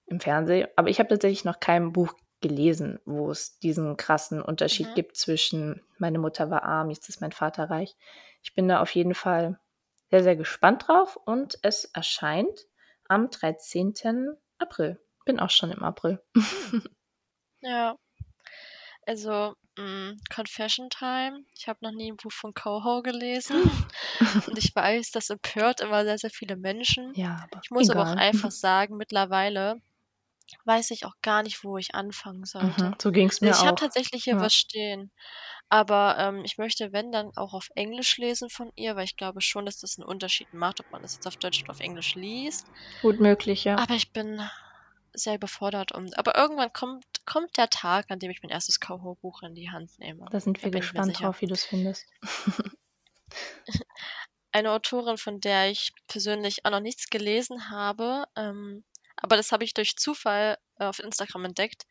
im 0.07 0.21
Fernsehen, 0.21 0.69
aber 0.77 0.89
ich 0.89 0.99
habe 0.99 1.09
tatsächlich 1.09 1.45
noch 1.45 1.61
kein 1.61 1.93
Buch 1.93 2.15
gelesen, 2.43 3.01
wo 3.07 3.31
es 3.31 3.59
diesen 3.61 3.97
krassen 3.97 4.43
Unterschied 4.43 4.89
Mhm. 4.89 4.95
gibt 4.95 5.17
zwischen 5.17 5.83
meine 5.99 6.19
Mutter 6.19 6.51
war 6.51 6.65
arm, 6.65 6.91
jetzt 6.91 7.09
ist 7.09 7.21
mein 7.21 7.33
Vater 7.33 7.71
reich. 7.71 7.97
Ich 8.43 8.55
bin 8.55 8.69
da 8.69 8.81
auf 8.81 8.95
jeden 8.95 9.15
Fall 9.15 9.59
sehr, 10.11 10.23
sehr 10.23 10.37
gespannt 10.37 10.89
drauf 10.89 11.17
und 11.17 11.59
es 11.63 11.85
erscheint 11.87 12.67
am 13.09 13.31
13. 13.31 14.37
April. 14.59 15.01
Bin 15.25 15.41
auch 15.41 15.51
schon 15.51 15.71
im 15.73 15.83
April. 15.83 16.21
Ja. 17.63 17.97
Also, 19.07 19.55
mm, 19.79 20.13
Confession 20.35 20.89
Time. 20.91 21.45
Ich 21.57 21.69
habe 21.69 21.79
noch 21.83 21.93
nie 21.93 22.11
ein 22.13 22.17
Buch 22.17 22.33
von 22.33 22.55
Coho 22.55 23.03
gelesen. 23.03 23.57
Und 24.47 24.59
ich 24.59 24.75
weiß, 24.75 25.11
das 25.11 25.31
empört 25.31 25.81
immer 25.81 26.05
sehr, 26.05 26.19
sehr 26.19 26.31
viele 26.31 26.57
Menschen. 26.57 27.15
Ja, 27.15 27.41
aber 27.45 27.61
Ich 27.63 27.71
muss 27.71 27.91
aber 27.91 28.03
auch 28.03 28.13
egal. 28.13 28.19
einfach 28.19 28.51
sagen, 28.51 28.97
mittlerweile 28.97 29.81
weiß 30.65 30.91
ich 30.93 31.05
auch 31.07 31.15
gar 31.23 31.43
nicht, 31.43 31.65
wo 31.65 31.77
ich 31.79 31.95
anfangen 31.95 32.45
sollte. 32.45 32.93
Mhm, 32.93 32.95
so 33.01 33.13
ging 33.13 33.29
es 33.29 33.41
mir 33.43 33.55
ich 33.55 33.65
habe 33.67 33.75
auch. 33.75 33.81
tatsächlich 33.81 34.25
hier 34.25 34.39
Ja. 34.39 34.41
was 34.41 34.55
stehen. 34.55 35.13
Aber 35.69 36.17
ähm, 36.19 36.45
ich 36.45 36.59
möchte, 36.59 36.93
wenn, 36.93 37.13
dann 37.13 37.33
auch 37.37 37.55
auf 37.55 37.69
Englisch 37.77 38.17
lesen 38.19 38.51
von 38.51 38.71
ihr, 38.77 38.97
weil 38.97 39.05
ich 39.05 39.17
glaube 39.17 39.41
schon, 39.43 39.67
dass 39.67 39.79
das 39.81 39.99
einen 39.99 40.07
Unterschied 40.09 40.53
macht, 40.53 40.81
ob 40.81 40.91
man 40.91 41.03
das 41.03 41.15
jetzt 41.17 41.27
auf 41.27 41.37
Deutsch 41.37 41.63
oder 41.65 41.73
auf 41.73 41.81
Englisch 41.81 42.15
liest. 42.15 42.71
Gut 43.03 43.21
möglich, 43.21 43.65
ja. 43.65 43.83
Aber 43.83 43.95
ich 43.97 44.13
bin 44.13 44.41
sehr 45.15 45.35
überfordert. 45.37 45.93
Und, 45.93 46.19
aber 46.19 46.37
irgendwann 46.37 46.73
kommt 46.73 47.05
kommt 47.27 47.57
der 47.59 47.69
Tag, 47.71 48.11
an 48.11 48.19
dem 48.19 48.31
ich 48.31 48.43
mein 48.43 48.51
erstes 48.51 48.79
Cowboy-Buch 48.81 49.43
in 49.43 49.55
die 49.55 49.71
Hand 49.71 49.99
nehme. 49.99 50.31
Da 50.31 50.41
sind 50.41 50.65
wir 50.65 50.71
Da 50.71 50.79
ich 50.79 50.91
gespannt 50.91 51.21
drauf, 51.21 51.41
wie 51.43 51.47
du 51.47 51.53
es 51.55 51.65
findest. 51.65 52.07
Eine 54.51 54.73
Autorin, 54.73 55.17
von 55.19 55.41
der 55.41 55.71
ich 55.71 55.93
persönlich 56.09 56.65
auch 56.65 56.71
noch 56.71 56.81
nichts 56.81 57.09
gelesen 57.11 57.71
habe, 57.71 58.25
ähm, 58.37 58.85
aber 59.23 59.37
das 59.37 59.53
habe 59.53 59.65
ich 59.65 59.75
durch 59.75 59.97
Zufall 59.97 60.59
äh, 60.79 60.85
auf 60.85 60.99
Instagram 60.99 61.47
entdeckt, 61.47 61.87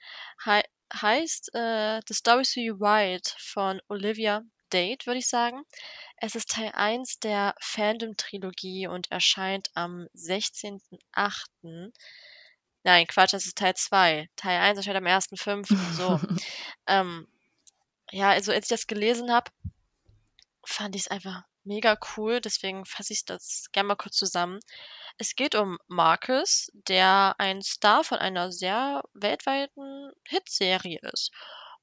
hei 0.46 0.64
heißt 0.94 1.56
äh, 1.56 2.02
The 2.06 2.14
Stories 2.14 2.56
You 2.56 2.78
Write 2.80 3.32
von 3.38 3.82
Olivia 3.88 4.44
Date, 4.72 5.06
würde 5.06 5.20
ich 5.20 5.28
sagen. 5.28 5.64
Es 6.18 6.36
ist 6.36 6.50
Teil 6.50 6.72
1 6.74 7.20
der 7.20 7.56
Fandom-Trilogie 7.60 8.88
und 8.88 9.12
erscheint 9.12 9.70
am 9.74 10.08
16.08. 10.16 11.92
Nein, 12.84 13.08
Quatsch, 13.08 13.34
das 13.34 13.46
ist 13.46 13.58
Teil 13.58 13.76
2. 13.76 14.30
Teil 14.36 14.60
1 14.60 14.78
erscheint 14.78 14.98
am 14.98 15.06
1.5. 15.06 15.94
So. 15.94 16.20
ähm, 16.88 17.28
ja, 18.12 18.30
also 18.30 18.52
als 18.52 18.66
ich 18.66 18.70
das 18.70 18.88
gelesen 18.88 19.32
habe, 19.32 19.52
fand 20.66 20.96
ich 20.96 21.04
es 21.04 21.08
einfach 21.08 21.44
mega 21.64 21.98
cool. 22.16 22.42
Deswegen 22.42 22.86
fasse 22.86 23.14
ich 23.14 23.26
das 23.26 23.66
gerne 23.72 23.88
mal 23.88 23.96
kurz 23.96 24.16
zusammen. 24.18 24.60
Es 25.18 25.36
geht 25.36 25.56
um 25.56 25.78
Marcus, 25.88 26.70
der 26.74 27.36
ein 27.38 27.62
Star 27.62 28.04
von 28.04 28.18
einer 28.18 28.52
sehr 28.52 29.04
weltweiten 29.14 30.12
Hitserie 30.28 31.00
ist. 31.14 31.32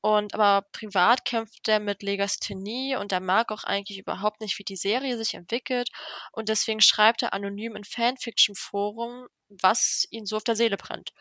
Und 0.01 0.35
aber 0.35 0.67
privat 0.73 1.25
kämpft 1.25 1.67
er 1.69 1.81
mit 1.81 2.03
Legasthenie 2.03 2.97
und 2.97 3.11
er 3.13 3.21
mag 3.21 3.51
auch 3.51 3.65
eigentlich 3.65 3.99
überhaupt 3.99 4.41
nicht, 4.41 4.59
wie 4.59 4.65
die 4.65 4.77
Serie 4.77 5.17
sich 5.19 5.35
entwickelt. 5.35 5.91
Und 6.33 6.49
deswegen 6.49 6.81
schreibt 6.81 7.23
er 7.23 7.33
anonym 7.33 7.75
in 7.75 7.85
Fanfiction-Forum, 7.85 9.27
was 9.49 10.07
ihn 10.11 10.25
so 10.25 10.37
auf 10.37 10.45
der 10.45 10.57
Seele 10.57 10.77
brennt. 10.77 11.13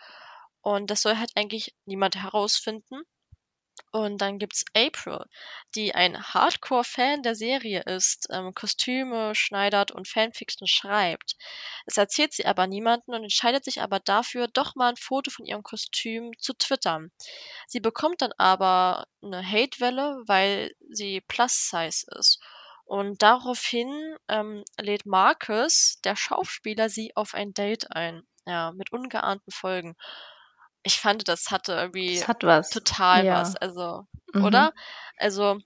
Und 0.61 0.91
das 0.91 1.01
soll 1.01 1.17
halt 1.17 1.31
eigentlich 1.35 1.73
niemand 1.85 2.15
herausfinden. 2.15 3.01
Und 3.91 4.19
dann 4.19 4.39
gibt's 4.39 4.65
April, 4.75 5.25
die 5.75 5.95
ein 5.95 6.21
Hardcore-Fan 6.21 7.23
der 7.23 7.35
Serie 7.35 7.81
ist, 7.83 8.27
ähm, 8.31 8.53
Kostüme 8.53 9.35
schneidert 9.35 9.91
und 9.91 10.07
Fanfiction 10.07 10.67
schreibt. 10.67 11.35
Das 11.85 11.97
erzählt 11.97 12.33
sie 12.33 12.45
aber 12.45 12.67
niemanden 12.67 13.13
und 13.13 13.23
entscheidet 13.23 13.63
sich 13.63 13.81
aber 13.81 13.99
dafür, 13.99 14.47
doch 14.47 14.75
mal 14.75 14.89
ein 14.89 14.97
Foto 14.97 15.31
von 15.31 15.45
ihrem 15.45 15.63
Kostüm 15.63 16.31
zu 16.39 16.53
twittern. 16.53 17.11
Sie 17.67 17.79
bekommt 17.79 18.21
dann 18.21 18.33
aber 18.37 19.07
eine 19.21 19.45
Hate-Welle, 19.45 20.23
weil 20.27 20.75
sie 20.89 21.21
Plus-Size 21.21 22.07
ist. 22.17 22.39
Und 22.85 23.21
daraufhin 23.21 24.15
ähm, 24.29 24.63
lädt 24.79 25.05
Marcus, 25.05 25.99
der 26.03 26.15
Schauspieler, 26.15 26.89
sie 26.89 27.15
auf 27.15 27.33
ein 27.33 27.53
Date 27.53 27.91
ein. 27.91 28.23
Ja, 28.45 28.71
mit 28.71 28.93
ungeahnten 28.93 29.51
Folgen. 29.51 29.97
Ich 30.83 30.99
fand, 30.99 31.27
das 31.27 31.51
hatte 31.51 31.73
irgendwie 31.73 32.15
Es 32.15 32.27
hat 32.27 32.43
was. 32.43 32.69
total 32.69 33.25
Ja. 33.25 33.39
was. 33.41 33.55
Also, 33.55 34.05
Mhm. 34.33 34.43
oder? 34.45 34.73
Also, 35.17 35.59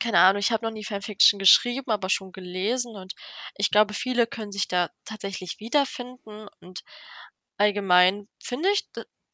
keine 0.00 0.18
Ahnung, 0.18 0.40
ich 0.40 0.52
habe 0.52 0.64
noch 0.64 0.72
nie 0.72 0.84
Fanfiction 0.84 1.38
geschrieben, 1.38 1.90
aber 1.90 2.08
schon 2.08 2.32
gelesen 2.32 2.94
und 2.96 3.14
ich 3.56 3.70
glaube, 3.70 3.94
viele 3.94 4.26
können 4.26 4.52
sich 4.52 4.68
da 4.68 4.90
tatsächlich 5.04 5.56
wiederfinden 5.58 6.48
und 6.60 6.82
allgemein 7.56 8.28
finde 8.42 8.68
ich 8.70 8.88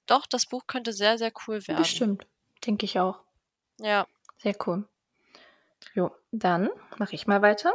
doch, 0.07 0.27
das 0.27 0.47
Buch 0.47 0.67
könnte 0.67 0.93
sehr, 0.93 1.19
sehr 1.19 1.33
cool 1.47 1.67
werden. 1.67 1.83
Bestimmt. 1.83 2.27
Denke 2.67 2.87
ich 2.87 2.99
auch. 2.99 3.21
Ja. 3.79 4.07
Sehr 4.39 4.57
cool. 4.67 4.89
Jo, 5.95 6.11
dann 6.33 6.71
mache 6.97 7.15
ich 7.15 7.27
mal 7.27 7.43
weiter. 7.43 7.75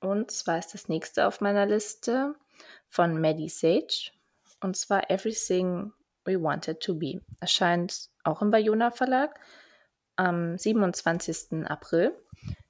Und 0.00 0.30
zwar 0.30 0.58
ist 0.58 0.74
das 0.74 0.88
nächste 0.88 1.26
auf 1.26 1.40
meiner 1.40 1.66
Liste 1.66 2.34
von 2.88 3.20
Maddie 3.20 3.48
Sage. 3.48 4.10
Und 4.60 4.76
zwar 4.76 5.10
Everything 5.10 5.92
We 6.28 6.40
Wanted 6.40 6.80
to 6.80 6.94
Be. 6.94 7.20
Erscheint 7.40 8.10
auch 8.22 8.42
im 8.42 8.50
Bayona 8.52 8.92
Verlag 8.92 9.40
am 10.14 10.56
27. 10.56 11.66
April. 11.66 12.12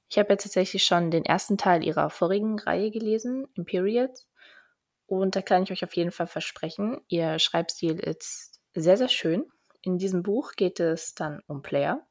Ich 0.07 0.17
habe 0.17 0.29
jetzt 0.33 0.43
tatsächlich 0.43 0.83
schon 0.83 1.11
den 1.11 1.25
ersten 1.25 1.57
Teil 1.57 1.83
ihrer 1.83 2.09
vorigen 2.09 2.57
Reihe 2.57 2.89
gelesen, 2.89 3.47
Imperials. 3.53 4.27
Und 5.05 5.35
da 5.35 5.41
kann 5.41 5.63
ich 5.63 5.71
euch 5.71 5.83
auf 5.83 5.95
jeden 5.95 6.11
Fall 6.11 6.27
versprechen, 6.27 7.01
ihr 7.07 7.39
Schreibstil 7.39 7.99
ist 7.99 8.59
sehr, 8.73 8.97
sehr 8.97 9.09
schön. 9.09 9.45
In 9.81 9.97
diesem 9.97 10.23
Buch 10.23 10.53
geht 10.53 10.79
es 10.79 11.15
dann 11.15 11.41
um 11.47 11.61
Player, 11.61 12.05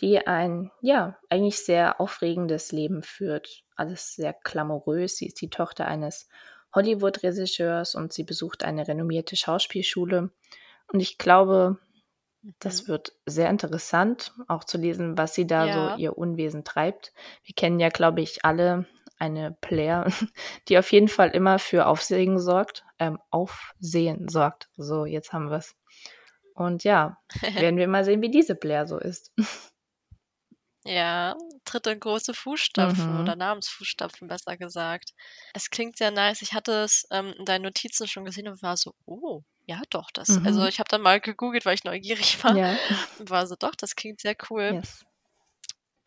die 0.00 0.26
ein, 0.26 0.70
ja, 0.80 1.18
eigentlich 1.28 1.58
sehr 1.58 2.00
aufregendes 2.00 2.72
Leben 2.72 3.02
führt. 3.02 3.64
Alles 3.76 4.14
sehr 4.14 4.34
glamourös. 4.44 5.16
Sie 5.16 5.26
ist 5.26 5.40
die 5.40 5.50
Tochter 5.50 5.86
eines 5.86 6.28
Hollywood-Regisseurs 6.74 7.94
und 7.94 8.12
sie 8.12 8.24
besucht 8.24 8.64
eine 8.64 8.86
renommierte 8.86 9.36
Schauspielschule. 9.36 10.30
Und 10.92 11.00
ich 11.00 11.18
glaube, 11.18 11.78
das 12.58 12.82
Mhm. 12.84 12.88
wird 12.88 13.12
sehr 13.26 13.48
interessant, 13.50 14.32
auch 14.48 14.64
zu 14.64 14.78
lesen, 14.78 15.16
was 15.16 15.34
sie 15.34 15.46
da 15.46 15.66
Ja. 15.66 15.90
so 15.90 15.96
ihr 15.96 16.18
Unwesen 16.18 16.64
treibt. 16.64 17.12
Wir 17.44 17.54
kennen 17.54 17.80
ja, 17.80 17.88
glaube 17.88 18.20
ich, 18.20 18.44
alle 18.44 18.86
eine 19.18 19.52
Player, 19.60 20.04
die 20.68 20.78
auf 20.78 20.90
jeden 20.92 21.08
Fall 21.08 21.30
immer 21.30 21.58
für 21.58 21.86
Aufsehen 21.86 22.38
sorgt. 22.38 22.84
Ähm, 22.98 23.18
Aufsehen 23.30 24.28
sorgt. 24.28 24.68
So, 24.76 25.06
jetzt 25.06 25.32
haben 25.32 25.50
wir 25.50 25.58
es. 25.58 25.74
Und 26.54 26.84
ja, 26.84 27.18
werden 27.66 27.76
wir 27.78 27.88
mal 27.88 28.04
sehen, 28.04 28.22
wie 28.22 28.30
diese 28.30 28.54
Blair 28.54 28.86
so 28.86 28.98
ist. 28.98 29.32
Ja, 30.86 31.34
tritt 31.64 31.86
in 31.86 32.00
große 32.00 32.34
Fußstapfen 32.34 33.16
Mhm. 33.16 33.18
oder 33.18 33.36
Namensfußstapfen, 33.36 34.28
besser 34.28 34.56
gesagt. 34.56 35.10
Es 35.54 35.70
klingt 35.70 35.96
sehr 35.98 36.10
nice. 36.10 36.42
Ich 36.42 36.52
hatte 36.54 36.72
es 36.84 37.06
ähm, 37.10 37.34
in 37.38 37.44
deinen 37.44 37.62
Notizen 37.62 38.06
schon 38.08 38.24
gesehen 38.24 38.48
und 38.48 38.62
war 38.62 38.76
so, 38.76 38.94
oh, 39.06 39.42
ja 39.66 39.80
doch, 39.90 40.10
das. 40.12 40.38
Also 40.44 40.64
Mhm. 40.64 40.66
ich 40.66 40.78
habe 40.80 40.88
dann 40.88 41.02
mal 41.02 41.20
gegoogelt, 41.20 41.64
weil 41.66 41.74
ich 41.74 41.84
neugierig 41.84 42.42
war 42.44 42.58
Ja. 42.58 42.78
und 43.18 43.30
war 43.30 43.46
so, 43.46 43.56
doch, 43.56 43.74
das 43.76 43.96
klingt 43.96 44.20
sehr 44.20 44.36
cool. 44.50 44.76
Yes. 44.76 45.04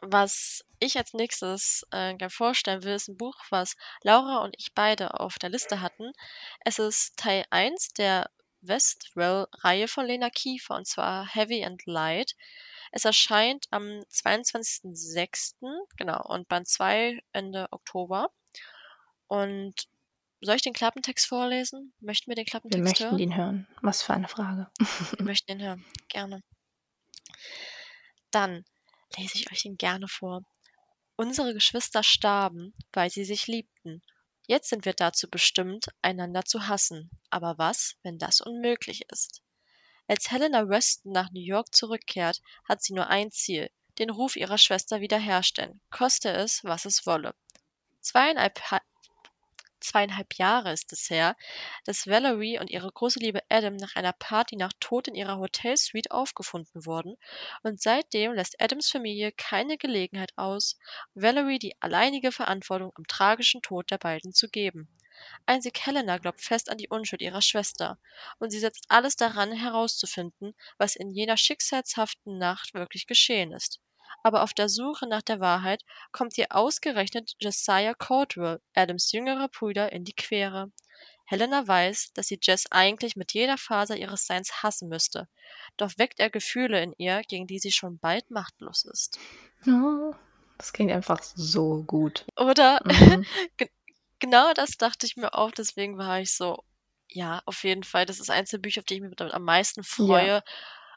Was 0.02 0.64
ich 0.80 0.98
als 0.98 1.14
nächstes 1.14 1.86
äh, 1.92 2.16
gerne 2.16 2.32
vorstellen 2.32 2.82
will, 2.84 2.96
ist 2.96 3.10
ein 3.10 3.18
Buch, 3.18 3.36
was 3.52 3.76
Laura 4.02 4.40
und 4.44 4.56
ich 4.58 4.74
beide 4.74 5.20
auf 5.20 5.38
der 5.38 5.52
Liste 5.52 5.82
hatten. 5.82 6.14
Es 6.66 6.80
ist 6.80 7.16
Teil 7.18 7.46
1 7.52 7.90
der 7.90 8.32
Westwell-Reihe 8.62 9.88
von 9.88 10.08
Lena 10.08 10.32
Kiefer 10.32 10.74
und 10.76 10.88
zwar 10.88 11.28
Heavy 11.32 11.64
and 11.64 11.86
Light. 11.86 12.34
Es 12.92 13.06
erscheint 13.06 13.66
am 13.72 13.84
22.06. 14.12 15.56
genau 15.98 16.24
und 16.28 16.48
Band 16.48 16.68
2 16.68 17.20
Ende 17.34 17.68
Oktober. 17.72 18.30
Und 19.28 19.74
soll 20.42 20.56
ich 20.56 20.62
den 20.62 20.74
Klappentext 20.74 21.26
vorlesen? 21.26 21.94
Möchten 22.00 22.30
wir 22.30 22.36
den 22.36 22.46
Wir 22.46 22.52
Klappentext 22.52 22.84
möchten 22.84 23.04
hören? 23.06 23.20
ihn 23.20 23.36
hören. 23.36 23.68
Was 23.82 24.04
für 24.04 24.14
eine 24.14 24.28
Frage. 24.28 24.70
Wir 25.18 25.26
möchten 25.26 25.52
ihn 25.52 25.62
hören. 25.62 25.86
Gerne. 26.10 26.44
Dann 28.32 28.64
lese 29.18 29.38
ich 29.38 29.52
euch 29.52 29.66
ihn 29.66 29.78
gerne 29.78 30.08
vor. 30.08 30.44
Unsere 31.16 31.54
Geschwister 31.54 32.04
starben, 32.04 32.74
weil 32.94 33.10
sie 33.10 33.26
sich 33.26 33.48
liebten. 33.48 34.04
Jetzt 34.46 34.70
sind 34.70 34.86
wir 34.86 34.94
dazu 34.94 35.30
bestimmt, 35.30 35.88
einander 36.02 36.44
zu 36.46 36.68
hassen. 36.68 37.10
Aber 37.30 37.58
was, 37.58 37.96
wenn 38.04 38.18
das 38.18 38.40
unmöglich 38.40 39.10
ist? 39.12 39.42
Als 40.08 40.32
Helena 40.32 40.68
Weston 40.68 41.14
nach 41.14 41.32
New 41.32 41.40
York 41.40 41.74
zurückkehrt, 41.74 42.42
hat 42.68 42.82
sie 42.84 42.94
nur 42.94 43.08
ein 43.08 43.32
Ziel, 43.32 43.70
den 44.00 44.10
Ruf 44.10 44.36
ihrer 44.36 44.58
Schwester 44.58 45.00
wiederherstellen, 45.02 45.80
koste 45.92 46.30
es, 46.32 46.64
was 46.66 46.86
es 46.86 47.06
wolle. 47.06 47.36
Zweieinhalb, 48.02 48.60
Ha- 48.72 48.82
zweieinhalb 49.80 50.36
Jahre 50.36 50.72
ist 50.72 50.94
es 50.94 51.10
her, 51.10 51.36
dass 51.86 52.06
Valerie 52.06 52.60
und 52.60 52.70
ihre 52.70 52.92
große 52.92 53.18
Liebe 53.20 53.42
Adam 53.50 53.76
nach 53.76 53.96
einer 53.96 54.14
Party 54.14 54.56
nach 54.56 54.74
Tod 54.80 55.08
in 55.08 55.16
ihrer 55.16 55.40
Hotelsuite 55.40 56.12
aufgefunden 56.12 56.86
wurden 56.86 57.16
und 57.64 57.82
seitdem 57.82 58.34
lässt 58.34 58.62
Adams 58.62 58.90
Familie 58.92 59.32
keine 59.32 59.78
Gelegenheit 59.78 60.34
aus, 60.38 60.78
Valerie 61.16 61.60
die 61.60 61.76
alleinige 61.82 62.32
Verantwortung 62.32 62.92
am 62.96 63.08
tragischen 63.08 63.62
Tod 63.64 63.90
der 63.90 63.98
beiden 63.98 64.34
zu 64.34 64.48
geben. 64.50 64.88
Einzig 65.46 65.80
Helena 65.86 66.18
glaubt 66.18 66.42
fest 66.42 66.70
an 66.70 66.78
die 66.78 66.90
Unschuld 66.90 67.22
ihrer 67.22 67.42
Schwester 67.42 67.98
und 68.40 68.52
sie 68.52 68.60
setzt 68.60 68.86
alles 68.90 69.16
daran 69.16 69.52
herauszufinden, 69.52 70.54
was 70.78 70.96
in 70.96 71.12
jener 71.12 71.38
schicksalshaften 71.38 72.38
Nacht 72.38 72.74
wirklich 72.74 73.08
geschehen 73.08 73.52
ist. 73.52 73.80
Aber 74.24 74.44
auf 74.44 74.54
der 74.54 74.70
Suche 74.70 75.08
nach 75.08 75.22
der 75.22 75.40
Wahrheit 75.40 75.84
kommt 76.12 76.38
ihr 76.38 76.48
ausgerechnet 76.50 77.36
Josiah 77.40 77.94
Caldwell, 77.94 78.62
Adams 78.74 79.12
jüngerer 79.12 79.48
Bruder, 79.48 79.92
in 79.92 80.04
die 80.04 80.14
Quere. 80.16 80.72
Helena 81.26 81.68
weiß, 81.68 82.14
dass 82.14 82.28
sie 82.28 82.40
Jess 82.42 82.66
eigentlich 82.72 83.16
mit 83.16 83.34
jeder 83.34 83.58
Faser 83.58 83.98
ihres 83.98 84.26
Seins 84.26 84.64
hassen 84.64 84.88
müsste, 84.88 85.28
doch 85.76 85.92
weckt 85.98 86.20
er 86.20 86.30
Gefühle 86.30 86.82
in 86.82 86.94
ihr, 86.98 87.22
gegen 87.28 87.48
die 87.48 87.60
sie 87.60 87.72
schon 87.72 88.00
bald 88.00 88.32
machtlos 88.32 88.86
ist. 88.86 89.20
Oh, 89.68 90.14
das 90.58 90.74
klingt 90.74 90.92
einfach 90.92 91.22
so 91.22 91.84
gut. 91.84 92.26
Oder 92.38 92.80
Mhm. 92.86 93.26
genau 94.20 94.54
das 94.54 94.72
dachte 94.78 95.06
ich 95.06 95.18
mir 95.18 95.34
auch, 95.34 95.52
deswegen 95.52 95.98
war 95.98 96.20
ich 96.20 96.36
so, 96.36 96.64
ja, 97.10 97.42
auf 97.46 97.64
jeden 97.64 97.84
Fall, 97.84 98.06
das 98.06 98.20
ist 98.20 98.30
eins 98.30 98.50
der 98.50 98.58
Bücher, 98.58 98.80
auf 98.80 98.86
die 98.86 98.96
ich 98.96 99.02
mich 99.02 99.16
damit 99.16 99.34
am 99.34 99.44
meisten 99.44 99.84
freue, 99.84 100.44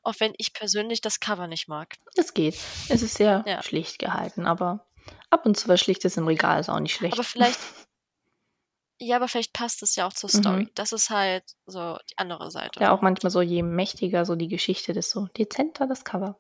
auch 0.03 0.15
wenn 0.19 0.33
ich 0.39 0.53
persönlich 0.53 1.01
das 1.01 1.21
Cover 1.21 1.47
nicht 1.47 1.69
mag. 1.69 1.95
Es 2.17 2.35
geht. 2.35 2.57
Es 2.89 3.03
ist 3.03 3.15
sehr 3.15 3.45
Ja. 3.47 3.63
schlicht 3.63 3.99
gehalten, 3.99 4.47
aber 4.47 4.87
ab 5.31 5.47
und 5.47 5.57
zu 5.57 5.69
was 5.69 5.81
Schlichtes 5.81 6.17
im 6.17 6.27
Regal 6.27 6.61
ist 6.61 6.69
auch 6.69 6.81
nicht 6.81 6.95
schlecht. 6.95 7.15
Aber 7.15 7.25
vielleicht, 7.25 7.59
Ja, 9.03 9.17
aber 9.17 9.29
vielleicht 9.29 9.55
passt 9.55 9.83
es 9.83 9.97
ja 9.97 10.07
auch 10.07 10.13
zur 10.13 10.29
Story. 10.29 10.65
Mhm. 10.65 10.71
Das 10.75 10.93
ist 10.93 11.09
halt 11.09 11.45
so 11.65 11.97
die 12.11 12.19
andere 12.19 12.51
Seite. 12.51 12.81
Ja, 12.81 12.93
auch 12.93 13.01
manchmal 13.01 13.31
so, 13.31 13.41
je 13.41 13.63
mächtiger 13.63 14.27
so 14.27 14.37
die 14.37 14.49
Geschichte, 14.49 14.93
desto 14.93 15.27
dezenter 15.39 15.87
das 15.87 16.05
Cover. 16.05 16.39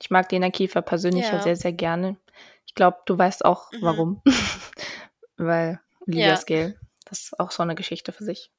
Ich 0.00 0.08
mag 0.08 0.32
Lena 0.32 0.50
Kiefer 0.50 0.80
persönlich 0.80 1.26
ja, 1.26 1.34
ja 1.34 1.42
sehr, 1.42 1.56
sehr 1.56 1.74
gerne. 1.74 2.16
Ich 2.64 2.74
glaube, 2.74 2.96
du 3.04 3.18
weißt 3.18 3.44
auch, 3.44 3.70
mhm. 3.72 3.82
warum. 3.82 4.22
Weil 5.36 5.80
Olivia 6.08 6.28
ja. 6.28 6.36
Scale, 6.36 6.80
das 7.04 7.24
ist 7.24 7.40
auch 7.40 7.50
so 7.50 7.62
eine 7.62 7.74
Geschichte 7.74 8.12
für 8.12 8.24
sich. 8.24 8.50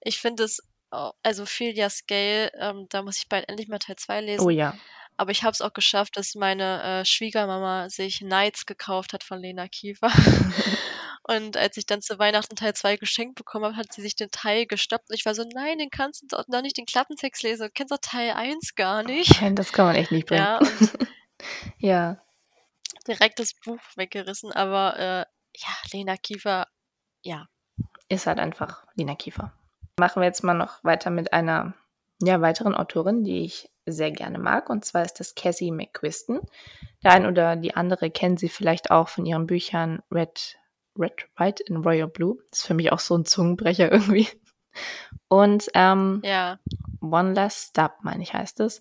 ich 0.00 0.18
finde 0.18 0.44
es, 0.44 0.62
also 0.90 1.46
Philia 1.46 1.90
Scale, 1.90 2.50
ähm, 2.58 2.86
da 2.88 3.02
muss 3.02 3.18
ich 3.18 3.28
bald 3.28 3.48
endlich 3.48 3.68
mal 3.68 3.78
Teil 3.78 3.96
2 3.96 4.20
lesen. 4.22 4.44
Oh 4.44 4.50
ja. 4.50 4.76
Aber 5.16 5.30
ich 5.30 5.42
habe 5.42 5.52
es 5.52 5.60
auch 5.60 5.72
geschafft, 5.72 6.16
dass 6.16 6.34
meine 6.34 6.82
äh, 6.82 7.04
Schwiegermama 7.04 7.90
sich 7.90 8.18
Knights 8.18 8.66
gekauft 8.66 9.12
hat 9.12 9.22
von 9.22 9.40
Lena 9.40 9.68
Kiefer. 9.68 10.10
und 11.22 11.56
als 11.56 11.76
ich 11.76 11.86
dann 11.86 12.00
zu 12.00 12.18
Weihnachten 12.18 12.56
Teil 12.56 12.74
2 12.74 12.96
geschenkt 12.96 13.34
bekommen 13.36 13.66
habe, 13.66 13.76
hat 13.76 13.92
sie 13.92 14.00
sich 14.00 14.16
den 14.16 14.30
Teil 14.30 14.66
gestoppt. 14.66 15.10
Und 15.10 15.16
ich 15.16 15.26
war 15.26 15.34
so, 15.34 15.44
nein, 15.54 15.78
den 15.78 15.90
kannst 15.90 16.22
du 16.22 16.26
doch 16.28 16.48
noch 16.48 16.62
nicht 16.62 16.78
den 16.78 16.86
Klappentext 16.86 17.42
lesen. 17.42 17.66
Du 17.66 17.70
kennst 17.70 17.92
doch 17.92 18.00
Teil 18.00 18.32
1 18.32 18.74
gar 18.74 19.02
nicht. 19.02 19.40
Nein, 19.40 19.54
das 19.54 19.72
kann 19.72 19.86
man 19.86 19.96
echt 19.96 20.12
nicht 20.12 20.26
bringen. 20.26 20.42
Ja, 20.42 20.60
ja. 21.78 22.22
direkt 23.06 23.38
das 23.38 23.52
Buch 23.54 23.80
weggerissen. 23.96 24.50
Aber 24.50 24.98
äh, 24.98 25.26
ja, 25.56 25.68
Lena 25.92 26.16
Kiefer, 26.16 26.66
ja. 27.22 27.48
Ist 28.08 28.26
halt 28.26 28.38
einfach 28.38 28.84
Lena 28.94 29.14
Kiefer. 29.14 29.52
Machen 29.98 30.20
wir 30.20 30.26
jetzt 30.26 30.42
mal 30.42 30.54
noch 30.54 30.82
weiter 30.84 31.10
mit 31.10 31.32
einer 31.32 31.74
ja, 32.20 32.40
weiteren 32.40 32.74
Autorin, 32.74 33.24
die 33.24 33.44
ich 33.44 33.70
sehr 33.86 34.12
gerne 34.12 34.38
mag. 34.38 34.70
Und 34.70 34.84
zwar 34.84 35.02
ist 35.02 35.18
das 35.20 35.34
Cassie 35.34 35.72
McQuiston. 35.72 36.40
Der 37.02 37.12
ein 37.12 37.26
oder 37.26 37.56
die 37.56 37.74
andere 37.74 38.10
kennen 38.10 38.36
sie 38.36 38.48
vielleicht 38.48 38.90
auch 38.90 39.08
von 39.08 39.26
ihren 39.26 39.46
Büchern 39.46 40.02
Red, 40.10 40.58
Red, 40.96 41.28
White 41.36 41.64
and 41.68 41.84
Royal 41.84 42.08
Blue. 42.08 42.38
Das 42.50 42.60
ist 42.60 42.66
für 42.66 42.74
mich 42.74 42.92
auch 42.92 43.00
so 43.00 43.16
ein 43.16 43.24
Zungenbrecher 43.24 43.90
irgendwie. 43.92 44.28
Und 45.28 45.68
ähm, 45.74 46.22
ja. 46.24 46.58
One 47.00 47.34
Last 47.34 47.70
Stop, 47.70 47.92
meine 48.02 48.22
ich, 48.22 48.32
heißt 48.32 48.60
es. 48.60 48.80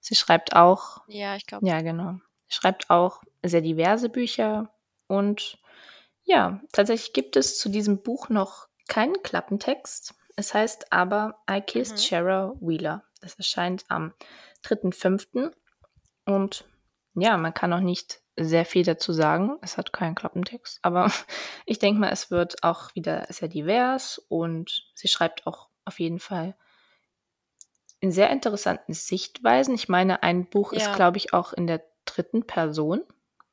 Sie 0.00 0.14
schreibt 0.14 0.56
auch. 0.56 1.02
Ja, 1.06 1.36
ich 1.36 1.46
glaube. 1.46 1.66
Ja, 1.66 1.80
genau. 1.82 2.14
Sie 2.48 2.56
schreibt 2.56 2.90
auch 2.90 3.22
sehr 3.44 3.60
diverse 3.60 4.08
Bücher. 4.08 4.70
Und 5.06 5.58
ja, 6.30 6.60
tatsächlich 6.72 7.12
gibt 7.12 7.34
es 7.34 7.58
zu 7.58 7.68
diesem 7.68 8.02
Buch 8.02 8.28
noch 8.28 8.68
keinen 8.88 9.20
Klappentext. 9.22 10.14
Es 10.36 10.54
heißt 10.54 10.92
aber 10.92 11.42
I 11.50 11.60
Kissed 11.60 11.96
mhm. 11.96 12.02
Shara 12.02 12.54
Wheeler. 12.60 13.04
Das 13.20 13.34
erscheint 13.34 13.84
am 13.88 14.14
3.5. 14.64 15.52
Und 16.24 16.64
ja, 17.14 17.36
man 17.36 17.52
kann 17.52 17.72
auch 17.72 17.80
nicht 17.80 18.20
sehr 18.36 18.64
viel 18.64 18.84
dazu 18.84 19.12
sagen. 19.12 19.58
Es 19.60 19.76
hat 19.76 19.92
keinen 19.92 20.14
Klappentext, 20.14 20.78
aber 20.82 21.10
ich 21.66 21.80
denke 21.80 22.00
mal, 22.00 22.12
es 22.12 22.30
wird 22.30 22.62
auch 22.62 22.94
wieder 22.94 23.26
sehr 23.28 23.48
divers 23.48 24.18
und 24.28 24.84
sie 24.94 25.08
schreibt 25.08 25.48
auch 25.48 25.68
auf 25.84 25.98
jeden 25.98 26.20
Fall 26.20 26.54
in 27.98 28.12
sehr 28.12 28.30
interessanten 28.30 28.94
Sichtweisen. 28.94 29.74
Ich 29.74 29.88
meine, 29.88 30.22
ein 30.22 30.48
Buch 30.48 30.72
ja. 30.72 30.78
ist, 30.78 30.94
glaube 30.94 31.16
ich, 31.16 31.34
auch 31.34 31.52
in 31.52 31.66
der 31.66 31.82
dritten 32.04 32.46
Person 32.46 33.02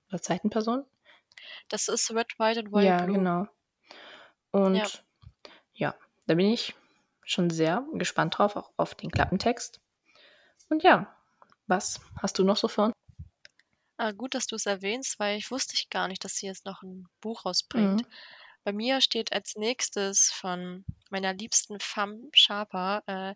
oder 0.10 0.22
zweiten 0.22 0.52
Person. 0.52 0.86
Das 1.70 1.88
ist 1.88 2.12
Red, 2.12 2.38
White 2.40 2.60
and 2.62 2.72
White 2.72 2.86
Ja, 2.86 3.04
Blue. 3.04 3.18
genau. 3.18 3.48
Und 4.52 4.76
ja. 4.76 4.88
ja, 5.74 5.96
da 6.26 6.36
bin 6.36 6.52
ich 6.52 6.76
schon 7.24 7.50
sehr 7.50 7.86
gespannt 7.94 8.38
drauf, 8.38 8.56
auch 8.56 8.72
auf 8.78 8.96
den 8.96 9.12
Klappentext. 9.12 9.82
Und 10.70 10.84
ja, 10.84 11.16
was 11.68 12.00
hast 12.22 12.40
du 12.40 12.44
noch 12.44 12.58
so 12.58 12.68
für 12.68 12.84
uns? 12.84 12.94
Ah, 13.98 14.12
gut, 14.12 14.36
dass 14.36 14.46
du 14.48 14.56
es 14.56 14.66
erwähnst, 14.66 15.20
weil 15.20 15.38
ich 15.38 15.50
wusste 15.50 15.74
ich 15.76 15.90
gar 15.90 16.08
nicht, 16.08 16.24
dass 16.24 16.36
sie 16.36 16.46
jetzt 16.46 16.66
noch 16.66 16.84
ein 16.84 17.08
Buch 17.20 17.46
rausbringt. 17.46 18.02
Mhm. 18.04 18.08
Bei 18.64 18.72
mir 18.72 19.02
steht 19.02 19.34
als 19.34 19.56
nächstes 19.56 20.32
von 20.32 20.86
meiner 21.10 21.34
liebsten 21.34 21.80
Femme 21.80 22.30
Sharper 22.34 23.02
äh, 23.08 23.34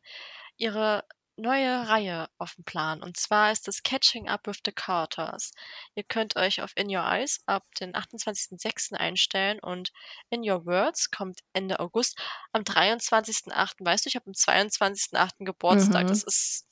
ihre 0.57 1.03
neue 1.41 1.87
Reihe 1.87 2.29
auf 2.37 2.55
dem 2.55 2.63
Plan. 2.63 3.01
Und 3.01 3.17
zwar 3.17 3.51
ist 3.51 3.67
es 3.67 3.83
Catching 3.83 4.29
Up 4.29 4.47
with 4.47 4.59
the 4.65 4.71
Carters. 4.71 5.51
Ihr 5.95 6.03
könnt 6.03 6.35
euch 6.35 6.61
auf 6.61 6.71
In 6.75 6.95
Your 6.95 7.03
Eyes 7.03 7.41
ab 7.45 7.65
den 7.79 7.93
28.06. 7.93 8.93
einstellen 8.93 9.59
und 9.59 9.91
In 10.29 10.47
Your 10.49 10.65
Words 10.65 11.11
kommt 11.11 11.41
Ende 11.53 11.79
August. 11.79 12.17
Am 12.53 12.63
23.08. 12.63 13.73
weißt 13.79 14.05
du, 14.05 14.09
ich 14.09 14.15
habe 14.15 14.27
am 14.27 14.33
22.08. 14.33 15.45
Geburtstag. 15.45 16.03
Mhm. 16.03 16.07
Das 16.07 16.23
ist 16.23 16.67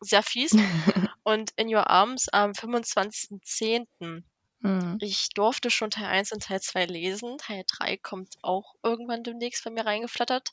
sehr 0.00 0.22
fies. 0.22 0.52
und 1.24 1.50
In 1.56 1.74
Your 1.74 1.88
Arms 1.88 2.28
am 2.28 2.52
25.10. 2.52 4.22
Mhm. 4.60 4.98
Ich 5.00 5.30
durfte 5.30 5.70
schon 5.70 5.90
Teil 5.90 6.06
1 6.06 6.32
und 6.32 6.42
Teil 6.42 6.60
2 6.60 6.86
lesen. 6.86 7.38
Teil 7.38 7.64
3 7.66 7.96
kommt 7.96 8.36
auch 8.42 8.74
irgendwann 8.82 9.22
demnächst 9.22 9.64
bei 9.64 9.70
mir 9.70 9.86
reingeflattert. 9.86 10.52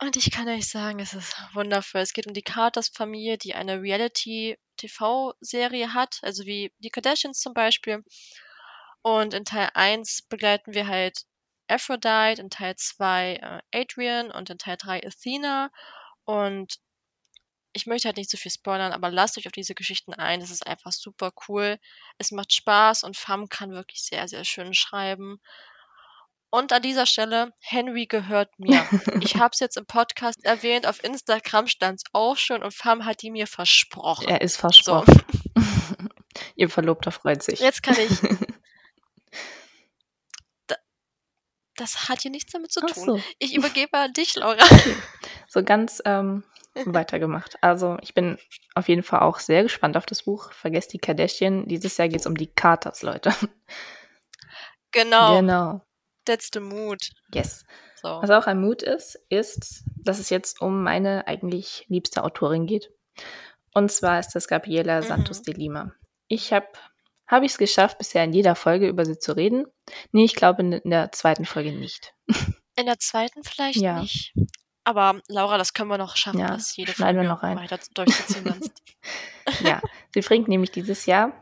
Und 0.00 0.16
ich 0.16 0.30
kann 0.30 0.48
euch 0.48 0.68
sagen, 0.68 1.00
es 1.00 1.12
ist 1.14 1.34
wundervoll. 1.54 2.00
Es 2.00 2.12
geht 2.12 2.26
um 2.26 2.34
die 2.34 2.42
Carters-Familie, 2.42 3.38
die 3.38 3.54
eine 3.54 3.82
Reality-TV-Serie 3.82 5.92
hat, 5.94 6.18
also 6.22 6.44
wie 6.46 6.72
die 6.78 6.90
Kardashians 6.90 7.40
zum 7.40 7.52
Beispiel. 7.52 8.04
Und 9.02 9.34
in 9.34 9.44
Teil 9.44 9.70
1 9.74 10.22
begleiten 10.28 10.74
wir 10.74 10.86
halt 10.86 11.22
Aphrodite, 11.68 12.40
in 12.40 12.50
Teil 12.50 12.76
2 12.76 13.62
äh, 13.72 13.80
Adrian 13.80 14.30
und 14.30 14.50
in 14.50 14.58
Teil 14.58 14.76
3 14.76 15.04
Athena. 15.04 15.70
Und 16.24 16.78
ich 17.72 17.86
möchte 17.86 18.08
halt 18.08 18.16
nicht 18.16 18.30
zu 18.30 18.36
so 18.36 18.42
viel 18.42 18.52
spoilern, 18.52 18.92
aber 18.92 19.10
lasst 19.10 19.38
euch 19.38 19.46
auf 19.46 19.52
diese 19.52 19.74
Geschichten 19.74 20.14
ein. 20.14 20.40
Es 20.42 20.50
ist 20.50 20.66
einfach 20.66 20.92
super 20.92 21.32
cool. 21.48 21.78
Es 22.18 22.30
macht 22.32 22.52
Spaß 22.52 23.04
und 23.04 23.16
Fam 23.16 23.48
kann 23.48 23.70
wirklich 23.72 24.02
sehr, 24.04 24.26
sehr 24.28 24.44
schön 24.44 24.74
schreiben. 24.74 25.40
Und 26.50 26.72
an 26.72 26.80
dieser 26.80 27.04
Stelle, 27.04 27.52
Henry 27.60 28.06
gehört 28.06 28.58
mir. 28.58 28.82
Ich 29.20 29.36
habe 29.36 29.50
es 29.52 29.60
jetzt 29.60 29.76
im 29.76 29.84
Podcast 29.84 30.44
erwähnt, 30.44 30.86
auf 30.86 31.04
Instagram 31.04 31.66
stand 31.66 32.00
es 32.00 32.04
auch 32.12 32.36
schon 32.36 32.62
und 32.62 32.72
Fam 32.72 33.04
hat 33.04 33.22
die 33.22 33.30
mir 33.30 33.46
versprochen. 33.46 34.28
Er 34.28 34.40
ist 34.40 34.56
versprochen. 34.56 35.22
So. 35.54 35.62
Ihr 36.56 36.70
Verlobter 36.70 37.10
freut 37.10 37.42
sich. 37.42 37.60
Jetzt 37.60 37.82
kann 37.82 37.96
ich. 37.98 38.10
das 41.76 42.08
hat 42.08 42.22
hier 42.22 42.30
nichts 42.30 42.52
damit 42.52 42.72
zu 42.72 42.80
tun. 42.80 42.94
So. 42.94 43.22
Ich 43.38 43.54
übergebe 43.54 43.98
an 43.98 44.14
dich, 44.14 44.34
Laura. 44.34 44.64
Okay. 44.64 44.96
So 45.48 45.62
ganz 45.62 46.00
ähm, 46.04 46.44
weitergemacht. 46.74 47.62
Also 47.62 47.98
ich 48.00 48.14
bin 48.14 48.38
auf 48.74 48.88
jeden 48.88 49.02
Fall 49.02 49.20
auch 49.20 49.38
sehr 49.38 49.62
gespannt 49.62 49.96
auf 49.96 50.06
das 50.06 50.22
Buch. 50.22 50.52
Vergesst 50.52 50.94
die 50.94 50.98
Kardashian. 50.98 51.68
Dieses 51.68 51.96
Jahr 51.98 52.08
geht 52.08 52.20
es 52.20 52.26
um 52.26 52.36
die 52.36 52.52
Carters, 52.52 53.02
Leute. 53.02 53.34
Genau. 54.92 55.36
Genau. 55.36 55.82
The 56.52 56.60
mood. 56.60 57.10
Yes. 57.32 57.64
So. 58.02 58.08
Was 58.08 58.30
auch 58.30 58.46
ein 58.46 58.60
Mut 58.60 58.82
ist, 58.82 59.18
ist, 59.28 59.84
dass 59.96 60.18
es 60.18 60.30
jetzt 60.30 60.60
um 60.60 60.82
meine 60.82 61.26
eigentlich 61.26 61.84
liebste 61.88 62.22
Autorin 62.22 62.66
geht. 62.66 62.90
Und 63.74 63.90
zwar 63.90 64.20
ist 64.20 64.34
das 64.34 64.46
Gabriela 64.46 65.00
mhm. 65.00 65.06
Santos 65.06 65.42
de 65.42 65.54
Lima. 65.54 65.92
Ich 66.28 66.52
habe 66.52 66.68
habe 67.26 67.44
ich 67.44 67.52
es 67.52 67.58
geschafft, 67.58 67.98
bisher 67.98 68.24
in 68.24 68.32
jeder 68.32 68.54
Folge 68.54 68.88
über 68.88 69.04
sie 69.04 69.18
zu 69.18 69.36
reden? 69.36 69.66
Nee, 70.12 70.24
ich 70.24 70.34
glaube 70.34 70.62
in, 70.62 70.72
in 70.72 70.90
der 70.90 71.12
zweiten 71.12 71.44
Folge 71.44 71.72
nicht. 71.72 72.14
In 72.76 72.86
der 72.86 73.00
zweiten 73.00 73.42
vielleicht 73.42 73.80
ja. 73.80 74.00
nicht. 74.00 74.32
Aber 74.84 75.20
Laura, 75.26 75.58
das 75.58 75.74
können 75.74 75.90
wir 75.90 75.98
noch 75.98 76.16
schaffen, 76.16 76.38
ja, 76.38 76.52
das 76.54 76.76
jede 76.76 76.92
Folge 76.92 77.22
wir 77.22 77.28
noch 77.28 77.42
rein. 77.42 77.56
weiter 77.56 77.80
durchzuziehen. 77.92 78.70
ja, 79.64 79.82
sie 80.14 80.20
bringt 80.20 80.46
nämlich 80.46 80.70
dieses 80.70 81.04
Jahr 81.04 81.32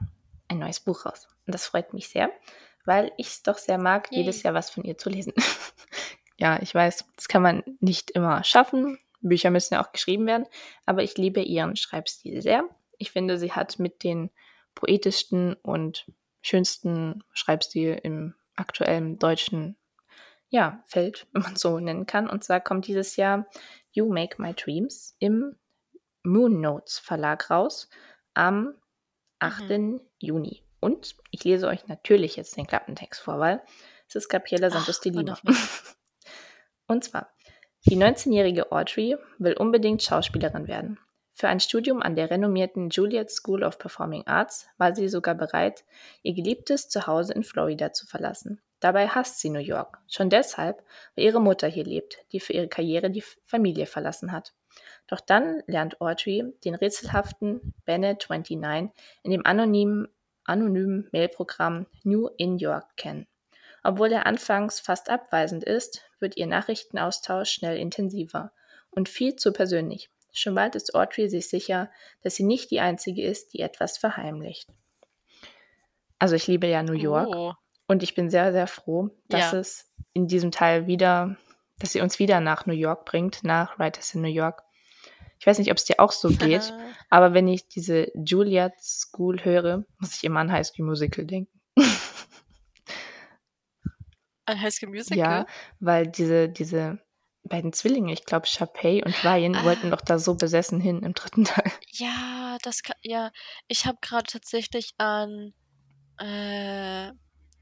ein 0.49 0.59
neues 0.59 0.80
Buch 0.80 1.05
raus. 1.05 1.28
Und 1.47 1.55
das 1.55 1.66
freut 1.66 1.93
mich 1.93 2.09
sehr 2.09 2.30
weil 2.87 3.12
ich 3.16 3.28
es 3.28 3.43
doch 3.43 3.59
sehr 3.59 3.78
mag, 3.78 4.11
Yay. 4.11 4.22
jedes 4.22 4.43
Jahr 4.43 4.55
was 4.55 4.70
von 4.70 4.84
ihr 4.84 4.97
zu 4.97 5.11
lesen. 5.11 5.32
ja, 6.39 6.61
ich 6.62 6.74
weiß, 6.74 7.05
das 7.16 7.28
kann 7.28 7.43
man 7.43 7.62
nicht 7.80 8.11
immer 8.12 8.43
schaffen. 8.45 8.99
Bücher 9.20 9.51
müssen 9.51 9.74
ja 9.74 9.84
auch 9.84 9.93
geschrieben 9.93 10.26
werden, 10.26 10.47
aber 10.84 11.03
ich 11.03 11.16
liebe 11.16 11.41
ihren 11.41 11.76
Schreibstil 11.76 12.41
sehr. 12.43 12.64
Ich 12.99 13.11
finde, 13.11 13.39
sie 13.39 13.53
hat 13.53 13.78
mit 13.78 14.05
den 14.05 14.30
poetischsten 14.74 15.55
und 15.55 16.07
schönsten 16.43 17.24
Schreibstil 17.32 17.99
im 18.03 18.34
aktuellen 18.55 19.18
deutschen 19.18 19.76
ja, 20.49 20.82
Feld, 20.87 21.26
wenn 21.32 21.43
man 21.43 21.57
so 21.57 21.78
nennen 21.80 22.07
kann. 22.07 22.30
Und 22.30 22.45
zwar 22.45 22.61
kommt 22.61 22.87
dieses 22.87 23.16
Jahr 23.16 23.47
You 23.91 24.12
Make 24.12 24.41
My 24.41 24.55
Dreams 24.55 25.16
im 25.18 25.57
Moon 26.22 26.61
Notes 26.61 26.99
Verlag 26.99 27.51
raus 27.51 27.89
am 28.34 28.74
8. 29.39 29.68
Mhm. 29.70 30.01
Juni. 30.18 30.66
Und 30.81 31.16
ich 31.31 31.45
lese 31.45 31.66
euch 31.68 31.87
natürlich 31.89 32.37
jetzt 32.37 32.57
den 32.57 32.66
Klappentext 32.66 33.20
vor, 33.20 33.39
weil 33.39 33.62
es 34.09 34.14
ist 34.14 34.29
Gabriela 34.29 34.70
Santos 34.70 35.01
de 35.01 35.12
Lima. 35.12 35.39
Und 36.87 37.05
zwar, 37.05 37.33
die 37.87 37.97
19-jährige 37.97 38.72
Audrey 38.72 39.16
will 39.39 39.55
unbedingt 39.55 40.03
Schauspielerin 40.03 40.68
werden. 40.68 40.99
Für 41.39 41.49
ein 41.49 41.61
Studium 41.61 42.01
an 42.01 42.16
der 42.16 42.31
renommierten 42.31 42.89
Juilliard 42.89 43.31
School 43.31 43.62
of 43.62 43.79
Performing 43.79 44.27
Arts 44.27 44.66
war 44.79 44.95
sie 44.95 45.09
sogar 45.09 45.35
bereit, 45.35 45.85
ihr 46.22 46.33
geliebtes 46.33 46.89
Zuhause 46.89 47.35
in 47.35 47.45
Florida 47.45 47.93
zu 47.93 48.07
verlassen. 48.07 48.62
Dabei 48.81 49.09
hasst 49.09 49.41
sie 49.41 49.51
New 49.51 49.59
York, 49.59 49.99
schon 50.09 50.31
deshalb, 50.31 50.83
weil 51.14 51.24
ihre 51.24 51.41
Mutter 51.41 51.68
hier 51.68 51.85
lebt, 51.85 52.18
die 52.33 52.41
für 52.41 52.55
ihre 52.55 52.68
Karriere 52.68 53.11
die 53.11 53.24
Familie 53.45 53.87
verlassen 53.87 54.33
hat. 54.33 54.55
Doch 55.09 55.20
dann 55.20 55.62
lernt 55.66 56.01
Audrey 56.01 56.55
den 56.64 56.74
rätselhaften 56.74 57.74
Bennett 57.85 58.27
29 58.29 58.93
in 59.22 59.31
dem 59.31 59.45
anonymen 59.45 60.09
anonymen 60.47 61.09
Mailprogramm 61.12 61.86
New 62.05 62.28
in 62.36 62.59
York 62.59 62.97
kennen. 62.97 63.26
Obwohl 63.82 64.12
er 64.12 64.26
anfangs 64.26 64.80
fast 64.80 65.11
abweisend 65.11 65.62
ist, 65.62 66.03
wird 66.18 66.36
ihr 66.36 66.47
Nachrichtenaustausch 66.47 67.51
schnell 67.51 67.78
intensiver 67.78 68.53
und 68.90 69.09
viel 69.09 69.36
zu 69.36 69.53
persönlich. 69.53 70.11
Schon 70.32 70.55
bald 70.55 70.74
ist 70.74 70.94
Audrey 70.94 71.28
sich 71.28 71.49
sicher, 71.49 71.90
dass 72.22 72.34
sie 72.34 72.44
nicht 72.44 72.70
die 72.70 72.80
Einzige 72.80 73.22
ist, 73.22 73.55
die 73.55 73.61
etwas 73.61 73.97
verheimlicht. 73.97 74.68
Also 76.18 76.34
ich 76.34 76.47
liebe 76.47 76.66
ja 76.66 76.82
New 76.82 76.94
York 76.94 77.28
oh. 77.34 77.53
und 77.86 78.03
ich 78.03 78.14
bin 78.14 78.28
sehr, 78.28 78.53
sehr 78.53 78.66
froh, 78.66 79.11
dass 79.28 79.53
ja. 79.53 79.59
es 79.59 79.92
in 80.12 80.26
diesem 80.26 80.51
Teil 80.51 80.86
wieder, 80.86 81.36
dass 81.78 81.92
sie 81.92 82.01
uns 82.01 82.18
wieder 82.18 82.40
nach 82.40 82.66
New 82.66 82.74
York 82.74 83.05
bringt, 83.05 83.44
nach 83.44 83.78
Writers 83.78 84.14
in 84.14 84.22
New 84.22 84.28
York. 84.28 84.62
Ich 85.39 85.47
weiß 85.47 85.59
nicht, 85.59 85.70
ob 85.70 85.76
es 85.76 85.84
dir 85.84 86.01
auch 86.01 86.12
so 86.12 86.28
geht, 86.28 86.72
aber 87.11 87.34
wenn 87.34 87.49
ich 87.49 87.68
diese 87.68 88.11
Juilliard 88.14 88.74
School 88.80 89.45
höre, 89.45 89.84
muss 89.99 90.16
ich 90.16 90.24
immer 90.24 90.41
an 90.41 90.51
High 90.53 90.66
School 90.66 90.87
Musical 90.87 91.24
denken. 91.24 91.61
An 94.49 94.61
High 94.62 94.72
School 94.72 94.91
Musical? 94.91 95.18
Ja, 95.18 95.47
weil 95.80 96.07
diese, 96.07 96.49
diese 96.49 97.01
beiden 97.49 97.72
Zwillinge, 97.72 98.12
ich 98.12 98.24
glaube 98.24 98.47
Sharpay 98.47 99.03
und 99.05 99.24
Ryan, 99.24 99.57
ah. 99.57 99.64
wollten 99.64 99.91
doch 99.91 100.01
da 100.01 100.18
so 100.18 100.34
besessen 100.34 100.80
hin 100.80 101.03
im 101.03 101.14
dritten 101.14 101.45
Teil. 101.45 101.70
Ja, 101.91 102.57
das 102.62 102.82
kann, 102.82 102.97
ja, 103.03 103.30
ich 103.66 103.87
habe 103.87 103.99
gerade 104.01 104.24
tatsächlich 104.24 104.95
an 104.99 105.53
äh, 106.18 107.09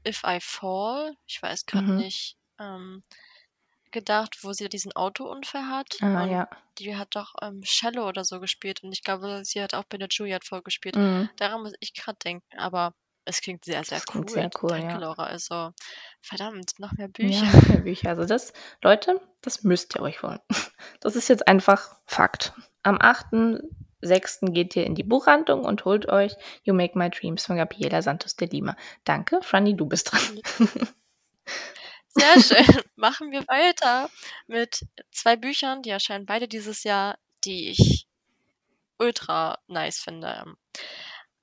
If 0.07 0.21
I 0.25 0.39
Fall, 0.39 1.15
ich 1.25 1.41
weiß 1.41 1.65
gerade 1.65 1.87
mhm. 1.87 1.97
nicht, 1.97 2.37
ähm, 2.59 3.03
gedacht, 3.95 4.43
wo 4.43 4.53
sie 4.53 4.69
diesen 4.69 4.91
Autounfall 4.95 5.65
hat. 5.67 5.97
Ah, 6.01 6.25
ja. 6.25 6.49
die 6.77 6.95
hat 6.95 7.15
doch 7.15 7.33
ähm, 7.41 7.61
Shallow 7.63 8.07
oder 8.07 8.25
so 8.25 8.39
gespielt 8.39 8.83
und 8.83 8.91
ich 8.91 9.03
glaube, 9.03 9.41
sie 9.43 9.63
hat 9.63 9.73
auch 9.73 9.85
bei 9.85 9.97
der 9.97 10.09
Juliet 10.11 10.43
vorgespielt. 10.43 10.97
Mhm. 10.97 11.29
Daran 11.37 11.63
muss 11.63 11.73
ich 11.79 11.93
gerade 11.93 12.17
denken, 12.23 12.45
aber 12.57 12.93
es 13.23 13.41
klingt 13.41 13.65
sehr, 13.65 13.83
sehr 13.83 13.99
das 13.99 14.15
cool. 14.15 14.27
sehr 14.29 14.49
cool, 14.61 14.69
Danke, 14.69 14.87
ja. 14.87 14.97
Laura. 14.97 15.23
Also, 15.23 15.71
verdammt, 16.21 16.73
noch 16.77 16.91
mehr 16.91 17.07
Bücher. 17.07 17.45
Ja, 17.45 17.69
mehr 17.69 17.81
Bücher. 17.81 18.09
Also 18.09 18.25
das, 18.25 18.53
Leute, 18.83 19.19
das 19.41 19.63
müsst 19.63 19.95
ihr 19.95 20.01
euch 20.01 20.21
wollen. 20.21 20.39
Das 20.99 21.15
ist 21.15 21.29
jetzt 21.29 21.47
einfach 21.47 21.95
Fakt. 22.05 22.53
Am 22.83 22.97
8.6. 22.97 24.51
geht 24.51 24.75
ihr 24.75 24.85
in 24.85 24.95
die 24.95 25.03
Buchhandlung 25.03 25.63
und 25.65 25.85
holt 25.85 26.07
euch 26.09 26.35
You 26.63 26.73
Make 26.73 26.97
My 26.97 27.09
Dreams 27.09 27.45
von 27.45 27.57
Gabriela 27.57 28.01
Santos 28.01 28.35
de 28.35 28.47
Lima. 28.47 28.75
Danke, 29.03 29.39
Franny, 29.41 29.75
du 29.75 29.85
bist 29.85 30.11
dran. 30.11 30.41
Sehr 32.17 32.41
schön. 32.41 32.81
Machen 32.95 33.31
wir 33.31 33.41
weiter 33.47 34.09
mit 34.47 34.85
zwei 35.11 35.35
Büchern, 35.35 35.81
die 35.81 35.89
erscheinen 35.89 36.25
beide 36.25 36.47
dieses 36.47 36.83
Jahr, 36.83 37.17
die 37.43 37.69
ich 37.69 38.07
ultra 38.97 39.59
nice 39.67 39.99
finde. 39.99 40.55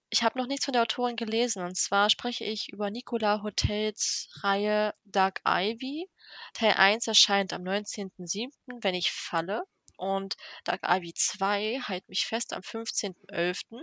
Ich 0.09 0.23
habe 0.23 0.39
noch 0.39 0.47
nichts 0.47 0.65
von 0.65 0.73
der 0.73 0.83
Autorin 0.83 1.17
gelesen. 1.17 1.63
Und 1.63 1.77
zwar 1.77 2.11
spreche 2.11 2.45
ich 2.45 2.71
über 2.73 2.91
Nicola 2.91 3.43
Hotels 3.43 4.29
Reihe 4.43 4.95
Dark 5.05 5.41
Ivy. 5.47 6.09
Teil 6.55 6.73
1 6.73 7.07
erscheint 7.07 7.53
am 7.53 7.63
19.07., 7.63 8.51
wenn 8.83 8.95
ich 8.95 9.13
falle. 9.13 9.65
Und 9.97 10.37
Dark 10.65 10.81
Ivy 10.85 11.13
2 11.15 11.83
hält 11.87 12.09
mich 12.09 12.27
fest 12.27 12.53
am 12.55 12.63
15.11. 12.63 13.83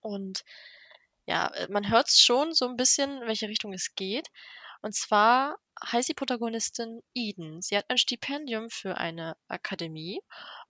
Und 0.00 0.44
ja, 1.26 1.50
man 1.70 1.90
hört 1.90 2.10
schon 2.10 2.52
so 2.52 2.68
ein 2.68 2.76
bisschen, 2.76 3.22
in 3.22 3.26
welche 3.28 3.48
Richtung 3.48 3.72
es 3.72 3.94
geht. 3.94 4.28
Und 4.84 4.94
zwar 4.94 5.56
heißt 5.82 6.10
die 6.10 6.14
Protagonistin 6.14 7.00
Eden. 7.14 7.62
Sie 7.62 7.74
hat 7.74 7.86
ein 7.88 7.96
Stipendium 7.96 8.68
für 8.68 8.98
eine 8.98 9.34
Akademie 9.48 10.20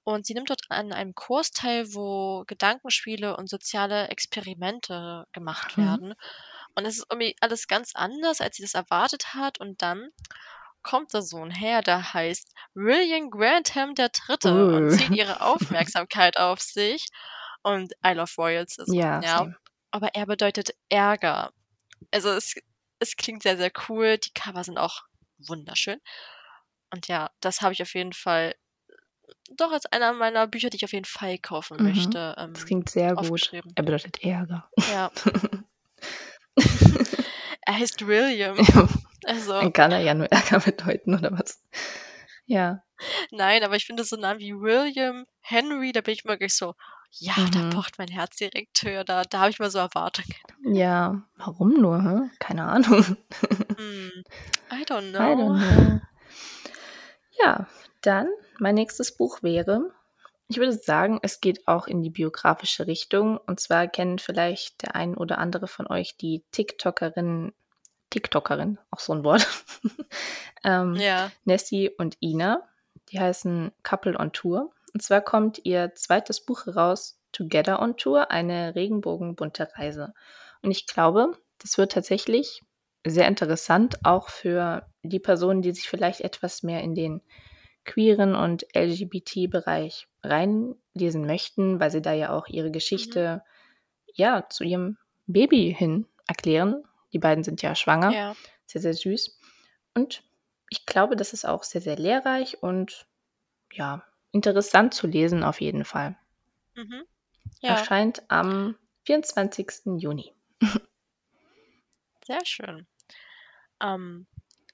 und 0.05 0.25
sie 0.25 0.35
nimmt 0.35 0.51
dort 0.51 0.61
an 0.69 0.93
einem 0.93 1.17
Kurs 1.17 1.51
teil, 1.51 1.93
wo 1.95 2.45
Gedankenspiele 2.47 3.37
und 3.37 3.51
soziale 3.51 4.07
Experimente 4.11 5.27
gemacht 5.33 5.77
mhm. 5.77 5.83
werden. 5.83 6.15
Und 6.77 6.87
es 6.87 6.99
ist 6.99 7.07
irgendwie 7.11 7.35
alles 7.41 7.67
ganz 7.67 7.91
anders, 7.97 8.41
als 8.41 8.55
sie 8.55 8.63
das 8.63 8.75
erwartet 8.75 9.35
hat. 9.35 9.59
Und 9.59 9.83
dann 9.83 10.11
kommt 10.85 11.13
da 11.13 11.21
so 11.21 11.43
ein 11.43 11.51
Herr, 11.51 11.83
der 11.83 12.15
heißt 12.15 12.53
William 12.75 13.31
Grantham 13.31 13.95
III. 13.99 14.37
Uh. 14.45 14.77
und 14.77 14.91
zieht 14.91 15.11
ihre 15.11 15.41
Aufmerksamkeit 15.41 16.39
auf 16.39 16.61
sich. 16.61 17.09
Und 17.65 17.93
I 18.07 18.13
Love 18.13 18.31
Royals 18.39 18.79
ist 18.79 18.95
ja, 18.95 19.21
ja. 19.23 19.53
Aber 19.91 20.15
er 20.15 20.27
bedeutet 20.27 20.71
Ärger. 20.89 21.53
Also 22.13 22.31
es 22.31 22.55
es 23.05 23.17
klingt 23.17 23.43
sehr, 23.43 23.57
sehr 23.57 23.71
cool. 23.89 24.19
Die 24.19 24.33
Cover 24.33 24.65
sind 24.65 24.79
auch 24.79 25.03
wunderschön. 25.39 26.01
Und 26.93 27.09
ja, 27.09 27.31
das 27.41 27.61
habe 27.61 27.73
ich 27.73 27.83
auf 27.83 27.95
jeden 27.95 28.13
Fall 28.13 28.55
doch 29.57 29.73
als 29.73 29.87
einer 29.87 30.13
meiner 30.13 30.47
Bücher, 30.47 30.71
die 30.71 30.77
ich 30.77 30.85
auf 30.85 30.93
jeden 30.93 31.05
Fall 31.05 31.39
kaufen 31.39 31.77
mhm. 31.79 31.85
möchte. 31.85 32.35
Ähm, 32.39 32.53
das 32.55 32.67
klingt 32.67 32.91
sehr 32.91 33.15
gut. 33.15 33.53
Er 33.53 33.83
bedeutet 33.83 34.23
Ärger. 34.23 34.69
Ja. 34.93 35.11
er 37.67 37.79
heißt 37.79 38.07
William. 38.07 38.57
Also, 39.27 39.53
Dann 39.53 39.73
kann 39.73 39.91
er 39.91 40.01
ja 40.01 40.13
nur 40.15 40.31
Ärger 40.31 40.61
bedeuten, 40.61 41.15
oder 41.15 41.33
was? 41.33 41.63
Ja. 42.47 42.83
Nein, 43.31 43.65
aber 43.65 43.77
ich 43.77 43.87
finde 43.87 44.05
so 44.05 44.17
Namen 44.17 44.41
wie 44.41 44.55
William, 44.55 45.25
Henry, 45.41 45.93
da 45.93 46.01
bin 46.01 46.15
ich 46.15 46.25
wirklich 46.25 46.55
so, 46.55 46.75
ja, 47.19 47.35
mhm. 47.37 47.51
da 47.53 47.71
pocht 47.71 47.99
mein 47.99 48.09
Herz 48.09 48.37
direkt 48.37 48.83
höher. 48.83 49.05
Da, 49.05 49.23
da 49.23 49.41
habe 49.41 49.51
ich 49.51 49.59
mal 49.59 49.71
so 49.71 49.79
Erwartungen. 49.79 50.35
Ja, 50.65 51.23
warum 51.37 51.81
nur? 51.81 52.03
Hä? 52.03 52.31
Keine 52.39 52.65
Ahnung. 52.65 53.01
mm, 53.79 54.23
I 54.73 54.85
don't 54.85 55.11
know. 55.11 55.21
I 55.21 55.35
don't 55.35 55.59
know. 55.59 56.01
Ja, 57.43 57.67
dann 58.03 58.29
mein 58.59 58.75
nächstes 58.75 59.17
Buch 59.17 59.43
wäre, 59.43 59.93
ich 60.49 60.59
würde 60.59 60.73
sagen, 60.73 61.19
es 61.23 61.41
geht 61.41 61.67
auch 61.67 61.87
in 61.87 62.03
die 62.03 62.11
biografische 62.11 62.87
Richtung. 62.87 63.39
Und 63.39 63.61
zwar 63.61 63.89
kennen 63.89 64.19
vielleicht 64.19 64.83
der 64.83 64.95
ein 64.95 65.17
oder 65.17 65.39
andere 65.39 65.67
von 65.67 65.87
euch 65.87 66.17
die 66.17 66.45
TikTokerin, 66.51 67.53
TikTokerin, 68.11 68.79
auch 68.91 69.01
so 69.01 69.15
ein 69.15 69.25
Wort, 69.25 69.49
ähm, 70.65 70.95
ja. 70.97 71.31
Nessie 71.45 71.91
und 71.91 72.17
Ina. 72.21 72.63
Die 73.11 73.21
heißen 73.21 73.73
Couple 73.83 74.19
on 74.19 74.33
Tour. 74.33 74.74
Und 74.95 75.03
zwar 75.03 75.21
kommt 75.21 75.61
ihr 75.65 75.93
zweites 75.95 76.45
Buch 76.45 76.67
heraus, 76.67 77.21
Together 77.33 77.83
on 77.83 77.97
Tour, 77.97 78.31
eine 78.31 78.77
regenbogenbunte 78.77 79.69
Reise. 79.75 80.15
Und 80.63 80.71
ich 80.71 80.87
glaube, 80.87 81.37
das 81.59 81.77
wird 81.79 81.93
tatsächlich 81.93 82.63
sehr 83.05 83.27
interessant, 83.29 83.99
auch 84.05 84.29
für 84.29 84.87
die 85.03 85.19
Personen, 85.19 85.63
die 85.63 85.73
sich 85.73 85.89
vielleicht 85.89 86.21
etwas 86.21 86.63
mehr 86.63 86.81
in 86.83 86.95
den 86.95 87.23
queeren 87.85 88.35
und 88.35 88.65
LGBT-Bereich 88.75 90.09
reinlesen 90.23 91.27
möchten, 91.27 91.81
weil 91.81 91.91
sie 91.91 92.01
da 92.01 92.13
ja 92.13 92.31
auch 92.31 92.47
ihre 92.47 92.71
Geschichte 92.71 93.43
mhm. 93.43 94.11
ja 94.15 94.49
zu 94.49 94.65
ihrem 94.65 94.97
Baby 95.27 95.75
hin 95.77 96.07
erklären. 96.27 96.85
Die 97.13 97.19
beiden 97.19 97.45
sind 97.45 97.63
ja 97.63 97.75
schwanger. 97.75 98.13
Ja. 98.13 98.37
Sehr, 98.67 98.81
sehr 98.81 98.95
süß. 98.95 99.39
Und 99.95 100.23
ich 100.71 100.87
glaube, 100.87 101.17
das 101.17 101.33
ist 101.33 101.45
auch 101.45 101.63
sehr, 101.63 101.81
sehr 101.81 101.97
lehrreich 101.97 102.63
und 102.63 103.07
ja, 103.73 104.05
interessant 104.35 104.93
zu 104.93 105.07
lesen 105.07 105.45
auf 105.45 105.61
jeden 105.61 105.85
Fall. 105.85 106.17
Mhm. 106.75 107.05
Ja. 107.61 107.71
Erscheint 107.71 108.23
am 108.29 108.77
24. 109.07 109.99
Juni. 109.99 110.35
Sehr 112.27 112.45
schön. 112.45 112.87
Am 113.79 114.27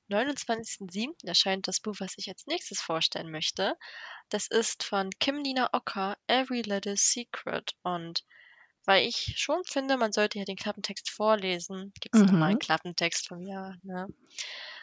29.07. 0.09 1.27
erscheint 1.27 1.69
das 1.69 1.81
Buch, 1.81 1.97
was 1.99 2.15
ich 2.17 2.29
als 2.29 2.47
nächstes 2.47 2.81
vorstellen 2.81 3.31
möchte. 3.31 3.77
Das 4.29 4.47
ist 4.47 4.83
von 4.83 5.11
Kim 5.21 5.43
Nina 5.43 5.69
Ocker, 5.73 6.17
Every 6.27 6.63
Little 6.63 6.97
Secret. 6.97 7.75
Und 7.83 8.25
weil 8.87 9.07
ich 9.07 9.35
schon 9.37 9.63
finde, 9.65 9.97
man 9.97 10.13
sollte 10.13 10.39
ja 10.39 10.45
den 10.45 10.57
Klappentext 10.57 11.11
vorlesen, 11.11 11.93
gibt 12.01 12.15
es 12.15 12.23
mhm. 12.23 12.27
nochmal 12.27 12.51
einen 12.51 12.59
Klappentext 12.59 13.29
von 13.29 13.41
mir. 13.41 13.77
Ne? 13.83 14.09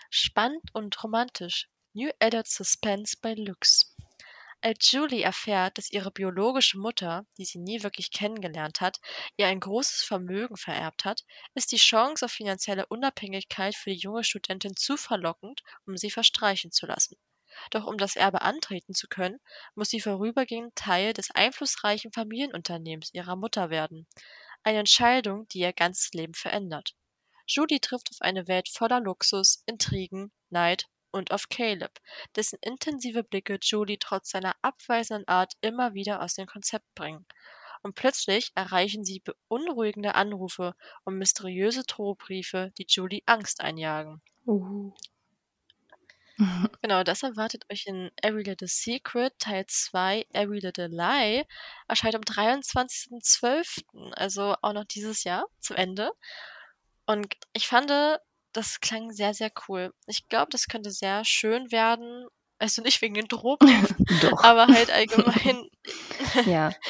Spannend 0.10 0.64
und 0.74 1.04
romantisch. 1.04 1.68
New 1.94 2.10
Adult 2.20 2.48
Suspense 2.48 3.18
bei 3.22 3.34
Lux. 3.34 3.97
Als 4.62 4.92
Julie 4.92 5.24
erfährt, 5.24 5.78
dass 5.78 5.92
ihre 5.92 6.12
biologische 6.12 6.78
Mutter, 6.78 7.26
die 7.38 7.46
sie 7.46 7.58
nie 7.58 7.82
wirklich 7.82 8.12
kennengelernt 8.12 8.82
hat, 8.82 9.00
ihr 9.36 9.48
ein 9.48 9.60
großes 9.60 10.04
Vermögen 10.04 10.58
vererbt 10.58 11.06
hat, 11.06 11.24
ist 11.56 11.72
die 11.72 11.78
Chance 11.78 12.26
auf 12.26 12.32
finanzielle 12.32 12.86
Unabhängigkeit 12.88 13.76
für 13.76 13.90
die 13.90 13.98
junge 13.98 14.24
Studentin 14.24 14.76
zu 14.76 14.98
verlockend, 14.98 15.64
um 15.86 15.98
sie 15.98 16.12
verstreichen 16.12 16.72
zu 16.72 16.86
lassen. 16.86 17.18
Doch 17.72 17.86
um 17.86 17.98
das 17.98 18.16
Erbe 18.16 18.42
antreten 18.42 18.94
zu 18.94 19.08
können, 19.08 19.40
muss 19.76 19.90
sie 19.90 20.02
vorübergehend 20.02 20.76
Teil 20.76 21.14
des 21.14 21.32
einflussreichen 21.32 22.12
Familienunternehmens 22.12 23.14
ihrer 23.14 23.36
Mutter 23.36 23.70
werden. 23.70 24.08
Eine 24.64 24.80
Entscheidung, 24.80 25.48
die 25.48 25.60
ihr 25.60 25.74
ganzes 25.74 26.14
Leben 26.14 26.34
verändert. 26.34 26.96
Julie 27.48 27.80
trifft 27.80 28.10
auf 28.12 28.22
eine 28.22 28.48
Welt 28.48 28.70
voller 28.70 29.00
Luxus, 29.00 29.64
Intrigen, 29.66 30.32
Neid 30.50 30.88
und 31.12 31.32
auf 31.32 31.50
Caleb, 31.50 31.92
dessen 32.36 32.60
intensive 32.62 33.24
Blicke 33.24 33.60
Julie 33.62 33.98
trotz 34.00 34.30
seiner 34.32 34.56
abweisenden 34.62 35.28
Art 35.28 35.54
immer 35.62 35.94
wieder 35.94 36.22
aus 36.22 36.36
dem 36.36 36.48
Konzept 36.48 36.86
bringen. 36.96 37.26
Und 37.84 37.96
plötzlich 37.96 38.52
erreichen 38.56 39.04
sie 39.06 39.22
beunruhigende 39.22 40.16
Anrufe 40.16 40.76
und 41.04 41.18
mysteriöse 41.18 41.84
Drohbriefe, 41.84 42.72
die 42.78 42.86
Julie 42.88 43.22
Angst 43.26 43.62
einjagen. 43.62 44.22
Uh. 44.46 44.92
Genau, 46.84 47.04
das 47.04 47.24
erwartet 47.24 47.66
euch 47.72 47.88
in 47.88 48.12
Every 48.22 48.44
Little 48.44 48.68
Secret 48.68 49.34
Teil 49.40 49.66
2 49.68 50.28
Every 50.34 50.60
Little 50.60 50.88
Lie. 50.88 51.46
Erscheint 51.88 52.16
am 52.16 52.22
23.12., 52.22 54.14
also 54.14 54.56
auch 54.62 54.74
noch 54.74 54.86
dieses 54.86 55.24
Jahr, 55.24 55.48
zum 55.60 55.78
Ende. 55.78 56.12
Und 57.08 57.34
ich 57.54 57.68
fand, 57.68 57.90
das 58.58 58.80
klang 58.82 59.12
sehr, 59.12 59.34
sehr 59.36 59.52
cool. 59.68 59.94
Ich 60.08 60.28
glaube, 60.28 60.48
das 60.52 60.68
könnte 60.68 60.90
sehr 60.90 61.24
schön 61.24 61.72
werden. 61.72 62.28
Also 62.60 62.82
nicht 62.82 63.02
wegen 63.04 63.14
den 63.14 63.28
Doch. 64.22 64.44
aber 64.44 64.68
halt 64.68 64.92
allgemein. 64.92 65.70
Ja. 66.46 66.72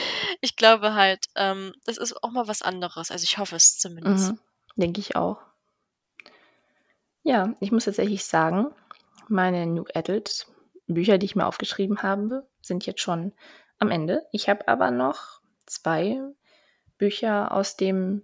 Ich 0.42 0.56
glaube 0.56 0.94
halt, 0.94 1.26
ähm, 1.36 1.74
das 1.86 1.98
ist 1.98 2.24
auch 2.24 2.30
mal 2.30 2.48
was 2.48 2.62
anderes. 2.62 3.10
Also 3.10 3.24
ich 3.24 3.40
hoffe 3.40 3.56
es 3.56 3.80
zumindest. 3.80 4.32
Mhm. 4.34 4.40
Denke 4.76 5.00
ich 5.00 5.16
auch. 5.16 5.40
Ja, 7.24 7.56
ich 7.60 7.72
muss 7.72 7.86
tatsächlich 7.86 8.24
sagen, 8.24 8.68
meine 9.28 9.66
New 9.66 9.86
Adult 9.96 10.46
Bücher, 10.86 11.18
die 11.18 11.26
ich 11.26 11.36
mir 11.36 11.48
aufgeschrieben 11.48 12.04
habe, 12.04 12.48
sind 12.62 12.86
jetzt 12.86 13.02
schon 13.02 13.34
am 13.80 13.90
Ende. 13.90 14.28
Ich 14.32 14.48
habe 14.48 14.68
aber 14.68 14.92
noch 14.92 15.42
zwei 15.66 16.20
Bücher 16.98 17.52
aus 17.52 17.78
dem 17.78 18.24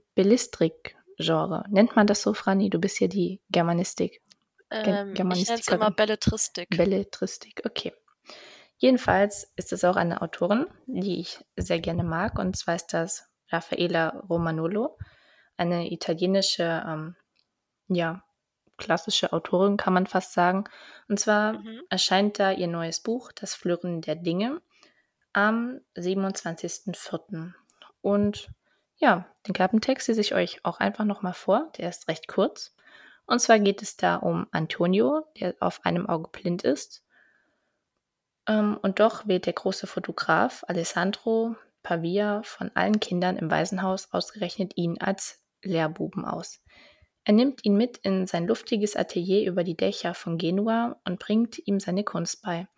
Bellistrik-Genre. 1.18 1.66
Nennt 1.70 1.96
man 1.96 2.08
das 2.08 2.22
so, 2.22 2.34
Franny? 2.34 2.70
Du 2.70 2.80
bist 2.80 3.00
ja 3.00 3.08
die 3.08 3.42
Germanistik. 3.50 4.22
Ähm, 4.70 5.14
ich 5.14 5.24
nenne 5.24 5.60
es 5.60 5.68
immer 5.68 5.92
Belletristik. 5.92 6.70
Belletristik, 6.70 7.62
okay. 7.66 7.94
Jedenfalls 8.78 9.52
ist 9.56 9.72
es 9.72 9.84
auch 9.84 9.96
eine 9.96 10.22
Autorin, 10.22 10.66
die 10.88 11.20
ich 11.20 11.40
sehr 11.56 11.80
gerne 11.80 12.04
mag, 12.04 12.40
und 12.40 12.58
zwar 12.58 12.76
ist 12.76 12.88
das 12.88 13.30
Raffaella 13.50 14.24
Romanolo, 14.30 14.98
eine 15.58 15.92
italienische, 15.92 16.84
ähm, 16.86 17.16
ja, 17.88 18.24
klassische 18.78 19.32
Autorin, 19.32 19.78
kann 19.78 19.94
man 19.94 20.08
fast 20.08 20.34
sagen. 20.34 20.64
Und 21.08 21.20
zwar 21.20 21.54
mhm. 21.54 21.82
erscheint 21.90 22.40
da 22.40 22.52
ihr 22.52 22.68
neues 22.68 23.00
Buch, 23.00 23.32
Das 23.32 23.54
Flirren 23.54 24.02
der 24.02 24.16
Dinge, 24.16 24.60
am 25.32 25.80
27.04. 25.96 27.54
Und 28.02 28.50
ja, 29.04 29.26
den 29.46 29.54
Klappentext 29.54 30.08
lese 30.08 30.22
ich 30.22 30.34
euch 30.34 30.64
auch 30.64 30.80
einfach 30.80 31.04
nochmal 31.04 31.34
vor. 31.34 31.70
Der 31.78 31.90
ist 31.90 32.08
recht 32.08 32.30
kurz. 32.30 32.74
Und 33.26 33.40
zwar 33.40 33.60
geht 33.60 33.82
es 33.82 33.98
da 33.98 34.16
um 34.16 34.48
Antonio, 34.52 35.26
der 35.38 35.56
auf 35.60 35.86
einem 35.86 36.08
Auge 36.08 36.30
blind 36.32 36.64
ist. 36.64 37.04
Ähm, 38.48 38.80
und 38.82 39.02
doch 39.02 39.28
wählt 39.28 39.46
der 39.46 39.54
große 39.54 39.88
Fotograf 39.88 40.64
Alessandro 40.70 41.58
Pavia 41.84 42.44
von 42.44 42.72
allen 42.76 43.02
Kindern 43.02 43.36
im 43.36 43.52
Waisenhaus 43.52 44.14
ausgerechnet 44.14 44.78
ihn 44.78 44.98
als 45.02 45.44
Lehrbuben 45.62 46.24
aus. 46.24 46.64
Er 47.26 47.34
nimmt 47.34 47.66
ihn 47.66 47.76
mit 47.76 47.98
in 47.98 48.26
sein 48.26 48.48
luftiges 48.48 48.96
Atelier 48.96 49.46
über 49.50 49.66
die 49.66 49.76
Dächer 49.76 50.14
von 50.14 50.38
Genua 50.38 50.98
und 51.04 51.20
bringt 51.20 51.60
ihm 51.68 51.82
seine 51.82 52.06
Kunst 52.06 52.42
bei. 52.42 52.70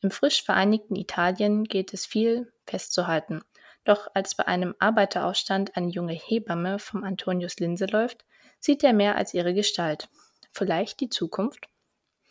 Im 0.00 0.12
frisch 0.12 0.44
vereinigten 0.44 0.94
Italien 0.94 1.64
geht 1.64 1.92
es 1.92 2.06
viel 2.06 2.52
festzuhalten. 2.66 3.42
Doch 3.84 4.08
als 4.14 4.34
bei 4.34 4.46
einem 4.46 4.74
Arbeiterausstand 4.78 5.76
eine 5.76 5.88
junge 5.88 6.14
Hebamme 6.14 6.78
vom 6.78 7.02
Antonius 7.04 7.58
Linse 7.58 7.86
läuft, 7.86 8.24
sieht 8.60 8.84
er 8.84 8.92
mehr 8.92 9.16
als 9.16 9.34
ihre 9.34 9.54
Gestalt. 9.54 10.08
Vielleicht 10.52 11.00
die 11.00 11.08
Zukunft? 11.08 11.68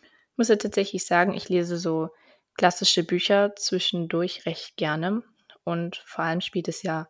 Ich 0.02 0.38
muss 0.38 0.48
ja 0.48 0.56
tatsächlich 0.56 1.06
sagen, 1.06 1.34
ich 1.34 1.50
lese 1.50 1.78
so 1.78 2.10
klassische 2.56 3.04
Bücher 3.04 3.56
zwischendurch 3.56 4.46
recht 4.46 4.78
gerne. 4.78 5.24
Und 5.64 5.98
vor 6.06 6.24
allem 6.24 6.42
spielt 6.42 6.68
es 6.68 6.84
ja 6.84 7.08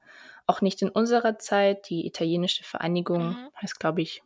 auch 0.48 0.62
nicht 0.62 0.82
in 0.82 0.90
unserer 0.90 1.38
Zeit. 1.38 1.90
Die 1.90 2.06
italienische 2.06 2.64
Vereinigung 2.64 3.30
mhm. 3.30 3.50
heißt, 3.62 3.80
glaube 3.80 4.02
ich, 4.02 4.24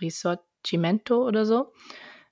Risorgimento 0.00 1.26
oder 1.26 1.46
so. 1.46 1.72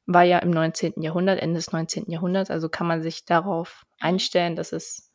War 0.07 0.23
ja 0.23 0.39
im 0.39 0.51
19. 0.51 1.03
Jahrhundert, 1.03 1.41
Ende 1.41 1.57
des 1.57 1.73
19. 1.73 2.11
Jahrhunderts. 2.11 2.51
Also 2.51 2.69
kann 2.69 2.87
man 2.87 3.03
sich 3.03 3.25
darauf 3.25 3.85
mhm. 3.85 4.07
einstellen, 4.07 4.57
dass 4.57 4.73
es 4.73 5.06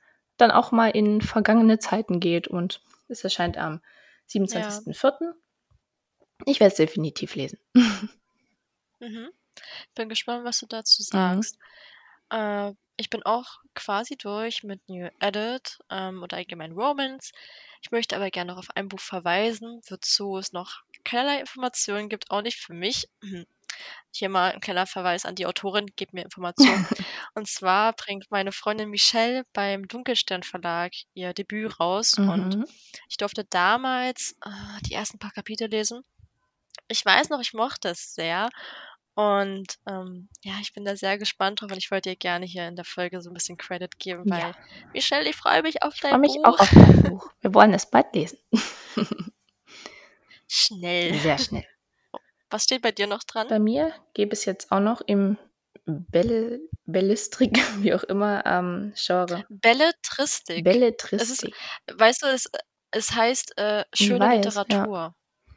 dann 0.41 0.51
auch 0.51 0.71
mal 0.71 0.89
in 0.89 1.21
vergangene 1.21 1.79
Zeiten 1.79 2.19
geht. 2.19 2.47
Und 2.47 2.81
es 3.07 3.23
erscheint 3.23 3.57
am 3.57 3.81
27.04. 4.29 5.13
Ja. 5.21 5.33
Ich 6.45 6.59
werde 6.59 6.71
es 6.71 6.77
definitiv 6.77 7.35
lesen. 7.35 7.59
Mhm. 9.03 9.31
Bin 9.95 10.09
gespannt, 10.09 10.45
was 10.45 10.59
du 10.59 10.67
dazu 10.67 11.01
sagst. 11.01 11.57
Mhm. 12.31 12.37
Äh, 12.37 12.73
ich 12.97 13.09
bin 13.09 13.23
auch 13.23 13.57
quasi 13.73 14.15
durch 14.15 14.61
mit 14.63 14.87
New 14.87 15.09
Edit 15.19 15.79
ähm, 15.89 16.21
oder 16.21 16.37
allgemein 16.37 16.73
Romance. 16.73 17.31
Ich 17.81 17.89
möchte 17.89 18.15
aber 18.15 18.29
gerne 18.29 18.51
noch 18.51 18.59
auf 18.59 18.69
ein 18.75 18.89
Buch 18.89 18.99
verweisen, 18.99 19.81
wozu 19.89 20.37
es 20.37 20.53
noch 20.53 20.83
keinerlei 21.03 21.39
Informationen 21.39 22.09
gibt, 22.09 22.29
auch 22.29 22.43
nicht 22.43 22.59
für 22.59 22.73
mich. 22.73 23.09
Hier 24.13 24.29
mal 24.29 24.51
ein 24.51 24.61
kleiner 24.61 24.86
Verweis 24.86 25.25
an 25.25 25.36
die 25.36 25.45
Autorin, 25.45 25.88
gebt 25.95 26.13
mir 26.13 26.23
Informationen. 26.23 26.86
und 27.36 27.47
zwar 27.47 27.93
bringt 27.93 28.29
meine 28.29 28.51
Freundin 28.51 28.89
Michelle 28.89 29.43
beim 29.53 29.88
Dunkelstern 29.88 30.43
Verlag 30.43 30.91
ihr 31.13 31.34
Debüt 31.34 31.79
raus 31.79 32.17
mhm. 32.17 32.29
und 32.29 32.65
ich 33.09 33.17
durfte 33.17 33.45
damals 33.45 34.36
äh, 34.45 34.82
die 34.86 34.93
ersten 34.93 35.19
paar 35.19 35.32
Kapitel 35.32 35.69
lesen 35.69 36.03
ich 36.91 37.05
weiß 37.05 37.29
noch, 37.29 37.39
ich 37.39 37.53
mochte 37.53 37.89
es 37.89 38.13
sehr. 38.13 38.49
Und 39.13 39.77
ähm, 39.88 40.29
ja, 40.41 40.53
ich 40.61 40.73
bin 40.73 40.86
da 40.86 40.95
sehr 40.95 41.17
gespannt 41.17 41.61
drauf, 41.61 41.69
weil 41.69 41.77
ich 41.77 41.91
wollte 41.91 42.09
dir 42.09 42.15
gerne 42.15 42.45
hier 42.45 42.67
in 42.67 42.75
der 42.75 42.86
Folge 42.86 43.21
so 43.21 43.29
ein 43.29 43.34
bisschen 43.34 43.57
Credit 43.57 43.97
geben, 43.99 44.23
weil 44.29 44.39
ja. 44.39 44.55
Michelle, 44.93 45.29
ich 45.29 45.36
freue 45.36 45.61
mich 45.63 45.84
auf 45.84 45.95
dein 45.99 46.21
Buch. 46.21 46.36
Ich 46.36 46.41
freue 46.41 46.41
mich 46.41 46.45
auch 46.45 46.59
auf 46.59 46.69
dein 46.71 47.03
Buch. 47.03 47.29
Wir 47.41 47.53
wollen 47.53 47.73
es 47.73 47.89
bald 47.89 48.13
lesen. 48.13 48.38
schnell. 50.47 51.13
Sehr 51.15 51.38
schnell. 51.38 51.65
Was 52.52 52.64
steht 52.64 52.82
bei 52.82 52.91
dir 52.91 53.08
noch 53.08 53.24
dran? 53.24 53.47
Bei 53.47 53.60
mir 53.60 53.93
gäbe 54.14 54.34
es 54.34 54.45
jetzt 54.45 54.72
auch 54.72 54.82
noch 54.82 55.02
im 55.02 55.38
Belle, 55.86 56.60
Bellistrik, 56.86 57.58
wie 57.84 57.93
auch 57.93 58.04
immer, 58.04 58.45
ähm, 58.45 58.93
Genre. 58.95 59.45
Belletristik. 59.49 60.64
Belletristik. 60.64 61.56
Ist, 61.88 61.99
weißt 61.99 62.24
du, 62.24 62.28
es, 62.28 62.49
es 62.91 63.12
heißt 63.14 63.58
äh, 63.58 63.86
schöne 63.93 64.20
weiß, 64.20 64.45
Literatur. 64.45 64.97
Ja. 64.97 65.16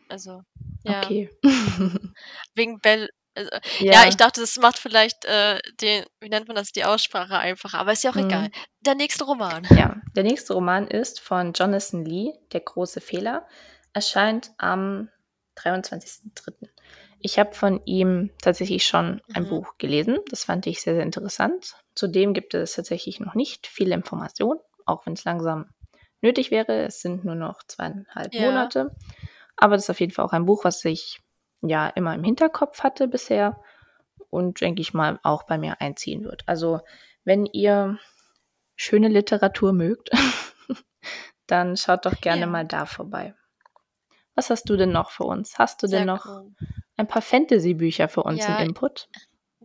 Also. 0.08 0.42
Ja. 0.84 1.02
Okay. 1.02 1.30
Wegen 2.54 2.78
Bell. 2.80 3.08
Also, 3.36 3.50
ja. 3.80 3.92
ja. 3.92 4.08
ich 4.08 4.16
dachte, 4.16 4.40
das 4.40 4.56
macht 4.58 4.78
vielleicht 4.78 5.24
äh, 5.24 5.58
den, 5.80 6.04
wie 6.20 6.28
nennt 6.28 6.46
man 6.46 6.54
das, 6.54 6.70
die 6.70 6.84
Aussprache 6.84 7.36
einfacher, 7.36 7.78
aber 7.78 7.92
ist 7.92 8.04
ja 8.04 8.10
auch 8.10 8.14
mhm. 8.14 8.26
egal. 8.26 8.50
Der 8.80 8.94
nächste 8.94 9.24
Roman. 9.24 9.66
Ja, 9.70 10.00
der 10.14 10.22
nächste 10.22 10.54
Roman 10.54 10.86
ist 10.86 11.18
von 11.18 11.52
Jonathan 11.52 12.04
Lee, 12.04 12.34
Der 12.52 12.60
große 12.60 13.00
Fehler, 13.00 13.48
erscheint 13.92 14.52
am 14.58 15.08
23.03. 15.56 16.68
Ich 17.26 17.38
habe 17.38 17.54
von 17.54 17.80
ihm 17.86 18.32
tatsächlich 18.42 18.86
schon 18.86 19.22
ein 19.32 19.44
mhm. 19.44 19.48
Buch 19.48 19.78
gelesen. 19.78 20.18
Das 20.28 20.44
fand 20.44 20.66
ich 20.66 20.82
sehr, 20.82 20.94
sehr 20.94 21.02
interessant. 21.02 21.74
Zudem 21.94 22.34
gibt 22.34 22.52
es 22.52 22.74
tatsächlich 22.74 23.18
noch 23.18 23.34
nicht 23.34 23.66
viele 23.66 23.94
Informationen, 23.94 24.60
auch 24.84 25.06
wenn 25.06 25.14
es 25.14 25.24
langsam 25.24 25.70
nötig 26.20 26.50
wäre. 26.50 26.84
Es 26.84 27.00
sind 27.00 27.24
nur 27.24 27.34
noch 27.34 27.62
zweieinhalb 27.62 28.34
ja. 28.34 28.42
Monate. 28.42 28.94
Aber 29.56 29.74
das 29.74 29.84
ist 29.84 29.90
auf 29.90 30.00
jeden 30.00 30.12
Fall 30.12 30.26
auch 30.26 30.34
ein 30.34 30.44
Buch, 30.44 30.64
was 30.64 30.84
ich 30.84 31.22
ja 31.62 31.88
immer 31.88 32.14
im 32.14 32.24
Hinterkopf 32.24 32.82
hatte 32.82 33.08
bisher 33.08 33.58
und 34.28 34.60
denke 34.60 34.82
ich 34.82 34.92
mal 34.92 35.18
auch 35.22 35.44
bei 35.44 35.56
mir 35.56 35.80
einziehen 35.80 36.24
wird. 36.24 36.42
Also 36.44 36.80
wenn 37.24 37.46
ihr 37.46 37.98
schöne 38.76 39.08
Literatur 39.08 39.72
mögt, 39.72 40.10
dann 41.46 41.78
schaut 41.78 42.04
doch 42.04 42.20
gerne 42.20 42.42
ja. 42.42 42.46
mal 42.48 42.66
da 42.66 42.84
vorbei. 42.84 43.34
Was 44.34 44.50
hast 44.50 44.68
du 44.68 44.76
denn 44.76 44.92
noch 44.92 45.10
für 45.10 45.24
uns? 45.24 45.58
Hast 45.58 45.82
du 45.82 45.86
Sehr 45.86 46.00
denn 46.00 46.08
noch 46.08 46.26
cool. 46.26 46.52
ein 46.96 47.06
paar 47.06 47.22
Fantasy-Bücher 47.22 48.08
für 48.08 48.22
uns 48.22 48.40
ja, 48.40 48.58
im 48.58 48.68
Input? 48.68 49.08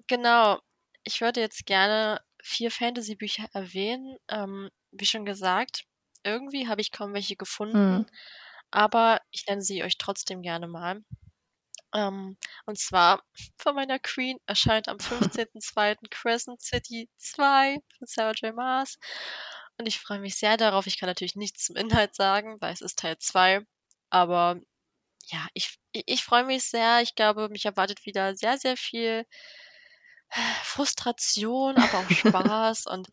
Genau. 0.07 0.59
Ich 1.03 1.21
würde 1.21 1.39
jetzt 1.41 1.65
gerne 1.65 2.21
vier 2.41 2.71
Fantasy-Bücher 2.71 3.47
erwähnen. 3.53 4.17
Ähm, 4.29 4.69
wie 4.91 5.05
schon 5.05 5.25
gesagt, 5.25 5.85
irgendwie 6.23 6.67
habe 6.67 6.81
ich 6.81 6.91
kaum 6.91 7.13
welche 7.13 7.35
gefunden. 7.35 7.97
Hm 7.97 8.05
aber 8.71 9.21
ich 9.31 9.45
nenne 9.47 9.61
sie 9.61 9.83
euch 9.83 9.97
trotzdem 9.97 10.41
gerne 10.41 10.67
mal. 10.67 11.03
Ähm, 11.93 12.37
und 12.65 12.77
zwar 12.77 13.23
von 13.57 13.75
meiner 13.75 13.99
Queen 13.99 14.37
erscheint 14.45 14.87
am 14.87 14.97
15.02. 14.99 16.09
Crescent 16.09 16.61
City 16.61 17.09
2 17.17 17.77
von 17.97 18.07
Sarah 18.07 18.33
J. 18.35 18.55
Maas. 18.55 18.97
Und 19.77 19.87
ich 19.87 19.99
freue 19.99 20.19
mich 20.19 20.37
sehr 20.37 20.57
darauf. 20.57 20.87
Ich 20.87 20.99
kann 20.99 21.07
natürlich 21.07 21.35
nichts 21.35 21.65
zum 21.65 21.75
Inhalt 21.77 22.15
sagen, 22.15 22.57
weil 22.59 22.73
es 22.73 22.81
ist 22.81 22.99
Teil 22.99 23.17
2. 23.17 23.61
Aber 24.09 24.59
ja, 25.27 25.47
ich, 25.53 25.79
ich, 25.91 26.23
freue 26.23 26.45
mich 26.45 26.63
sehr. 26.63 27.01
Ich 27.01 27.15
glaube, 27.15 27.49
mich 27.49 27.65
erwartet 27.65 28.05
wieder 28.05 28.35
sehr, 28.35 28.57
sehr 28.57 28.77
viel 28.77 29.25
Frustration, 30.63 31.77
aber 31.77 31.99
auch 31.99 32.09
Spaß. 32.09 32.85
und 32.87 33.09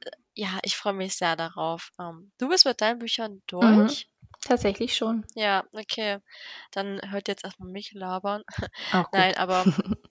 äh, 0.00 0.10
ja, 0.34 0.58
ich 0.62 0.76
freue 0.76 0.94
mich 0.94 1.16
sehr 1.16 1.36
darauf. 1.36 1.90
Ähm, 1.98 2.32
du 2.38 2.48
bist 2.48 2.64
mit 2.64 2.80
deinen 2.80 2.98
Büchern 2.98 3.32
mhm. 3.32 3.42
durch. 3.46 4.06
Mhm. 4.06 4.12
Tatsächlich 4.42 4.96
schon. 4.96 5.24
Ja, 5.34 5.64
okay. 5.72 6.18
Dann 6.72 7.00
hört 7.10 7.28
jetzt 7.28 7.44
erstmal 7.44 7.70
mich 7.70 7.92
labern. 7.92 8.42
Nein, 9.12 9.36
aber 9.36 9.64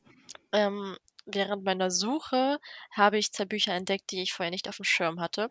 ähm, 0.54 0.98
während 1.26 1.64
meiner 1.64 1.92
Suche 1.92 2.60
habe 2.92 3.18
ich 3.18 3.32
zwei 3.32 3.46
Bücher 3.46 3.74
entdeckt, 3.74 4.12
die 4.12 4.22
ich 4.22 4.34
vorher 4.34 4.52
nicht 4.52 4.68
auf 4.68 4.78
dem 4.78 4.86
Schirm 4.86 5.20
hatte. 5.20 5.50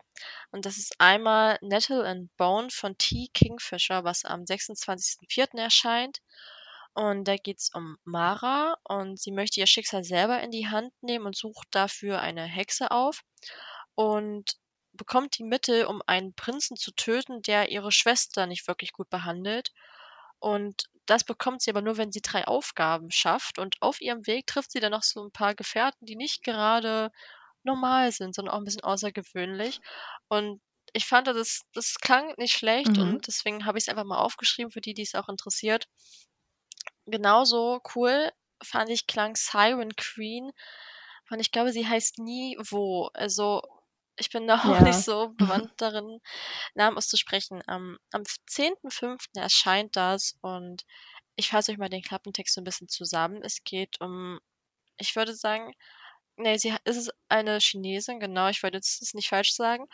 Und 0.51 0.65
das 0.65 0.77
ist 0.77 0.99
einmal 0.99 1.57
Nettle 1.61 2.03
and 2.05 2.35
Bone 2.37 2.69
von 2.69 2.97
T. 2.97 3.29
Kingfisher, 3.33 4.03
was 4.03 4.25
am 4.25 4.43
26.04. 4.43 5.57
erscheint. 5.59 6.19
Und 6.93 7.27
da 7.27 7.37
geht 7.37 7.59
es 7.59 7.69
um 7.73 7.97
Mara 8.03 8.75
und 8.83 9.19
sie 9.19 9.31
möchte 9.31 9.59
ihr 9.59 9.67
Schicksal 9.67 10.03
selber 10.03 10.41
in 10.41 10.51
die 10.51 10.67
Hand 10.67 10.91
nehmen 11.01 11.25
und 11.25 11.37
sucht 11.37 11.67
dafür 11.71 12.19
eine 12.19 12.43
Hexe 12.43 12.91
auf. 12.91 13.23
Und 13.95 14.57
bekommt 14.93 15.37
die 15.37 15.43
Mittel, 15.43 15.85
um 15.85 16.01
einen 16.05 16.33
Prinzen 16.33 16.75
zu 16.75 16.91
töten, 16.91 17.41
der 17.41 17.69
ihre 17.69 17.91
Schwester 17.91 18.45
nicht 18.45 18.67
wirklich 18.67 18.91
gut 18.91 19.09
behandelt. 19.09 19.71
Und 20.39 20.89
das 21.11 21.23
bekommt 21.25 21.61
sie 21.63 21.71
aber 21.71 21.81
nur, 21.83 21.97
wenn 21.97 22.11
sie 22.11 22.21
drei 22.21 22.45
Aufgaben 22.47 23.11
schafft. 23.11 23.59
Und 23.59 23.77
auf 23.81 24.01
ihrem 24.01 24.25
Weg 24.27 24.47
trifft 24.47 24.71
sie 24.71 24.79
dann 24.81 24.91
noch 24.93 25.03
so 25.03 25.23
ein 25.25 25.31
paar 25.31 25.55
Gefährten, 25.55 26.05
die 26.05 26.15
nicht 26.17 26.43
gerade 26.43 27.11
normal 27.63 28.11
sind, 28.11 28.35
sondern 28.35 28.55
auch 28.55 28.59
ein 28.59 28.65
bisschen 28.65 28.83
außergewöhnlich. 28.83 29.79
Und 30.29 30.61
ich 30.93 31.07
fand, 31.07 31.27
das 31.27 31.61
das 31.73 31.95
klang 31.95 32.33
nicht 32.37 32.53
schlecht 32.53 32.97
Mhm. 32.97 32.97
und 32.99 33.27
deswegen 33.27 33.65
habe 33.65 33.77
ich 33.77 33.85
es 33.85 33.89
einfach 33.89 34.05
mal 34.05 34.19
aufgeschrieben 34.19 34.71
für 34.71 34.81
die, 34.81 34.93
die 34.95 35.03
es 35.03 35.15
auch 35.15 35.29
interessiert. 35.29 35.85
Genauso 37.05 37.79
cool 37.95 38.31
fand 38.63 38.89
ich 38.89 39.05
klang 39.07 39.35
Siren 39.35 39.95
Queen 39.95 40.51
und 41.29 41.39
ich 41.39 41.51
glaube, 41.51 41.71
sie 41.71 41.87
heißt 41.87 42.19
Nivo. 42.19 43.09
Also, 43.13 43.61
ich 44.21 44.31
bin 44.31 44.47
da 44.47 44.55
auch 44.71 44.81
nicht 44.81 44.99
Ja. 44.99 45.03
so 45.03 45.29
bewandt 45.37 45.71
darin, 45.77 46.19
Namen 46.75 46.97
auszusprechen. 46.97 47.63
Am 47.67 47.97
am 48.13 48.23
10.05. 48.47 49.39
erscheint 49.41 49.95
das 49.97 50.35
und 50.41 50.83
ich 51.37 51.49
fasse 51.49 51.71
euch 51.73 51.79
mal 51.79 51.89
den 51.89 52.03
Klappentext 52.03 52.55
so 52.55 52.61
'n 52.61 52.65
bisschen 52.65 52.89
zusammen. 52.89 53.43
Es 53.43 53.63
geht 53.65 54.01
um 54.01 54.39
ich 54.99 55.15
würde 55.17 55.35
sagen 55.35 55.73
ne, 56.37 56.59
sie 56.59 56.75
es 56.85 56.97
ist 56.97 57.13
eine 57.29 57.59
Chinesin, 57.59 58.19
genau, 58.19 58.49
ich 58.49 58.63
wollte 58.63 58.77
jetzt 58.77 59.01
das 59.01 59.13
nicht 59.15 59.29
falsch 59.29 59.53
sagen. 59.53 59.87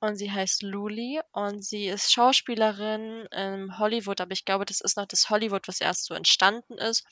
Und 0.00 0.16
sie 0.16 0.32
heißt 0.32 0.62
Luli 0.62 1.20
und 1.32 1.64
sie 1.64 1.86
ist 1.88 2.12
Schauspielerin 2.12 3.26
in 3.32 3.78
Hollywood, 3.78 4.20
aber 4.22 4.32
ich 4.32 4.44
glaube, 4.46 4.64
das 4.66 4.80
ist 4.82 4.96
noch 4.98 5.06
das 5.06 5.30
Hollywood, 5.30 5.68
was 5.68 5.80
erst 5.82 6.06
so 6.06 6.14
entstanden 6.14 6.74
ist. 6.78 7.04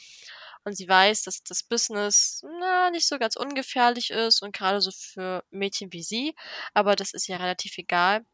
Und 0.67 0.77
sie 0.77 0.89
weiß, 0.89 1.23
dass 1.25 1.45
das 1.45 1.63
Business, 1.63 2.43
na, 2.61 2.91
nicht 2.91 3.09
so 3.09 3.19
ganz 3.21 3.37
ungefährlich 3.37 4.11
ist 4.11 4.43
und 4.43 4.55
grade 4.57 4.83
so 4.83 4.91
für 4.93 5.45
Mädchen 5.51 5.93
wie 5.95 6.03
sie, 6.03 6.35
aber 6.75 6.97
das 6.97 7.15
ist 7.15 7.29
ihr 7.31 7.41
relativ 7.41 7.79
egal. 7.79 8.27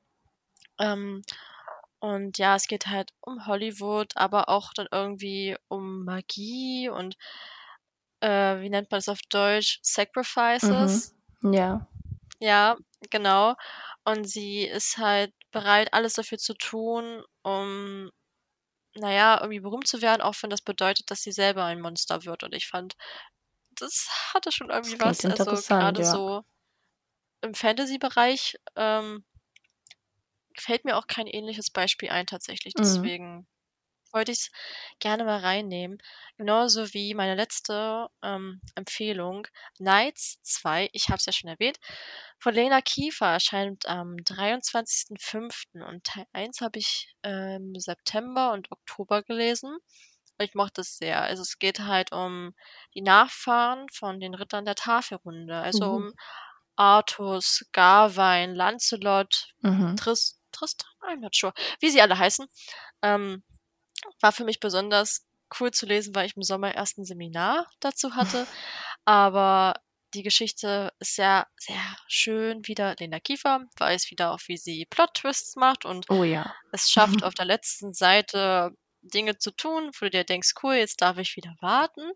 Ähm, 0.81 1.23
und 2.01 2.39
ja, 2.39 2.57
es 2.57 2.69
geht 2.69 2.89
halt 2.89 3.13
um 3.21 3.47
Hollywood, 3.47 4.13
aber 4.17 4.49
auch 4.49 4.73
dann 4.75 4.89
irgendwie 4.93 5.57
um 5.69 6.05
Magie 6.05 6.89
und, 6.89 7.17
äh, 8.21 8.61
wie 8.61 8.71
nennt 8.71 8.91
man 8.91 8.99
das 8.99 9.09
auf 9.11 9.21
Deutsch? 9.29 9.79
Mhm. 9.81 9.83
Sacrifices? 9.83 11.15
Ja. 11.43 11.87
Ja, 12.41 12.77
genau. 13.11 13.55
Und 14.05 14.25
sie 14.29 14.65
ist 14.65 14.99
halt 14.99 15.33
bereit, 15.53 15.93
alles 15.95 16.15
dafür 16.15 16.39
zu 16.39 16.55
tun, 16.55 17.23
um, 17.43 18.11
na 18.97 19.13
ja, 19.13 19.41
irgendwie 19.41 19.61
berühmt 19.61 19.87
zu 19.87 20.03
werden, 20.03 20.23
auch 20.23 20.35
wenn 20.43 20.51
das 20.51 20.63
bedeutet, 20.63 21.11
dass 21.11 21.23
sie 21.23 21.33
selber 21.33 21.65
ein 21.65 21.81
Monster 21.81 22.25
wird. 22.25 22.43
Und 22.45 22.55
ich 22.55 22.69
fand, 22.69 22.95
das 23.71 24.09
hatte 24.35 24.53
schon 24.53 24.71
irgendwie 24.71 25.01
was. 25.01 25.25
Also, 25.27 25.63
grade 25.63 26.03
ja. 26.03 26.13
so 26.13 26.43
im 27.43 27.55
Fantasy-Bereich, 27.55 28.57
ähm 28.77 29.25
fällt 30.59 30.85
mir 30.85 30.97
auch 30.97 31.07
kein 31.07 31.27
ähnliches 31.27 31.71
Beispiel 31.71 32.09
ein 32.11 32.27
tatsächlich. 32.27 32.75
Mhm. 32.77 33.13
Wollte 34.13 34.33
ich's 34.33 34.51
gerne 35.01 35.25
mal 35.25 35.41
reinnehmen. 35.41 35.99
Genauso 36.37 36.93
wie 36.95 37.15
meine 37.15 37.35
letzte, 37.35 38.09
ähm, 38.23 38.61
Empfehlung, 38.75 39.47
Knights 39.79 40.39
2, 40.43 40.89
ich 40.93 41.09
habe 41.09 41.17
es 41.17 41.27
ja 41.27 41.33
schon 41.33 41.49
erwähnt, 41.51 41.79
von 42.39 42.55
Lena 42.55 42.81
Kiefer, 42.83 43.27
erscheint 43.33 43.87
am 43.87 44.17
23.05. 44.25 45.83
und 45.83 46.05
Teil 46.05 46.27
1 46.33 46.61
habe 46.61 46.79
ich 46.79 47.15
im 47.23 47.75
September 47.79 48.53
und 48.53 48.71
Oktober 48.71 49.23
gelesen. 49.23 49.79
Ich 50.39 50.55
mochte 50.55 50.81
es 50.83 50.97
sehr. 50.99 51.23
Also, 51.23 51.43
es 51.43 51.59
geht 51.59 51.81
halt 51.81 52.13
um 52.13 52.55
die 52.95 53.03
Nachfahren 53.03 53.87
von 53.93 54.21
den 54.21 54.35
Rittern 54.35 54.65
der 54.65 54.75
Tafelrunde, 54.75 55.57
also 55.57 55.87
Uh. 55.91 55.97
um 55.97 56.13
Artus, 56.77 57.65
Gawain, 57.73 58.55
Lancelot, 58.55 59.55
Mhm. 59.63 59.97
Tris 59.97 60.41
Tristan? 60.53 60.89
I'm 61.03 61.21
not 61.21 61.37
sure, 61.37 61.53
wie 61.81 61.91
sie 61.91 62.01
alle 62.03 62.19
heißen. 62.19 62.47
Ähm, 63.03 63.43
war 64.21 64.33
für 64.33 64.45
mich 64.45 64.61
besonders 64.61 65.27
cool 65.61 65.71
zu 65.71 65.87
lesen, 65.87 66.15
weil 66.15 66.27
ich 66.27 66.37
im 66.37 66.43
Sommer 66.43 66.75
erst 66.75 66.99
'n 66.99 67.05
Seminar 67.05 67.67
dazu 67.81 68.15
hatte. 68.17 68.47
Aber 69.05 69.75
die 70.15 70.23
Geschichte 70.23 70.93
ist 71.01 71.17
sehr, 71.17 71.47
sehr 71.59 71.81
schön 72.09 72.67
wieder. 72.67 72.95
Lena 72.99 73.21
Kiefer 73.21 73.61
weiß 73.79 74.11
wieder 74.11 74.33
auch, 74.33 74.41
wie 74.47 74.57
sie 74.59 74.87
Plot-Twists 74.91 75.57
macht 75.57 75.85
und 75.87 76.07
Oh 76.09 76.25
ja. 76.25 76.45
es 76.73 76.91
schafft 76.91 77.23
auf 77.25 77.35
der 77.35 77.47
letzten 77.47 77.93
Seite 77.95 78.71
Dinge 79.03 79.39
zu 79.39 79.51
tun, 79.53 79.91
wo 80.01 80.07
du 80.07 80.11
dir 80.11 80.25
denkst: 80.25 80.53
„Cool, 80.63 80.75
jetzt 80.77 81.01
darf 81.03 81.19
ich 81.19 81.37
wieder 81.37 81.55
warten.“ 81.61 82.13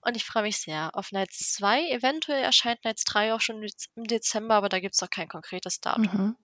Und 0.00 0.16
ich 0.16 0.24
freue 0.24 0.44
mich 0.44 0.58
sehr 0.58 0.90
auf 0.94 1.08
Knights 1.08 1.52
2. 1.54 1.88
Eventuell 1.90 2.42
erscheint 2.44 2.82
Knights 2.82 3.04
3 3.04 3.34
auch 3.34 3.40
schon 3.40 3.62
im 3.96 4.04
Dezember, 4.04 4.54
aber 4.56 4.68
da 4.68 4.78
gibt's 4.80 5.00
noch 5.00 5.10
kein 5.10 5.28
konkretes 5.28 5.80
Datum. 5.80 6.20
Mhm. 6.20 6.36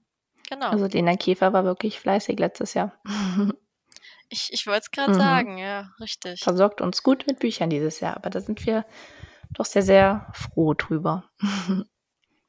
Genau. 0.50 0.74
Also, 0.74 0.86
Lena 0.86 1.16
Kiefer 1.16 1.52
war 1.54 1.64
wirklich 1.64 2.00
fleißig 2.00 2.38
letztes 2.40 2.74
Jahr. 2.74 3.00
Ich 4.30 4.50
ich 4.50 4.66
wollte 4.66 4.80
es 4.84 4.90
grad 4.92 5.12
Mhm. 5.12 5.14
sagen, 5.14 5.58
ja, 5.58 5.90
richtig. 6.00 6.40
Versorgt 6.40 6.80
uns 6.82 7.02
gut 7.02 7.26
mit 7.26 7.38
Büchern 7.40 7.70
dieses 7.70 8.00
Jahr, 8.00 8.16
aber 8.16 8.30
da 8.30 8.40
sind 8.40 8.66
wir 8.66 8.84
doch 9.54 9.66
sehr, 9.66 9.82
sehr 9.82 10.28
froh 10.34 10.74
drüber. 10.74 11.30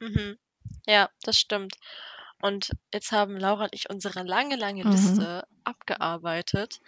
Mhm. 0.00 0.38
Ja, 0.86 1.08
das 1.22 1.38
stimmt. 1.38 1.76
Und 2.42 2.72
jetzt 2.92 3.12
haben 3.12 3.36
Laura 3.38 3.64
und 3.64 3.74
ich 3.74 3.88
unsere 3.90 4.22
lange, 4.24 4.56
lange 4.56 4.82
Mhm. 4.84 4.84
Liste 4.84 5.44
abgearbeitet, 5.64 6.80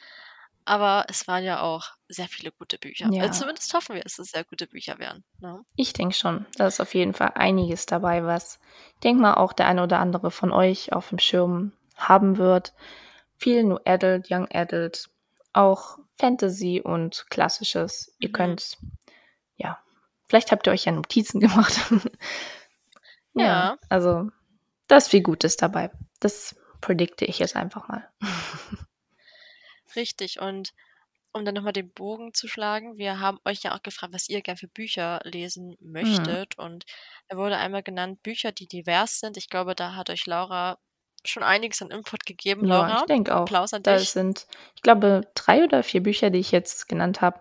aber 0.67 1.07
es 1.09 1.27
waren 1.29 1.45
ja 1.45 1.61
auch 1.63 1.93
sehr 2.09 2.29
viele 2.29 2.53
gute 2.53 2.79
Bücher. 2.79 3.11
Also, 3.19 3.31
Ja. 3.31 3.45
zumindest 3.45 3.73
hoffen 3.75 3.95
wir, 3.97 4.03
dass 4.03 4.19
es 4.19 4.31
sehr 4.31 4.45
gute 4.45 4.67
Bücher 4.69 4.99
werden, 4.99 5.25
ne? 5.41 5.65
Ich 5.77 5.93
denke 5.93 6.15
schon. 6.15 6.47
Da 6.57 6.67
ist 6.67 6.81
auf 6.81 6.95
jeden 6.95 7.15
Fall 7.15 7.33
einiges 7.35 7.87
dabei, 7.87 8.25
was 8.25 8.59
ich 8.95 9.01
denke 9.01 9.23
mal 9.23 9.35
auch 9.35 9.53
der 9.53 9.67
eine 9.67 9.83
oder 9.83 9.99
andere 9.99 10.31
von 10.31 10.53
euch 10.53 10.93
aufm 10.93 11.19
Schirm 11.19 11.73
haben 11.97 12.39
wird. 12.39 12.75
Viel 13.45 13.63
New 13.63 13.77
Adult, 13.85 14.31
Young 14.31 14.49
Adult, 14.53 15.11
auch 15.53 15.99
Fantasy 16.19 16.81
und 16.83 17.27
Klassisches. 17.29 18.17
Ihr 18.19 18.31
Mhm. 18.31 18.33
könnt 18.33 18.79
ja, 19.57 19.79
vielleicht 20.27 20.51
habt 20.51 20.67
ihr 20.67 20.73
euch 20.73 20.87
ja 20.87 20.93
Notizen 20.93 21.41
gemacht. 21.71 21.79
Ja, 23.35 23.45
Ja. 23.45 23.79
also, 23.91 24.31
da 24.89 24.97
ist 24.97 25.09
viel 25.09 25.23
Gutes 25.23 25.59
dabei. 25.59 25.91
Das 26.21 26.57
predikte 26.81 27.27
ich 27.27 27.39
jetzt 27.39 27.55
einfach 27.55 27.87
mal. 27.89 28.09
Richtig. 29.97 30.41
Und 30.41 30.73
um 31.33 31.45
dann 31.45 31.55
noch 31.55 31.63
mal 31.63 31.73
den 31.73 31.91
Bogen 31.93 32.33
zu 32.33 32.49
schlagen, 32.49 32.97
wir 32.97 33.21
haben 33.21 33.39
euch 33.45 33.63
ja 33.63 33.75
auch 33.77 33.83
gefragt, 33.83 34.15
was 34.15 34.29
ihr 34.29 34.41
gern 34.41 34.57
für 34.57 34.69
Bücher 34.69 35.21
lesen 35.25 35.77
Mhm. 35.81 35.93
möchtet. 35.93 36.59
Und 36.59 36.85
da 37.29 37.37
wurde 37.37 37.57
einmal 37.59 37.83
genannt, 37.83 38.23
Bücher, 38.23 38.53
die 38.53 38.67
divers 38.69 39.21
sind. 39.21 39.37
Ich 39.37 39.49
glaube, 39.51 39.75
da 39.75 39.95
hat 39.97 40.11
euch 40.11 40.27
Laura 40.27 40.79
schon 41.25 41.43
einiges 41.43 41.83
an 41.83 41.91
Input 41.91 42.27
gegeben. 42.27 42.67
Ja, 42.67 42.83
ich 42.87 42.93
Laura, 42.95 43.07
denke 43.07 43.35
auch. 43.35 43.43
Applaus 43.43 43.73
an 43.75 43.83
Da 43.83 43.97
dich. 43.97 44.11
sind, 44.11 44.47
ich 44.77 44.83
glaube, 44.83 45.23
3 45.35 45.65
oder 45.65 45.83
4 45.83 46.03
Bücher, 46.03 46.31
die 46.31 46.39
ich 46.41 46.53
jetzt 46.53 46.89
genannt 46.89 47.21
habe. 47.21 47.41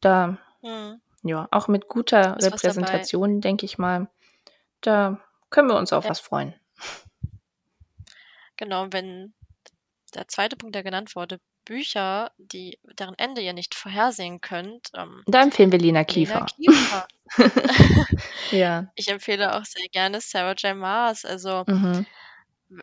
Da 0.00 0.38
Mhm. 0.62 1.00
ja, 1.22 1.48
auch 1.50 1.68
mit 1.68 1.88
guter. 1.88 2.36
Repräsentation, 2.42 3.40
denke 3.40 3.66
ich 3.66 3.78
mal. 3.78 4.08
Da 4.82 5.20
können 5.50 5.68
wir 5.68 5.76
uns 5.76 5.92
auf 5.92 6.04
Ja. 6.04 6.10
was 6.10 6.20
freuen. 6.20 6.54
Genau, 8.58 8.86
wenn 8.90 9.34
der 10.14 10.28
zweite 10.28 10.56
Punkt, 10.56 10.74
der 10.74 10.82
genannt 10.82 11.14
wurde, 11.16 11.40
Bücher, 11.64 12.32
die 12.38 12.78
deren 12.98 13.14
Ende 13.18 13.40
ihr 13.42 13.52
nicht 13.52 13.74
vorhersehen 13.74 14.40
könnt, 14.40 14.88
ähm 14.94 15.22
Da 15.26 15.42
empfehlen 15.42 15.70
wir 15.72 15.78
Lena 15.78 16.00
Lena 16.00 16.04
Kiefer. 16.04 16.46
Kiefer. 16.56 17.06
Ja. 18.50 18.86
Ich 18.94 19.08
empfehle 19.08 19.54
auch 19.56 19.64
sehr 19.64 19.86
gerne 19.92 20.20
Sarah 20.20 20.54
J. 20.54 20.74
Maas. 20.76 21.24
Also 21.24 21.64
Mhm. 21.66 22.06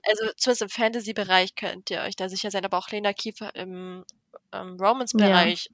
Also, 0.08 0.26
zumindest 0.38 0.62
im 0.64 0.70
Fantasy-Bereich 0.70 1.56
könnt 1.56 1.90
ihr 1.90 2.02
euch 2.02 2.16
da 2.16 2.30
sicher 2.30 2.52
sein, 2.52 2.66
aber 2.66 2.78
auch 2.78 2.90
Lena 2.90 3.14
Kiefer 3.14 3.54
im, 3.56 4.04
ähm, 4.52 4.78
Ja. 4.80 4.88
Romance-Bereich. 4.88 5.70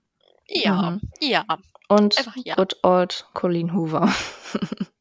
Ja, 0.47 0.91
Mhm. 0.91 1.01
ja. 1.21 1.45
Und 1.87 2.17
Einfach 2.17 2.35
ja. 2.43 2.55
good 2.55 2.75
old 2.83 3.25
Colleen 3.33 3.73
Hoover. 3.73 4.13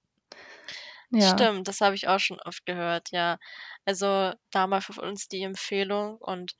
Ja. 1.13 1.31
Stimmt, 1.37 1.67
das 1.67 1.81
habe 1.81 1.97
ich 1.97 2.07
auch 2.07 2.21
schon 2.21 2.39
oft 2.41 2.65
gehört, 2.67 3.09
ja. 3.11 3.39
Also, 3.85 4.33
da 4.53 4.69
mal 4.69 4.81
für 4.81 5.01
uns 5.03 5.27
die 5.27 5.43
Empfehlung 5.43 6.19
und 6.19 6.53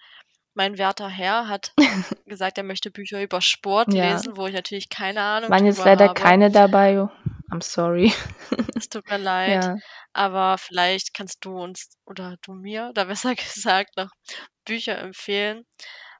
mein 0.55 0.77
werter 0.77 1.09
Herr 1.09 1.47
hat 1.47 1.73
gesagt, 2.27 2.59
er 2.59 2.65
möchte 2.65 2.91
Bücher 2.91 3.23
über 3.23 3.41
Sport 3.41 3.95
Ja. 3.95 4.11
lesen, 4.11 4.37
wo 4.37 4.49
ich 4.49 4.55
natürlich 4.55 4.89
keine 4.89 5.21
Ahnung 5.23 5.51
Waren 5.51 5.67
jetzt 5.67 5.85
leider 5.85 6.09
habe. 6.09 6.21
keine 6.21 6.51
dabei. 6.51 7.09
I'm 7.51 7.61
sorry. 7.63 8.13
Es 8.77 8.89
tut 8.89 9.09
mir 9.09 9.19
leid, 9.19 9.65
Ja. 9.65 9.77
aber 10.13 10.57
vielleicht 10.59 11.13
kannst 11.15 11.45
du 11.45 11.57
uns 11.59 11.91
oder 12.07 12.37
du 12.43 12.53
mir 12.55 12.89
oder 12.91 13.05
besser 13.07 13.35
gesagt 13.37 13.97
noch 13.97 14.11
Bücher 14.65 14.99
empfehlen. 14.99 15.67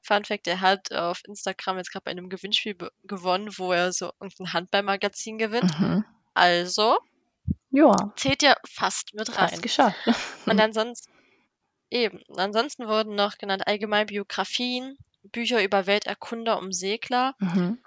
Fun 0.03 0.25
Fact, 0.25 0.47
er 0.49 0.61
hat 0.61 0.93
auf 0.93 1.21
Instagram 1.27 1.79
jetzt 1.79 1.93
grad 1.93 2.05
bei 2.05 2.11
einem 2.11 2.29
Gewinnspiel 2.31 2.77
gewonnen, 3.05 3.51
wo 3.59 3.73
er 3.73 3.93
so 3.93 4.13
irgend 4.21 4.41
'n 4.41 4.53
Handballmagazin 4.53 5.39
gewinnt. 5.39 5.79
Mhm. 5.79 6.05
Also 6.35 6.99
Ja. 7.71 8.13
zählt 8.17 8.43
ja 8.43 8.57
fast 8.69 9.15
mit 9.15 9.31
Fast 9.31 9.55
rein. 9.55 9.61
geschafft. 9.63 9.99
Und 10.47 10.61
ansonsten 10.61 11.13
eben. 11.91 12.23
Ansonsten 12.37 12.87
wurden 12.89 13.15
noch 13.17 13.39
genannt 13.39 13.67
allgemein 13.67 14.07
Biografien, 14.07 14.97
Bücher 15.25 15.63
über 15.63 15.87
Welterkunder 15.87 16.59
um 16.59 16.73
Segler. 16.73 17.35
Mhm. 17.41 17.79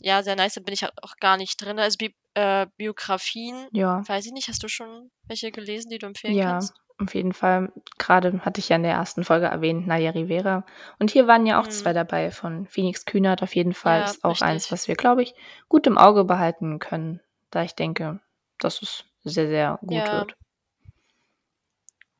Ja, 0.00 0.22
sehr 0.22 0.36
nice, 0.36 0.54
da 0.54 0.60
bin 0.60 0.74
ich 0.74 0.84
auch 0.84 1.16
gar 1.20 1.36
nicht 1.36 1.62
drin. 1.62 1.78
Also, 1.78 1.96
Bi 1.98 2.14
äh, 2.34 2.66
Biografien, 2.76 3.66
Ja. 3.72 4.02
weiß 4.06 4.26
ich 4.26 4.32
nicht, 4.32 4.48
hast 4.48 4.62
du 4.62 4.68
schon 4.68 5.10
welche 5.28 5.52
gelesen, 5.52 5.90
die 5.90 5.98
du 5.98 6.06
empfehlen 6.06 6.34
Ja, 6.34 6.52
kannst? 6.52 6.74
auf 6.98 7.14
jeden 7.14 7.32
Fall. 7.32 7.72
Gerade 7.98 8.40
hatte 8.40 8.60
ich 8.60 8.68
ja 8.68 8.76
in 8.76 8.82
der 8.82 8.92
ersten 8.92 9.24
Folge 9.24 9.46
erwähnt, 9.46 9.86
Nadia 9.86 10.10
Rivera. 10.10 10.64
Und 10.98 11.10
hier 11.10 11.26
waren 11.26 11.46
ja 11.46 11.60
auch 11.60 11.66
mhm. 11.66 11.70
zwei 11.70 11.92
dabei 11.92 12.30
von 12.30 12.66
Phoenix 12.66 13.04
Kühnert. 13.04 13.42
Auf 13.42 13.54
jeden 13.54 13.74
Fall 13.74 14.00
ja, 14.00 14.04
ist 14.06 14.24
auch 14.24 14.30
richtig. 14.30 14.48
eins, 14.48 14.72
was 14.72 14.88
wir, 14.88 14.94
glaube 14.94 15.22
ich, 15.22 15.34
gut 15.68 15.86
im 15.86 15.98
Auge 15.98 16.24
behalten 16.24 16.78
können, 16.78 17.20
da 17.50 17.62
ich 17.62 17.74
denke, 17.74 18.20
dass 18.58 18.82
es 18.82 19.04
sehr, 19.24 19.48
sehr 19.48 19.78
gut 19.82 19.92
ja. 19.92 20.12
wird. 20.12 20.36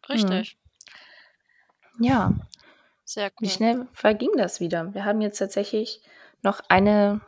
Richtig. 0.09 0.57
Mhm. 1.97 2.05
Ja. 2.05 2.33
Sehr 3.05 3.27
cool. 3.27 3.33
Wie 3.41 3.51
schnell 3.51 3.89
verging 3.93 4.31
das 4.37 4.61
wieder? 4.61 4.95
Wir 4.95 5.05
haben 5.05 5.21
jetzt 5.21 5.39
tatsächlich 5.39 6.01
noch 6.43 6.61
eine 6.69 7.21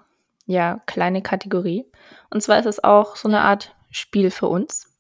ja, 0.47 0.83
kleine 0.87 1.23
Kategorie. 1.23 1.91
Und 2.31 2.43
zwar 2.43 2.59
ist 2.59 2.67
es 2.67 2.83
auch 2.83 3.17
so 3.17 3.29
eine 3.29 3.41
Art 3.41 3.75
Spiel 3.91 4.31
für 4.31 4.49
uns. 4.49 4.93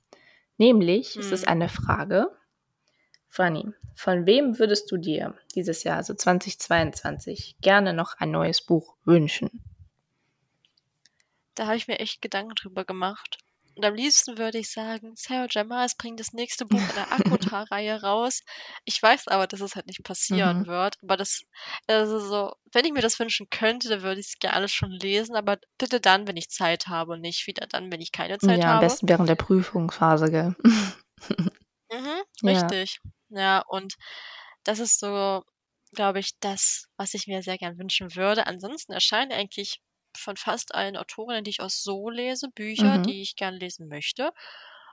Nämlich 0.57 1.15
hm. 1.15 1.21
ist 1.21 1.33
es 1.33 1.43
mhm. 1.43 1.49
eine 1.49 1.69
Frage. 1.69 2.31
Franny, 3.29 3.67
von 3.97 4.27
wem 4.27 4.59
würdest 4.59 4.91
du 4.93 4.97
dir 4.97 5.35
dieses 5.55 5.83
Jahr, 5.83 5.97
also 5.97 6.15
2022, 6.15 7.57
gerne 7.61 7.93
noch 7.93 8.19
ein 8.19 8.31
neues 8.31 8.63
Buch 8.63 8.97
wünschen? 9.05 9.63
Da 11.55 11.67
habe 11.67 11.77
ich 11.77 11.89
mir 11.89 11.99
echt 11.99 12.23
Gedanken 12.23 12.55
drüber 12.55 12.85
gemacht. 12.85 13.39
Und 13.77 13.85
am 13.85 13.95
liebsten 13.95 14.39
würde 14.39 14.59
ich 14.59 14.71
sagen, 14.71 15.15
Sarah 15.17 15.47
J. 15.47 15.67
Maas 15.67 15.97
bringt 15.97 16.21
das 16.21 16.33
nächste 16.33 16.65
Buch 16.65 16.81
in 16.81 16.95
der 16.95 17.13
Akotar-Reihe 17.13 18.03
raus. 18.03 18.43
Ich 18.85 19.03
weiß 19.03 19.29
aber, 19.29 19.47
dass 19.47 19.61
es 19.61 19.75
halt 19.75 19.87
nicht 19.87 20.03
passieren 20.05 20.61
mhm. 20.61 20.67
wird. 20.67 20.97
Aber 21.03 21.17
das, 21.17 21.43
also 21.87 22.21
so, 22.21 22.53
wenn 22.73 22.85
ich 22.85 22.93
mir 22.93 23.03
das 23.03 23.19
wünschen 23.19 23.49
könnte, 23.51 23.89
dann 23.89 24.03
würde 24.03 24.21
ich 24.21 24.29
es 24.29 24.39
gerne 24.39 24.69
schon 24.69 24.91
lesen. 24.91 25.35
Aber 25.35 25.59
bitte 25.79 26.01
dann, 26.01 26.29
wenn 26.29 26.37
ich 26.37 26.51
Zeit 26.51 26.87
habe 26.87 27.13
und 27.13 27.21
nicht 27.21 27.47
wieder 27.47 27.67
dann, 27.67 27.91
wenn 27.91 28.01
ich 28.01 28.13
keine 28.13 28.39
Zeit 28.39 28.59
ja, 28.59 28.65
habe. 28.67 28.75
Ja, 28.75 28.75
am 28.75 28.81
besten 28.81 29.09
während 29.09 29.29
der 29.29 29.35
Prüfungsphase, 29.35 30.31
gell? 30.31 30.55
mhm, 31.91 32.23
richtig. 32.49 33.01
Ja. 33.31 33.41
ja, 33.41 33.65
und 33.67 33.95
das 34.63 34.79
ist 34.79 35.01
so, 35.01 35.43
glaube 35.95 36.21
ich, 36.21 36.39
das, 36.41 36.87
was 36.97 37.15
ich 37.15 37.27
mir 37.27 37.43
sehr 37.43 37.59
gern 37.59 37.79
wünschen 37.79 38.15
würde. 38.15 38.47
Ansonsten 38.47 38.93
erscheinen 38.93 39.33
eigentlich 39.33 39.81
von 40.19 40.37
fast 40.37 40.75
allen 40.75 40.97
Autorinnen, 40.97 41.45
die 41.45 41.51
ich 41.51 41.61
auch 41.61 41.71
so 41.71 42.11
lese, 42.11 42.49
Bücher, 42.51 42.99
Mhm. 42.99 43.07
die 43.07 43.23
ich 43.23 43.37
gerne 43.37 43.59
lesen 43.59 43.89
möchte. 43.89 44.33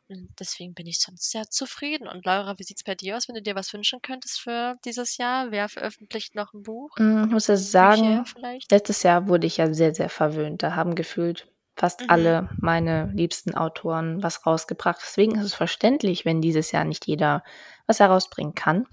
Und 0.10 0.30
deswegen 0.40 0.74
bin 0.74 0.88
ich 0.88 1.00
sonst 1.00 1.32
sehr 1.32 1.50
zufrieden. 1.50 2.08
Und 2.08 2.26
Laura, 2.26 2.58
wie 2.60 2.64
sieht 2.64 2.78
es 2.78 2.84
bei 2.84 2.96
dir 2.96 3.18
aus, 3.18 3.28
wenn 3.28 3.36
du 3.36 3.42
dir 3.42 3.56
was 3.56 3.74
wünschen 3.74 4.02
könntest 4.02 4.42
für 4.42 4.76
dieses 4.86 5.18
Jahr? 5.18 5.52
Wer 5.52 5.70
veröffentlicht 5.70 6.36
noch 6.36 6.54
ein 6.54 6.64
Buch? 6.64 6.98
Hm, 6.98 7.26
ich 7.26 7.32
muss 7.32 7.48
ja 7.48 7.58
sagen, 7.58 8.26
letztes 8.70 9.04
Jahr 9.04 9.28
wurde 9.28 9.48
ich 9.48 9.58
ja 9.58 9.74
sehr, 9.74 9.94
sehr 9.96 10.10
verwöhnt. 10.10 10.64
Da 10.64 10.76
haben 10.76 10.96
gefühlt 10.96 11.48
fast 11.76 12.02
Mhm. 12.02 12.10
alle 12.10 12.50
meine 12.60 13.12
liebsten 13.14 13.56
Autoren 13.56 14.22
was 14.22 14.46
rausgebracht. 14.46 15.00
Deswegen 15.02 15.36
ist 15.36 15.46
es 15.46 15.54
verständlich, 15.54 16.26
wenn 16.26 16.42
dieses 16.42 16.72
Jahr 16.72 16.84
nicht 16.86 17.08
jeder 17.08 17.44
was 17.88 18.00
herausbringen 18.00 18.56
kann. 18.56 18.88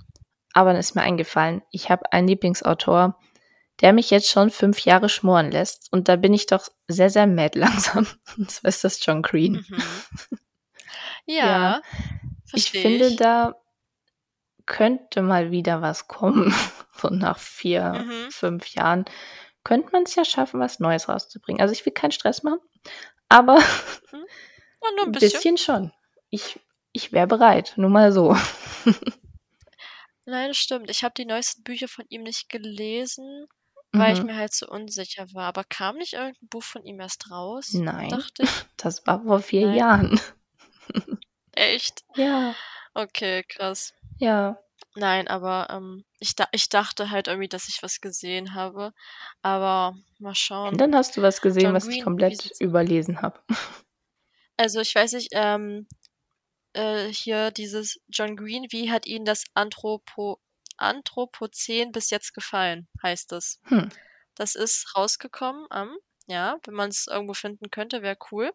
Aber 0.54 0.70
dann 0.70 0.80
ist 0.80 0.94
mir 0.94 1.02
eingefallen, 1.02 1.62
ich 1.70 1.90
habe 1.90 2.12
einen 2.12 2.28
Lieblingsautor, 2.28 3.18
der 3.80 3.92
mich 3.92 4.10
jetzt 4.10 4.28
schon 4.28 4.50
fünf 4.50 4.80
Jahre 4.80 5.08
schmoren 5.08 5.50
lässt. 5.50 5.92
Und 5.92 6.08
da 6.08 6.16
bin 6.16 6.34
ich 6.34 6.46
doch 6.46 6.68
sehr, 6.88 7.10
sehr 7.10 7.26
mad 7.26 7.58
langsam. 7.58 8.06
Und 8.36 8.50
zwar 8.50 8.68
ist 8.68 8.84
das 8.84 9.04
John 9.04 9.22
Green. 9.22 9.64
Mhm. 9.68 9.82
Ja, 11.30 11.44
ja. 11.44 11.82
ich 12.54 12.70
finde, 12.70 13.14
da 13.14 13.54
könnte 14.64 15.20
mal 15.20 15.50
wieder 15.50 15.82
was 15.82 16.08
kommen. 16.08 16.54
So 17.00 17.10
nach 17.10 17.38
vier, 17.38 17.92
mhm. 17.92 18.30
fünf 18.32 18.74
Jahren 18.74 19.04
könnte 19.62 19.90
man 19.92 20.02
es 20.02 20.16
ja 20.16 20.24
schaffen, 20.24 20.58
was 20.58 20.80
Neues 20.80 21.08
rauszubringen. 21.08 21.60
Also 21.60 21.72
ich 21.72 21.86
will 21.86 21.92
keinen 21.92 22.10
Stress 22.10 22.42
machen, 22.42 22.58
aber 23.28 23.60
mhm. 24.10 24.24
ja, 24.82 25.04
ein 25.04 25.12
bisschen. 25.12 25.30
bisschen 25.30 25.58
schon. 25.58 25.92
Ich, 26.30 26.58
ich 26.92 27.12
wäre 27.12 27.28
bereit, 27.28 27.74
nur 27.76 27.90
mal 27.90 28.10
so. 28.10 28.36
Nein, 30.24 30.54
stimmt. 30.54 30.90
Ich 30.90 31.04
habe 31.04 31.14
die 31.16 31.24
neuesten 31.24 31.62
Bücher 31.62 31.86
von 31.86 32.04
ihm 32.08 32.24
nicht 32.24 32.48
gelesen. 32.48 33.46
Weil 33.92 34.12
ich 34.12 34.20
mhm. 34.20 34.26
mir 34.26 34.36
halt 34.36 34.52
so 34.52 34.68
unsicher 34.68 35.26
war. 35.32 35.46
Aber 35.46 35.64
kam 35.64 35.96
nicht 35.96 36.12
irgendein 36.14 36.48
Buch 36.48 36.62
von 36.62 36.84
ihm 36.84 37.00
erst 37.00 37.30
raus? 37.30 37.72
Nein. 37.72 38.10
Dachte 38.10 38.42
ich. 38.42 38.50
Das 38.76 39.06
war 39.06 39.22
vor 39.22 39.40
vier 39.40 39.68
Nein. 39.68 39.76
Jahren. 39.76 40.20
Echt? 41.52 42.04
Ja. 42.16 42.54
Okay, 42.94 43.44
krass. 43.44 43.94
Ja. 44.18 44.58
Nein, 44.94 45.28
aber 45.28 45.68
ähm, 45.70 46.04
ich, 46.18 46.34
da 46.34 46.46
ich 46.52 46.68
dachte 46.68 47.10
halt 47.10 47.28
irgendwie, 47.28 47.48
dass 47.48 47.68
ich 47.68 47.82
was 47.82 48.00
gesehen 48.00 48.54
habe. 48.54 48.92
Aber 49.42 49.96
mal 50.18 50.34
schauen. 50.34 50.76
Dann 50.76 50.94
hast 50.94 51.16
du 51.16 51.22
was 51.22 51.40
gesehen, 51.40 51.64
John 51.64 51.74
was 51.74 51.84
Green, 51.84 51.98
ich 51.98 52.04
komplett 52.04 52.60
überlesen 52.60 53.22
habe. 53.22 53.40
Also 54.56 54.80
ich 54.80 54.92
weiß 54.94 55.12
nicht, 55.12 55.28
ähm, 55.32 55.86
äh, 56.72 57.06
hier 57.08 57.52
dieses 57.52 58.00
John 58.08 58.36
Green, 58.36 58.66
wie 58.70 58.90
hat 58.90 59.06
ihn 59.06 59.24
das 59.24 59.44
Anthropo 59.54 60.40
Anthropozän 60.78 61.92
bis 61.92 62.10
jetzt 62.10 62.34
gefallen, 62.34 62.88
heißt 63.02 63.32
es. 63.32 63.60
Hm. 63.64 63.90
Das 64.34 64.54
ist 64.54 64.94
rausgekommen 64.96 65.66
am, 65.70 65.96
ja, 66.26 66.58
wenn 66.64 66.74
man 66.74 66.90
es 66.90 67.06
irgendwo 67.06 67.34
finden 67.34 67.70
könnte, 67.70 68.02
wäre 68.02 68.16
cool. 68.30 68.52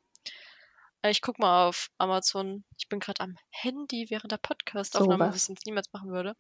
Äh, 1.02 1.12
ich 1.12 1.22
guck 1.22 1.40
mal 1.40 1.68
auf 1.68 1.90
Amazon. 1.98 2.64
Ich 2.78 2.88
bin 2.90 3.00
gerade 3.00 3.22
am 3.22 3.38
Handy 3.52 4.08
während 4.10 4.32
der 4.32 4.38
Podcast-Aufnahme, 4.38 5.28
was 5.34 5.50
ich 5.50 5.56
niemals 5.66 5.92
machen 5.92 6.12
würde. 6.12 6.36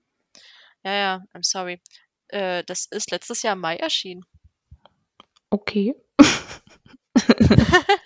Ja, 0.84 0.93
ja, 0.93 1.23
I'm 1.34 1.43
sorry. 1.43 1.81
Äh, 2.29 2.63
das 2.65 2.86
ist 2.86 3.11
letztes 3.11 3.41
Jahr 3.41 3.53
im 3.53 3.59
Mai 3.59 3.77
erschienen. 3.77 4.25
Okay. 5.49 5.95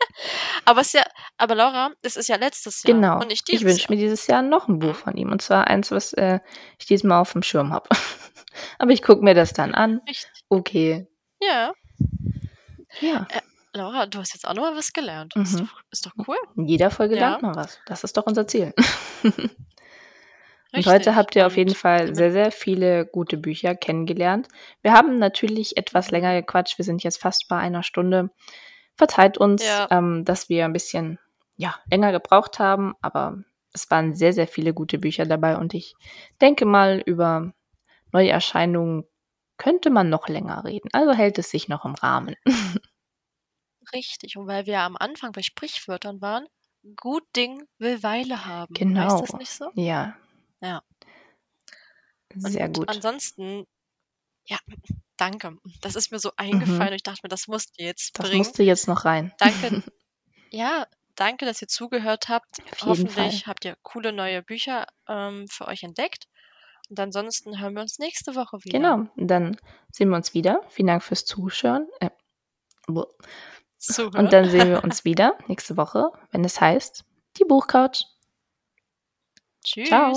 Aber 0.67 0.81
es 0.81 0.87
ist 0.87 0.93
ja, 0.95 1.03
aber 1.37 1.55
Laura, 1.55 1.91
es 2.01 2.17
ist 2.17 2.27
ja 2.27 2.35
letztes 2.35 2.83
Jahr 2.83 2.93
Genau. 2.93 3.19
und 3.21 3.27
nicht 3.27 3.47
dieses 3.47 3.61
Ich 3.61 3.67
wünsche 3.67 3.89
mir 3.89 3.97
dieses 3.97 4.27
Jahr 4.27 4.41
noch 4.41 4.67
ein 4.67 4.79
Buch 4.79 4.95
von 4.95 5.15
ihm. 5.15 5.31
Und 5.31 5.41
zwar 5.41 5.67
eins, 5.67 5.91
was 5.91 6.11
äh, 6.13 6.39
ich 6.77 6.85
dieses 6.87 7.05
Mal 7.05 7.21
auf 7.21 7.31
dem 7.31 7.41
Schirm 7.41 7.71
habe. 7.71 7.87
Aber 8.77 8.91
ich 8.91 9.01
gucke 9.01 9.23
mir 9.23 9.33
das 9.33 9.53
dann 9.53 9.73
an. 9.73 10.01
Echt? 10.05 10.29
Okay. 10.49 11.07
Ja. 11.41 11.71
Ja. 12.99 13.27
Äh, 13.29 13.41
Laura, 13.77 14.07
du 14.07 14.19
hast 14.19 14.33
jetzt 14.33 14.45
auch 14.45 14.55
noch 14.55 14.63
mal 14.63 14.75
was 14.75 14.91
gelernt. 14.91 15.35
Ist, 15.37 15.53
Mhm. 15.53 15.67
doch, 15.67 15.81
ist 15.91 16.05
doch 16.05 16.11
cool. 16.27 16.35
In 16.57 16.65
jeder 16.65 16.91
Folge 16.91 17.15
Ja. 17.15 17.29
lernt 17.29 17.43
man 17.43 17.55
was. 17.55 17.79
Das 17.85 18.03
ist 18.03 18.17
doch 18.17 18.25
unser 18.25 18.45
Ziel. 18.47 18.73
Und 20.73 20.85
heute 20.85 21.15
habt 21.15 21.35
ihr 21.35 21.47
auf 21.47 21.55
jeden 21.55 21.75
Fall 21.75 22.13
sehr, 22.13 22.31
sehr 22.31 22.51
viele 22.51 23.05
gute 23.05 23.37
Bücher 23.37 23.73
kennengelernt. 23.73 24.47
Wir 24.81 24.91
haben 24.93 25.17
natürlich 25.17 25.77
etwas 25.77 26.11
länger 26.11 26.33
gequatscht. 26.41 26.77
Wir 26.77 26.83
sind 26.85 27.03
jetzt 27.03 27.21
fast 27.21 27.47
bei 27.47 27.57
einer 27.57 27.83
Stunde. 27.83 28.31
Verzeiht 28.97 29.37
uns, 29.37 29.63
ja. 29.63 29.87
ähm, 29.91 30.25
dass 30.25 30.49
wir 30.49 30.65
ein 30.65 30.73
bisschen 30.73 31.19
ja, 31.55 31.75
länger 31.89 32.11
gebraucht 32.11 32.59
haben, 32.59 32.95
aber 33.01 33.43
es 33.73 33.89
waren 33.91 34.15
sehr, 34.15 34.33
sehr 34.33 34.47
viele 34.47 34.73
gute 34.73 34.97
Bücher 34.97 35.25
dabei 35.25 35.57
und 35.57 35.73
ich 35.73 35.95
denke 36.41 36.65
mal, 36.65 37.01
über 37.05 37.53
neue 38.11 38.29
Erscheinungen 38.29 39.05
könnte 39.57 39.89
man 39.89 40.09
noch 40.09 40.27
länger 40.27 40.63
reden. 40.63 40.89
Also 40.93 41.13
hält 41.13 41.37
es 41.39 41.49
sich 41.49 41.67
noch 41.67 41.85
im 41.85 41.95
Rahmen. 41.95 42.35
Richtig, 43.93 44.37
und 44.37 44.47
weil 44.47 44.65
wir 44.65 44.81
am 44.81 44.97
Anfang 44.97 45.31
bei 45.31 45.41
Sprichwörtern 45.41 46.21
waren, 46.21 46.47
gut 46.95 47.23
Ding 47.35 47.63
will 47.79 48.03
Weile 48.03 48.45
haben. 48.45 48.73
Genau. 48.73 49.21
Ist 49.21 49.31
das 49.31 49.39
nicht 49.39 49.51
so? 49.51 49.71
Ja. 49.75 50.15
Ja. 50.61 50.83
Sehr 52.35 52.65
und 52.65 52.77
gut. 52.77 52.89
Ansonsten, 52.89 53.65
ja, 54.45 54.57
Danke. 55.17 55.57
Das 55.81 55.95
ist 55.95 56.11
mir 56.11 56.19
so 56.19 56.31
eingefallen 56.37 56.77
Mhm. 56.79 56.87
und 56.87 56.93
ich 56.93 57.03
dachte 57.03 57.19
mir, 57.23 57.29
das 57.29 57.47
musst 57.47 57.77
du 57.79 57.83
jetzt 57.83 58.17
Das 58.17 58.27
bringen. 58.27 58.37
musste 58.39 58.63
jetzt 58.63 58.87
noch 58.87 59.05
rein. 59.05 59.33
Danke. 59.39 59.83
Ja, 60.49 60.87
danke, 61.15 61.45
dass 61.45 61.61
ihr 61.61 61.67
zugehört 61.67 62.29
habt. 62.29 62.59
Hoffentlich 62.85 63.13
Fall. 63.43 63.49
habt 63.51 63.65
ihr 63.65 63.75
coole 63.83 64.13
neue 64.13 64.41
Bücher 64.41 64.87
ähm, 65.09 65.45
für 65.49 65.67
euch 65.67 65.83
entdeckt. 65.83 66.27
Und 66.89 66.97
ansonsten 67.01 67.59
hören 67.59 67.73
wir 67.73 67.81
uns 67.81 67.99
nächste 67.99 68.33
Woche 68.35 68.59
wieder. 68.63 68.79
Genau. 68.79 69.09
Und 69.17 69.27
dann 69.27 69.57
sehen 69.91 70.09
wir 70.09 70.15
uns 70.15 70.33
wieder. 70.33 70.61
Vielen 70.69 70.87
Dank 70.87 71.03
fürs 71.03 71.25
Zuschauen. 71.25 71.85
Äh. 71.99 72.11
Zuhören. 73.77 74.15
und 74.17 74.31
dann 74.31 74.49
sehen 74.49 74.69
wir 74.69 74.83
uns 74.85 75.03
wieder 75.03 75.37
nächste 75.47 75.75
Woche, 75.75 76.11
wenn 76.31 76.45
es 76.45 76.61
heißt, 76.61 77.03
die 77.37 77.43
Buchcouch. 77.43 78.05
Tschüss. 79.65 79.89
Ciao. 79.89 80.13